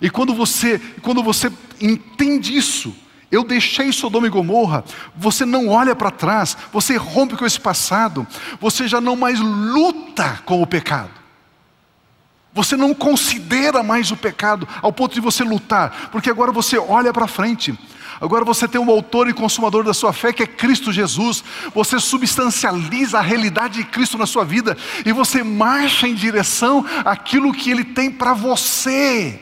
E 0.00 0.10
quando 0.10 0.34
você, 0.34 0.78
quando 1.02 1.22
você 1.22 1.50
entende 1.80 2.56
isso, 2.56 2.94
eu 3.30 3.44
deixei 3.44 3.92
Sodoma 3.92 4.26
e 4.26 4.30
Gomorra, 4.30 4.84
você 5.14 5.44
não 5.44 5.68
olha 5.68 5.94
para 5.94 6.10
trás, 6.10 6.56
você 6.72 6.96
rompe 6.96 7.36
com 7.36 7.44
esse 7.44 7.60
passado, 7.60 8.26
você 8.60 8.88
já 8.88 9.00
não 9.00 9.14
mais 9.14 9.38
luta 9.38 10.40
com 10.46 10.62
o 10.62 10.66
pecado. 10.66 11.10
Você 12.54 12.76
não 12.76 12.94
considera 12.94 13.82
mais 13.82 14.10
o 14.10 14.16
pecado 14.16 14.66
ao 14.80 14.92
ponto 14.92 15.14
de 15.14 15.20
você 15.20 15.44
lutar, 15.44 16.08
porque 16.10 16.30
agora 16.30 16.50
você 16.50 16.78
olha 16.78 17.12
para 17.12 17.26
frente. 17.26 17.78
Agora 18.20 18.44
você 18.44 18.66
tem 18.66 18.80
um 18.80 18.90
autor 18.90 19.28
e 19.28 19.34
consumador 19.34 19.84
da 19.84 19.94
sua 19.94 20.12
fé 20.12 20.32
que 20.32 20.42
é 20.42 20.46
Cristo 20.46 20.90
Jesus. 20.90 21.44
Você 21.74 22.00
substancializa 22.00 23.18
a 23.18 23.22
realidade 23.22 23.78
de 23.78 23.84
Cristo 23.84 24.18
na 24.18 24.26
sua 24.26 24.44
vida 24.44 24.76
e 25.04 25.12
você 25.12 25.44
marcha 25.44 26.08
em 26.08 26.14
direção 26.14 26.84
àquilo 27.04 27.52
que 27.52 27.70
ele 27.70 27.84
tem 27.84 28.10
para 28.10 28.32
você. 28.32 29.38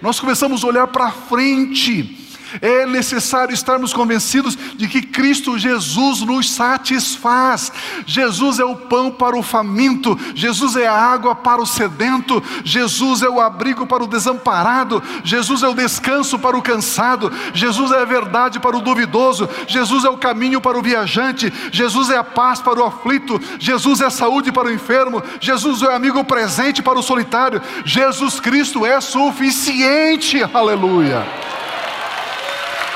Nós 0.00 0.20
começamos 0.20 0.62
a 0.62 0.68
olhar 0.68 0.86
para 0.86 1.10
frente 1.10 2.29
é 2.60 2.86
necessário 2.86 3.52
estarmos 3.52 3.92
convencidos 3.92 4.56
de 4.76 4.88
que 4.88 5.02
Cristo 5.02 5.58
Jesus 5.58 6.20
nos 6.20 6.50
satisfaz. 6.50 7.72
Jesus 8.06 8.58
é 8.58 8.64
o 8.64 8.76
pão 8.76 9.10
para 9.10 9.36
o 9.36 9.42
faminto, 9.42 10.18
Jesus 10.34 10.76
é 10.76 10.86
a 10.86 10.94
água 10.94 11.34
para 11.34 11.60
o 11.60 11.66
sedento, 11.66 12.42
Jesus 12.64 13.22
é 13.22 13.28
o 13.28 13.40
abrigo 13.40 13.86
para 13.86 14.02
o 14.02 14.06
desamparado, 14.06 15.02
Jesus 15.22 15.62
é 15.62 15.68
o 15.68 15.74
descanso 15.74 16.38
para 16.38 16.56
o 16.56 16.62
cansado, 16.62 17.32
Jesus 17.54 17.90
é 17.92 18.00
a 18.00 18.04
verdade 18.04 18.58
para 18.58 18.76
o 18.76 18.80
duvidoso, 18.80 19.48
Jesus 19.66 20.04
é 20.04 20.08
o 20.08 20.18
caminho 20.18 20.60
para 20.60 20.78
o 20.78 20.82
viajante, 20.82 21.52
Jesus 21.72 22.10
é 22.10 22.16
a 22.16 22.24
paz 22.24 22.60
para 22.60 22.80
o 22.80 22.84
aflito, 22.84 23.40
Jesus 23.58 24.00
é 24.00 24.06
a 24.06 24.10
saúde 24.10 24.52
para 24.52 24.68
o 24.68 24.72
enfermo, 24.72 25.22
Jesus 25.40 25.82
é 25.82 25.86
o 25.86 25.94
amigo 25.94 26.24
presente 26.24 26.82
para 26.82 26.98
o 26.98 27.02
solitário, 27.02 27.60
Jesus 27.84 28.40
Cristo 28.40 28.84
é 28.84 29.00
suficiente. 29.00 30.42
Aleluia. 30.54 31.59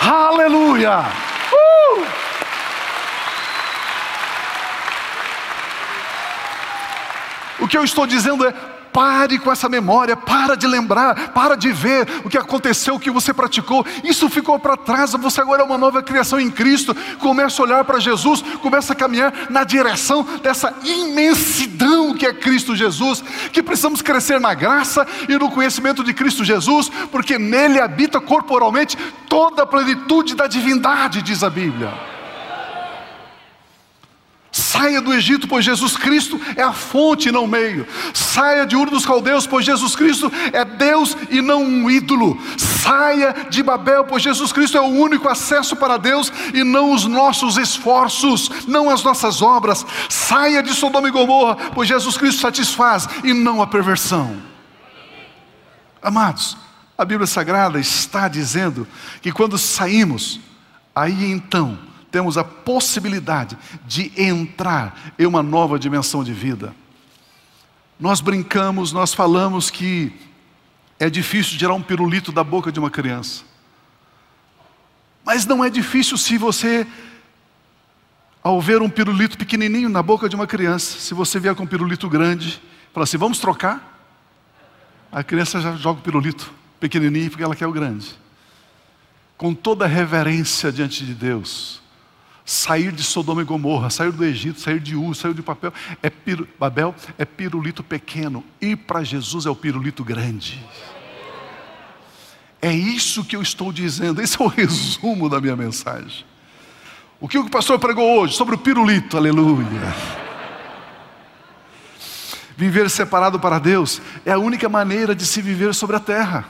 Aleluia! 0.07 1.01
Uh! 1.51 2.05
O 7.61 7.67
que 7.67 7.79
eu 7.79 7.85
estou 7.85 8.07
dizendo 8.07 8.47
é: 8.47 8.53
pare 8.95 9.41
com 9.41 9.51
essa 9.51 9.69
memória, 9.69 10.17
para 10.17 10.57
de 10.57 10.69
lembrar, 10.69 11.31
para 11.31 11.57
de 11.57 11.73
ver 11.73 12.07
o 12.25 12.31
que 12.31 12.39
aconteceu, 12.39 12.95
o 12.95 13.01
que 13.01 13.11
você 13.11 13.35
praticou. 13.35 13.85
Isso 14.05 14.31
ficou 14.31 14.57
para 14.57 14.77
trás, 14.77 15.11
você 15.15 15.41
agora 15.41 15.63
é 15.63 15.65
uma 15.65 15.77
nova 15.77 16.01
criação 16.01 16.39
em 16.39 16.49
Cristo. 16.49 16.95
Começa 17.19 17.61
a 17.61 17.65
olhar 17.65 17.85
para 17.85 17.99
Jesus, 17.99 18.41
começa 18.63 18.93
a 18.93 18.97
caminhar 18.97 19.51
na 19.51 19.65
direção 19.65 20.23
dessa 20.41 20.73
imensidão 20.85 22.15
que 22.15 22.25
é 22.25 22.33
Cristo 22.33 22.77
Jesus, 22.77 23.25
que 23.53 23.65
precisamos 23.65 24.01
crescer 24.01 24.39
na 24.39 24.55
graça 24.55 25.05
e 25.29 25.37
no 25.37 25.51
conhecimento 25.51 26.05
de 26.05 26.15
Cristo 26.15 26.45
Jesus, 26.45 26.89
porque 27.11 27.37
nele 27.37 27.81
habita 27.81 28.21
corporalmente 28.21 28.97
toda 29.29 29.65
a 29.65 29.67
plenitude 29.67 30.37
da 30.37 30.47
divindade, 30.47 31.21
diz 31.21 31.43
a 31.43 31.51
Bíblia. 31.51 32.15
Saia 34.55 35.03
do 35.03 35.13
Egito, 35.13 35.49
pois 35.49 35.65
Jesus 35.65 35.97
Cristo 35.97 36.41
é 36.55 36.63
a 36.63 36.73
fonte 36.73 37.29
e 37.29 37.33
não 37.33 37.43
o 37.43 37.49
meio. 37.49 37.85
Saia 38.13 38.65
de 38.65 38.77
Ur 38.77 38.89
dos 38.89 39.05
Caldeus, 39.05 39.49
pois 39.49 39.67
Jesus 39.67 39.97
Cristo 39.97 40.31
é 40.53 40.65
Deus 40.65 41.17
e 41.29 41.43
não 41.43 41.65
um 41.65 41.91
ídolo. 41.91 42.41
Saia 42.57 43.35
de 43.51 43.65
Babel, 43.65 44.05
pois 44.05 44.23
Jesus 44.23 44.53
Cristo 44.53 44.79
é 44.79 44.81
o 44.81 44.85
único 44.85 45.29
acesso 45.29 45.75
para 45.75 45.97
Deus 45.97 46.33
e 46.55 46.63
não 46.63 46.93
os 46.93 47.05
nossos 47.05 47.57
esforços, 47.57 48.49
não 48.69 48.89
as 48.89 49.03
nossas 49.03 49.43
obras. 49.43 49.85
Saia 50.09 50.63
de 50.63 50.73
Sodoma 50.73 51.09
e 51.09 51.11
Gomorra, 51.11 51.57
pois 51.75 51.89
Jesus 51.89 52.17
Cristo 52.17 52.41
satisfaz 52.41 53.09
e 53.25 53.33
não 53.33 53.61
a 53.61 53.67
perversão. 53.67 54.41
Amados, 56.01 56.57
a 56.97 57.05
Bíblia 57.05 57.27
Sagrada 57.27 57.81
está 57.81 58.29
dizendo 58.29 58.87
que 59.21 59.33
quando 59.33 59.59
saímos, 59.59 60.39
aí 60.95 61.29
então, 61.29 61.77
temos 62.15 62.39
a 62.39 62.45
possibilidade 62.45 63.59
de 63.89 64.13
entrar 64.17 65.13
em 65.19 65.27
uma 65.27 65.43
nova 65.43 65.81
dimensão 65.81 66.23
de 66.23 66.33
vida. 66.33 66.73
Nós 67.99 68.21
brincamos, 68.21 68.93
nós 68.93 69.13
falamos 69.13 69.69
que 69.69 70.13
é 70.97 71.11
difícil 71.11 71.59
tirar 71.59 71.75
um 71.75 71.83
pirulito 71.83 72.31
da 72.31 72.45
boca 72.45 72.71
de 72.71 72.79
uma 72.79 72.89
criança. 72.89 73.43
Mas 75.25 75.45
não 75.45 75.65
é 75.65 75.69
difícil 75.69 76.17
se 76.17 76.39
você, 76.39 76.87
ao 78.45 78.61
ver 78.61 78.81
um 78.81 78.89
pirulito 78.89 79.37
pequenininho 79.37 79.89
na 79.89 80.01
boca 80.01 80.29
de 80.29 80.37
uma 80.37 80.47
criança, 80.47 81.01
se 81.01 81.15
você 81.15 81.41
vier 81.41 81.57
com 81.57 81.65
um 81.65 81.67
pirulito 81.67 82.09
grande, 82.09 82.63
fala 82.93 83.03
assim: 83.03 83.17
vamos 83.17 83.41
trocar? 83.41 84.07
A 85.11 85.25
criança 85.25 85.61
já 85.61 85.75
joga 85.75 85.99
o 85.99 86.03
pirulito 86.03 86.55
pequenininho 86.79 87.29
porque 87.29 87.43
ela 87.43 87.57
quer 87.57 87.67
o 87.67 87.73
grande. 87.73 88.15
Com 89.37 89.53
toda 89.53 89.85
a 89.85 89.89
reverência 89.89 90.71
diante 90.71 91.05
de 91.05 91.13
Deus, 91.13 91.83
Sair 92.45 92.93
de 92.93 93.03
Sodoma 93.03 93.41
e 93.41 93.45
Gomorra, 93.45 93.89
sair 93.89 94.13
do 94.13 94.25
Egito, 94.25 94.61
sair 94.61 94.79
de 94.79 94.95
Ur, 94.95 95.15
sair 95.15 95.33
de 95.33 95.41
papel, 95.41 95.73
é 96.03 96.13
Babel 96.59 96.95
é 97.17 97.25
pirulito 97.25 97.83
pequeno, 97.83 98.45
ir 98.61 98.77
para 98.77 99.03
Jesus 99.03 99.47
é 99.47 99.51
o 99.51 99.57
pirulito 99.57 100.05
grande. 100.05 100.63
É 102.61 102.73
isso 102.73 103.25
que 103.25 103.37
eu 103.37 103.43
estou 103.43 103.73
dizendo, 103.73 104.21
esse 104.21 104.41
é 104.41 104.45
o 104.45 104.49
resumo 104.49 105.29
da 105.29 105.41
minha 105.41 105.57
mensagem. 105.57 106.25
O 107.19 107.29
que 107.29 107.39
o 107.39 107.49
pastor 107.49 107.79
pregou 107.79 108.21
hoje 108.21 108.35
sobre 108.35 108.55
o 108.55 108.59
pirulito, 108.59 109.17
aleluia. 109.17 109.95
Viver 112.57 112.89
separado 112.91 113.41
para 113.41 113.59
Deus 113.59 114.01
é 114.25 114.33
a 114.33 114.39
única 114.39 114.69
maneira 114.69 115.15
de 115.15 115.25
se 115.25 115.41
viver 115.41 115.75
sobre 115.75 115.97
a 115.97 116.01
terra. 116.01 116.47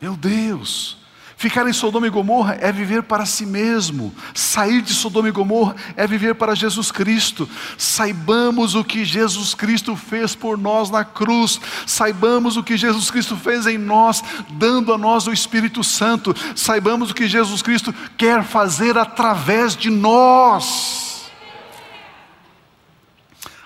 Meu 0.00 0.16
Deus, 0.16 0.98
Ficar 1.36 1.68
em 1.68 1.72
Sodoma 1.72 2.06
e 2.06 2.10
Gomorra 2.10 2.56
é 2.60 2.70
viver 2.70 3.02
para 3.02 3.26
si 3.26 3.44
mesmo. 3.44 4.14
Sair 4.32 4.80
de 4.80 4.94
Sodoma 4.94 5.28
e 5.28 5.32
Gomorra 5.32 5.74
é 5.96 6.06
viver 6.06 6.34
para 6.34 6.54
Jesus 6.54 6.90
Cristo. 6.90 7.48
Saibamos 7.76 8.74
o 8.74 8.84
que 8.84 9.04
Jesus 9.04 9.54
Cristo 9.54 9.96
fez 9.96 10.34
por 10.34 10.56
nós 10.56 10.90
na 10.90 11.04
cruz. 11.04 11.60
Saibamos 11.86 12.56
o 12.56 12.62
que 12.62 12.76
Jesus 12.76 13.10
Cristo 13.10 13.36
fez 13.36 13.66
em 13.66 13.78
nós, 13.78 14.22
dando 14.50 14.92
a 14.92 14.98
nós 14.98 15.26
o 15.26 15.32
Espírito 15.32 15.82
Santo. 15.82 16.34
Saibamos 16.54 17.10
o 17.10 17.14
que 17.14 17.26
Jesus 17.26 17.62
Cristo 17.62 17.94
quer 18.16 18.42
fazer 18.44 18.96
através 18.96 19.76
de 19.76 19.90
nós. 19.90 21.13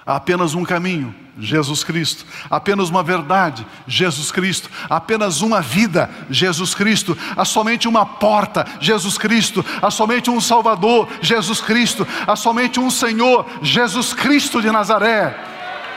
Há 0.08 0.16
apenas 0.16 0.54
um 0.54 0.64
caminho, 0.64 1.14
Jesus 1.38 1.84
Cristo. 1.84 2.24
Apenas 2.48 2.88
uma 2.88 3.02
verdade, 3.02 3.66
Jesus 3.86 4.32
Cristo. 4.32 4.70
Apenas 4.88 5.42
uma 5.42 5.60
vida, 5.60 6.08
Jesus 6.30 6.74
Cristo. 6.74 7.14
Há 7.36 7.44
somente 7.44 7.86
uma 7.86 8.06
porta, 8.06 8.64
Jesus 8.80 9.18
Cristo. 9.18 9.62
Há 9.82 9.90
somente 9.90 10.30
um 10.30 10.40
Salvador, 10.40 11.10
Jesus 11.20 11.60
Cristo. 11.60 12.08
Há 12.26 12.34
somente 12.36 12.80
um 12.80 12.90
Senhor, 12.90 13.44
Jesus 13.60 14.14
Cristo 14.14 14.62
de 14.62 14.70
Nazaré. 14.70 15.38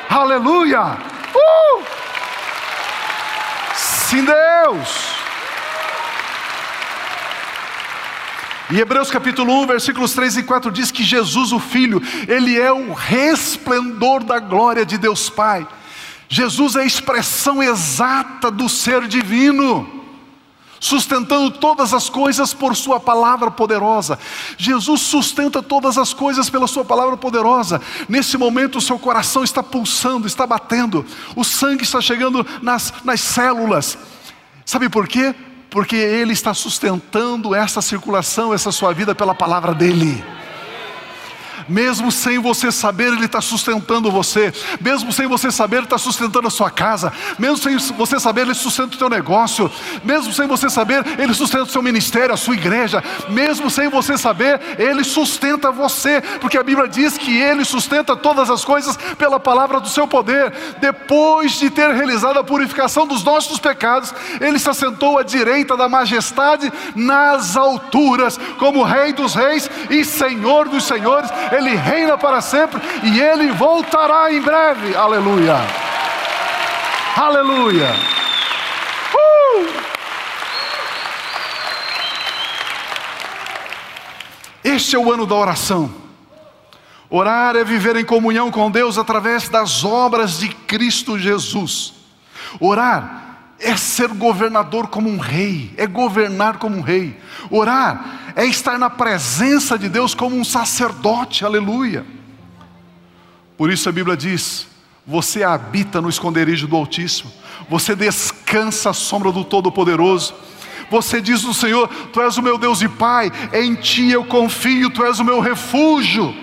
Aleluia! 0.09 0.97
Uh! 1.33 1.83
Sim, 3.73 4.25
Deus! 4.25 5.10
E 8.71 8.79
Hebreus 8.79 9.11
capítulo 9.11 9.53
1, 9.63 9.67
versículos 9.67 10.13
3 10.13 10.37
e 10.37 10.43
4 10.43 10.71
diz 10.71 10.91
que 10.91 11.03
Jesus, 11.03 11.51
o 11.51 11.59
Filho, 11.59 12.01
ele 12.25 12.57
é 12.57 12.71
o 12.71 12.93
resplendor 12.93 14.23
da 14.23 14.39
glória 14.39 14.85
de 14.85 14.97
Deus 14.97 15.29
Pai. 15.29 15.67
Jesus 16.29 16.77
é 16.77 16.79
a 16.79 16.85
expressão 16.85 17.61
exata 17.61 18.49
do 18.49 18.69
ser 18.69 19.09
divino, 19.09 19.85
sustentando 20.79 21.51
todas 21.51 21.93
as 21.93 22.09
coisas 22.09 22.53
por 22.53 22.73
Sua 22.73 22.97
palavra 22.97 23.51
poderosa. 23.51 24.17
Jesus 24.57 25.01
sustenta 25.01 25.61
todas 25.61 25.97
as 25.97 26.13
coisas 26.13 26.49
pela 26.49 26.65
Sua 26.65 26.85
palavra 26.85 27.17
poderosa. 27.17 27.81
Nesse 28.07 28.37
momento, 28.37 28.77
o 28.77 28.81
seu 28.81 28.97
coração 28.97 29.43
está 29.43 29.61
pulsando, 29.61 30.27
está 30.27 30.47
batendo, 30.47 31.05
o 31.35 31.43
sangue 31.43 31.83
está 31.83 31.99
chegando 31.99 32.47
nas, 32.61 32.93
nas 33.03 33.19
células. 33.19 33.97
Sabe 34.65 34.87
por 34.87 35.09
quê? 35.09 35.35
Porque 35.71 35.95
Ele 35.95 36.33
está 36.33 36.53
sustentando 36.53 37.55
essa 37.55 37.81
circulação, 37.81 38.53
essa 38.53 38.71
sua 38.73 38.93
vida 38.93 39.15
pela 39.15 39.33
palavra 39.33 39.73
dEle. 39.73 40.21
Mesmo 41.71 42.11
sem 42.11 42.37
você 42.37 42.71
saber, 42.71 43.13
Ele 43.13 43.25
está 43.25 43.39
sustentando 43.39 44.11
você. 44.11 44.53
Mesmo 44.81 45.11
sem 45.13 45.25
você 45.25 45.49
saber, 45.49 45.77
Ele 45.77 45.85
está 45.85 45.97
sustentando 45.97 46.47
a 46.47 46.51
sua 46.51 46.69
casa. 46.69 47.13
Mesmo 47.39 47.57
sem 47.57 47.77
você 47.77 48.19
saber, 48.19 48.41
Ele 48.41 48.53
sustenta 48.53 48.95
o 48.95 48.99
teu 48.99 49.09
negócio. 49.09 49.71
Mesmo 50.03 50.33
sem 50.33 50.47
você 50.47 50.69
saber, 50.69 51.03
Ele 51.17 51.33
sustenta 51.33 51.63
o 51.63 51.69
seu 51.69 51.81
ministério, 51.81 52.33
a 52.33 52.37
sua 52.37 52.55
igreja. 52.55 53.01
Mesmo 53.29 53.69
sem 53.69 53.87
você 53.87 54.17
saber, 54.17 54.59
Ele 54.77 55.03
sustenta 55.03 55.71
você. 55.71 56.21
Porque 56.41 56.57
a 56.57 56.63
Bíblia 56.63 56.89
diz 56.89 57.17
que 57.17 57.39
Ele 57.39 57.63
sustenta 57.63 58.15
todas 58.15 58.49
as 58.49 58.65
coisas 58.65 58.97
pela 59.17 59.39
palavra 59.39 59.79
do 59.79 59.87
seu 59.87 60.05
poder. 60.05 60.53
Depois 60.81 61.53
de 61.53 61.69
ter 61.69 61.93
realizado 61.93 62.37
a 62.37 62.43
purificação 62.43 63.07
dos 63.07 63.23
nossos 63.23 63.59
pecados, 63.59 64.13
Ele 64.41 64.59
se 64.59 64.69
assentou 64.69 65.17
à 65.17 65.23
direita 65.23 65.77
da 65.77 65.87
majestade 65.87 66.71
nas 66.95 67.55
alturas, 67.55 68.37
como 68.57 68.83
Rei 68.83 69.13
dos 69.13 69.33
Reis 69.33 69.69
e 69.89 70.03
Senhor 70.03 70.67
dos 70.67 70.83
Senhores. 70.83 71.29
Ele 71.51 71.60
reina 71.69 72.17
para 72.17 72.41
sempre 72.41 72.81
e 73.03 73.19
Ele 73.19 73.51
voltará 73.51 74.33
em 74.33 74.41
breve. 74.41 74.95
Aleluia. 74.95 75.57
Aleluia. 77.15 77.89
Uh! 79.13 79.67
Este 84.63 84.95
é 84.95 84.99
o 84.99 85.11
ano 85.11 85.25
da 85.25 85.35
oração. 85.35 85.93
Orar 87.09 87.55
é 87.55 87.63
viver 87.63 87.97
em 87.97 88.05
comunhão 88.05 88.49
com 88.49 88.71
Deus 88.71 88.97
através 88.97 89.49
das 89.49 89.83
obras 89.83 90.39
de 90.39 90.49
Cristo 90.49 91.19
Jesus. 91.19 91.93
Orar 92.59 93.30
é 93.61 93.77
ser 93.77 94.09
governador 94.09 94.87
como 94.87 95.09
um 95.09 95.17
rei, 95.17 95.73
é 95.77 95.85
governar 95.85 96.57
como 96.57 96.77
um 96.77 96.81
rei. 96.81 97.17
Orar 97.49 98.33
é 98.35 98.45
estar 98.45 98.77
na 98.77 98.89
presença 98.89 99.77
de 99.77 99.87
Deus 99.87 100.13
como 100.13 100.35
um 100.35 100.43
sacerdote, 100.43 101.45
aleluia. 101.45 102.05
Por 103.57 103.71
isso 103.71 103.87
a 103.87 103.91
Bíblia 103.91 104.17
diz: 104.17 104.67
você 105.05 105.43
habita 105.43 106.01
no 106.01 106.09
esconderijo 106.09 106.67
do 106.67 106.75
Altíssimo, 106.75 107.31
você 107.69 107.95
descansa 107.95 108.89
à 108.89 108.93
sombra 108.93 109.31
do 109.31 109.43
Todo-Poderoso. 109.43 110.33
Você 110.89 111.21
diz 111.21 111.41
do 111.41 111.53
Senhor: 111.53 111.87
Tu 112.11 112.21
és 112.21 112.37
o 112.37 112.41
meu 112.41 112.57
Deus 112.57 112.81
e 112.81 112.89
Pai, 112.89 113.31
em 113.53 113.75
Ti 113.75 114.11
eu 114.11 114.25
confio, 114.25 114.89
Tu 114.89 115.05
és 115.05 115.19
o 115.19 115.23
meu 115.23 115.39
refúgio 115.39 116.35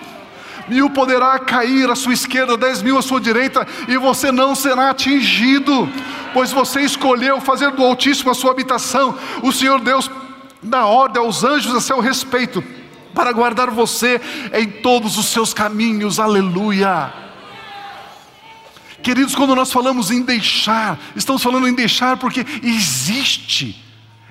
mil 0.69 0.91
poderá 0.91 1.39
cair 1.39 1.91
à 1.91 1.97
sua 1.97 2.13
esquerda, 2.13 2.57
dez 2.57 2.83
mil 2.83 2.99
à 2.99 3.03
sua 3.03 3.21
direita, 3.21 3.67
e 3.87 3.97
você 3.97 4.31
não 4.31 4.55
será 4.55 4.91
atingido, 4.91 5.89
pois 6.33 6.53
você 6.53 6.81
escolheu 6.81 7.41
fazer 7.41 7.71
do 7.73 7.85
Altíssimo 7.85 8.31
a 8.31 8.35
sua 8.35 8.53
habitação. 8.53 9.17
O 9.43 9.53
Senhor 9.53 9.81
Deus 9.81 10.11
dá 10.63 10.87
ordem 10.87 11.23
aos 11.23 11.45
anjos 11.45 11.75
a 11.75 11.81
seu 11.81 12.01
respeito, 12.01 12.63
para 13.15 13.33
guardar 13.33 13.71
você 13.71 14.21
em 14.53 14.69
todos 14.69 15.19
os 15.19 15.27
seus 15.27 15.53
caminhos, 15.53 16.21
aleluia. 16.21 17.13
Queridos, 19.03 19.35
quando 19.35 19.55
nós 19.55 19.73
falamos 19.73 20.11
em 20.11 20.23
deixar, 20.23 20.99
estamos 21.17 21.43
falando 21.43 21.69
em 21.69 21.75
deixar 21.75 22.17
porque 22.17 22.45
existe 22.63 23.83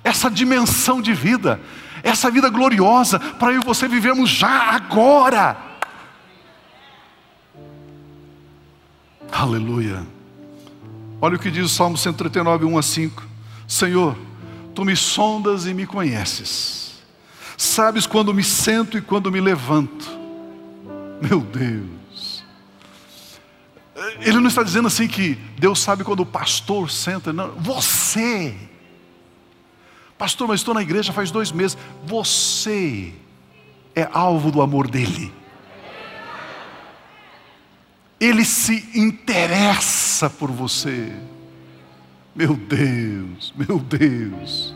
essa 0.03 0.29
dimensão 0.29 1.01
de 1.01 1.13
vida, 1.13 1.59
essa 2.03 2.29
vida 2.29 2.49
gloriosa, 2.49 3.19
para 3.19 3.53
eu 3.53 3.61
e 3.61 3.65
você 3.65 3.87
vivermos 3.87 4.29
já 4.29 4.71
agora. 4.71 5.66
Aleluia. 9.31 10.05
Olha 11.19 11.35
o 11.35 11.39
que 11.39 11.51
diz 11.51 11.65
o 11.65 11.69
Salmo 11.69 11.97
139, 11.97 12.65
1 12.65 12.77
a 12.77 12.81
5. 12.81 13.23
Senhor, 13.67 14.17
tu 14.73 14.85
me 14.85 14.95
sondas 14.95 15.65
e 15.65 15.73
me 15.73 15.85
conheces. 15.85 17.01
Sabes 17.57 18.05
quando 18.05 18.33
me 18.33 18.43
sento 18.43 18.97
e 18.97 19.01
quando 19.01 19.31
me 19.31 19.41
levanto. 19.41 20.07
Meu 21.21 21.41
Deus. 21.41 22.45
Ele 24.19 24.39
não 24.39 24.47
está 24.47 24.61
dizendo 24.61 24.87
assim 24.87 25.07
que 25.07 25.35
Deus 25.57 25.79
sabe 25.79 26.03
quando 26.03 26.19
o 26.19 26.25
pastor 26.25 26.89
senta, 26.91 27.33
não. 27.33 27.51
Você. 27.55 28.55
Pastor, 30.17 30.47
mas 30.47 30.59
estou 30.59 30.73
na 30.73 30.81
igreja 30.81 31.11
faz 31.11 31.31
dois 31.31 31.51
meses. 31.51 31.77
Você 32.05 33.13
é 33.95 34.07
alvo 34.13 34.51
do 34.51 34.61
amor 34.61 34.87
dele. 34.87 35.33
Ele 38.19 38.43
se 38.43 38.89
interessa 38.95 40.29
por 40.29 40.51
você. 40.51 41.11
Meu 42.35 42.55
Deus, 42.55 43.53
meu 43.55 43.79
Deus. 43.79 44.75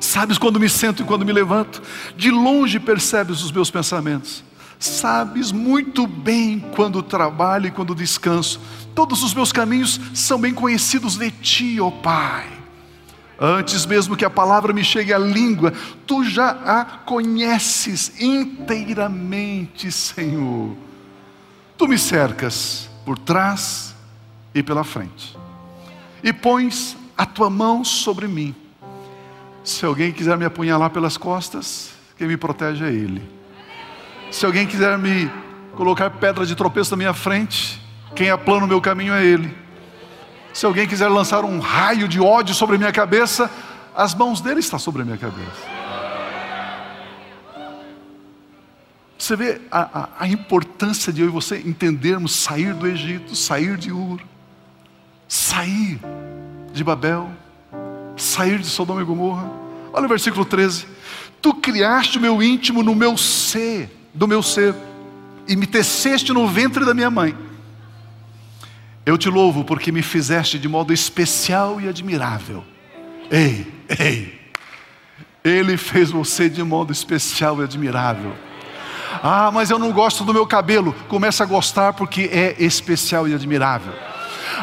Sabes 0.00 0.38
quando 0.38 0.60
me 0.60 0.68
sento 0.68 1.02
e 1.02 1.06
quando 1.06 1.24
me 1.24 1.32
levanto? 1.32 1.82
De 2.16 2.30
longe 2.30 2.78
percebes 2.78 3.42
os 3.42 3.50
meus 3.50 3.70
pensamentos. 3.70 4.44
Sabes 4.78 5.50
muito 5.50 6.06
bem 6.06 6.60
quando 6.74 7.02
trabalho 7.02 7.66
e 7.68 7.70
quando 7.70 7.94
descanso. 7.94 8.60
Todos 8.94 9.22
os 9.22 9.34
meus 9.34 9.50
caminhos 9.50 10.00
são 10.12 10.38
bem 10.38 10.52
conhecidos 10.52 11.16
de 11.16 11.30
ti, 11.30 11.80
ó 11.80 11.90
Pai. 11.90 12.46
Antes 13.40 13.84
mesmo 13.84 14.16
que 14.16 14.24
a 14.24 14.30
palavra 14.30 14.72
me 14.72 14.84
chegue 14.84 15.12
à 15.12 15.18
língua, 15.18 15.72
tu 16.06 16.22
já 16.22 16.50
a 16.50 16.84
conheces 16.84 18.20
inteiramente, 18.20 19.90
Senhor. 19.90 20.83
Tu 21.76 21.88
me 21.88 21.98
cercas 21.98 22.88
por 23.04 23.18
trás 23.18 23.94
e 24.54 24.62
pela 24.62 24.84
frente, 24.84 25.36
e 26.22 26.32
pões 26.32 26.96
a 27.16 27.26
tua 27.26 27.50
mão 27.50 27.84
sobre 27.84 28.28
mim. 28.28 28.54
Se 29.64 29.84
alguém 29.84 30.12
quiser 30.12 30.36
me 30.36 30.44
apunhalar 30.44 30.90
pelas 30.90 31.16
costas, 31.16 31.90
quem 32.16 32.28
me 32.28 32.36
protege 32.36 32.84
é 32.84 32.88
Ele. 32.88 33.22
Se 34.30 34.46
alguém 34.46 34.66
quiser 34.66 34.96
me 34.98 35.30
colocar 35.74 36.10
pedra 36.10 36.46
de 36.46 36.54
tropeço 36.54 36.92
na 36.92 36.96
minha 36.96 37.14
frente, 37.14 37.80
quem 38.14 38.30
aplana 38.30 38.64
o 38.64 38.68
meu 38.68 38.80
caminho 38.80 39.12
é 39.12 39.24
Ele. 39.24 39.56
Se 40.52 40.64
alguém 40.64 40.86
quiser 40.86 41.08
lançar 41.08 41.44
um 41.44 41.58
raio 41.58 42.06
de 42.06 42.20
ódio 42.20 42.54
sobre 42.54 42.76
a 42.76 42.78
minha 42.78 42.92
cabeça, 42.92 43.50
as 43.94 44.14
mãos 44.14 44.40
dele 44.40 44.60
estão 44.60 44.78
sobre 44.78 45.02
a 45.02 45.04
minha 45.04 45.18
cabeça. 45.18 45.83
Você 49.24 49.36
vê 49.36 49.58
a, 49.70 50.00
a, 50.00 50.08
a, 50.18 50.28
importância 50.28 51.10
de 51.10 51.22
eu 51.22 51.28
e 51.28 51.30
você 51.30 51.56
entendermos 51.56 52.34
sair 52.34 52.74
do 52.74 52.86
Egito, 52.86 53.34
sair 53.34 53.78
de 53.78 53.90
Ur, 53.90 54.20
sair 55.26 55.98
de 56.74 56.84
Babel, 56.84 57.30
sair 58.18 58.58
de 58.58 58.66
Sodoma 58.66 59.00
e 59.00 59.04
Gomorra. 59.04 59.50
Olha 59.94 60.04
o 60.04 60.08
versículo 60.10 60.44
13: 60.44 60.86
Tu 61.40 61.54
criaste 61.54 62.18
o 62.18 62.20
meu 62.20 62.42
íntimo 62.42 62.82
no 62.82 62.94
meu 62.94 63.16
ser, 63.16 63.88
do 64.12 64.28
meu 64.28 64.42
ser, 64.42 64.74
e 65.48 65.56
me 65.56 65.66
teceste 65.66 66.30
no 66.30 66.46
ventre 66.46 66.84
da 66.84 66.92
minha 66.92 67.10
mãe. 67.10 67.34
Eu 69.06 69.16
te 69.16 69.30
louvo 69.30 69.64
porque 69.64 69.90
me 69.90 70.02
fizeste 70.02 70.58
de 70.58 70.68
modo 70.68 70.92
especial 70.92 71.80
e 71.80 71.88
admirável. 71.88 72.62
Ei, 73.30 73.72
ei, 73.88 74.38
Ele 75.42 75.78
fez 75.78 76.10
você 76.10 76.46
de 76.50 76.62
modo 76.62 76.92
especial 76.92 77.62
e 77.62 77.64
admirável. 77.64 78.36
Ah, 79.22 79.50
mas 79.52 79.70
eu 79.70 79.78
não 79.78 79.92
gosto 79.92 80.24
do 80.24 80.32
meu 80.32 80.46
cabelo. 80.46 80.94
Começa 81.08 81.44
a 81.44 81.46
gostar 81.46 81.92
porque 81.92 82.30
é 82.32 82.54
especial 82.58 83.28
e 83.28 83.34
admirável. 83.34 83.92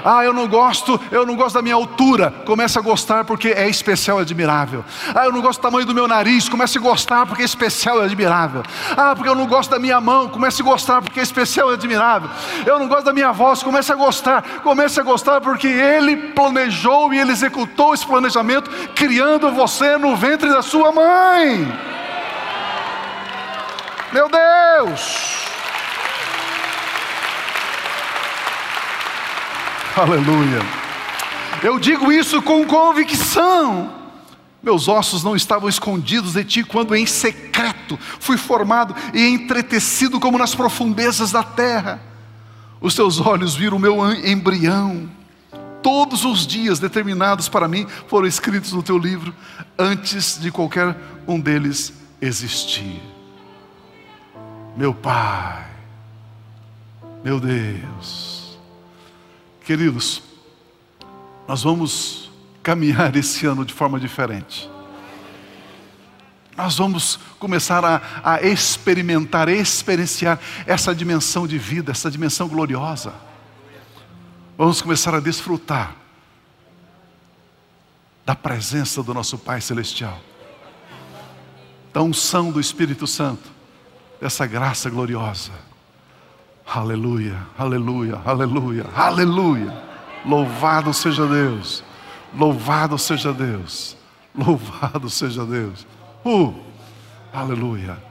Ah, 0.03 0.23
eu 0.23 0.33
não 0.33 0.47
gosto, 0.47 0.99
eu 1.11 1.25
não 1.25 1.35
gosto 1.35 1.55
da 1.55 1.61
minha 1.61 1.75
altura. 1.75 2.31
Começa 2.45 2.79
a 2.79 2.81
gostar 2.81 3.23
porque 3.25 3.49
é 3.49 3.67
especial 3.67 4.19
e 4.19 4.21
admirável. 4.21 4.83
Ah, 5.13 5.25
eu 5.25 5.31
não 5.31 5.41
gosto 5.41 5.59
do 5.59 5.63
tamanho 5.63 5.85
do 5.85 5.93
meu 5.93 6.07
nariz. 6.07 6.47
Comece 6.47 6.77
a 6.77 6.81
gostar 6.81 7.25
porque 7.25 7.41
é 7.41 7.45
especial 7.45 8.01
e 8.01 8.05
admirável. 8.05 8.63
Ah, 8.95 9.13
porque 9.15 9.29
eu 9.29 9.35
não 9.35 9.45
gosto 9.45 9.69
da 9.69 9.79
minha 9.79 9.99
mão. 9.99 10.29
Comece 10.29 10.61
a 10.61 10.65
gostar 10.65 11.01
porque 11.01 11.19
é 11.19 11.23
especial 11.23 11.71
e 11.71 11.73
admirável. 11.73 12.29
Eu 12.65 12.79
não 12.79 12.87
gosto 12.87 13.05
da 13.05 13.13
minha 13.13 13.31
voz. 13.31 13.61
Comece 13.61 13.91
a 13.91 13.95
gostar. 13.95 14.43
Comece 14.63 14.99
a 14.99 15.03
gostar 15.03 15.41
porque 15.41 15.67
Ele 15.67 16.15
planejou 16.15 17.13
e 17.13 17.19
Ele 17.19 17.31
executou 17.31 17.93
esse 17.93 18.05
planejamento, 18.05 18.69
criando 18.95 19.51
você 19.51 19.97
no 19.97 20.15
ventre 20.15 20.49
da 20.49 20.61
sua 20.61 20.91
mãe. 20.91 21.90
Meu 24.14 24.30
Deus! 24.30 25.51
Aleluia. 29.95 30.59
Eu 31.64 31.80
digo 31.80 32.12
isso 32.12 32.41
com 32.41 32.66
convicção. 32.66 33.93
Meus 34.62 34.88
ossos 34.88 35.24
não 35.24 35.36
estavam 35.36 35.70
escondidos 35.70 36.34
de 36.34 36.43
ti 36.43 36.64
quando 36.64 36.95
em 36.95 37.05
secreto 37.05 37.97
fui 38.20 38.38
formado 38.38 38.95
e 39.14 39.26
entretecido 39.28 40.20
como 40.20 40.38
nas 40.38 40.53
profundezas 40.53 41.32
da 41.32 41.43
terra. 41.43 42.01
Os 42.82 42.93
teus 42.93 43.20
olhos 43.20 43.55
viram 43.55 43.78
o 43.78 43.80
meu 43.80 44.12
embrião. 44.26 45.09
Todos 45.82 46.26
os 46.26 46.45
dias 46.45 46.80
determinados 46.80 47.47
para 47.47 47.68
mim 47.68 47.88
foram 48.07 48.28
escritos 48.28 48.74
no 48.74 48.84
teu 48.84 48.97
livro 48.97 49.34
antes 49.78 50.39
de 50.39 50.51
qualquer 50.51 50.95
um 51.28 51.39
deles 51.39 51.93
existir 52.22 53.11
meu 54.76 54.93
Pai, 54.93 55.65
meu 57.24 57.39
Deus. 57.39 58.57
Queridos, 59.65 60.24
nós 61.47 61.63
vamos 61.63 62.32
caminhar 62.63 63.15
esse 63.15 63.45
ano 63.45 63.65
de 63.65 63.74
forma 63.74 63.99
diferente. 63.99 64.69
Nós 66.55 66.78
vamos 66.78 67.19
começar 67.39 67.84
a, 67.84 68.01
a 68.24 68.41
experimentar, 68.41 69.49
experienciar 69.49 70.39
essa 70.65 70.93
dimensão 70.93 71.47
de 71.47 71.57
vida, 71.57 71.91
essa 71.91 72.09
dimensão 72.09 72.47
gloriosa. 72.47 73.13
Vamos 74.57 74.82
começar 74.82 75.13
a 75.15 75.19
desfrutar 75.19 75.95
da 78.26 78.36
presença 78.36 79.01
do 79.01 79.13
nosso 79.13 79.38
Pai 79.38 79.59
Celestial, 79.59 80.19
da 81.91 82.01
unção 82.01 82.51
do 82.51 82.59
Espírito 82.59 83.07
Santo, 83.07 83.50
dessa 84.22 84.45
graça 84.45 84.89
gloriosa. 84.89 85.51
Aleluia, 86.65 87.36
aleluia, 87.57 88.22
aleluia, 88.24 88.86
aleluia. 88.95 89.84
Louvado 90.24 90.93
seja 90.93 91.26
Deus, 91.26 91.84
louvado 92.34 92.97
seja 92.97 93.34
Deus, 93.34 93.97
louvado 94.36 95.09
seja 95.09 95.43
Deus. 95.43 95.88
Uh, 96.24 96.53
aleluia. 97.34 98.11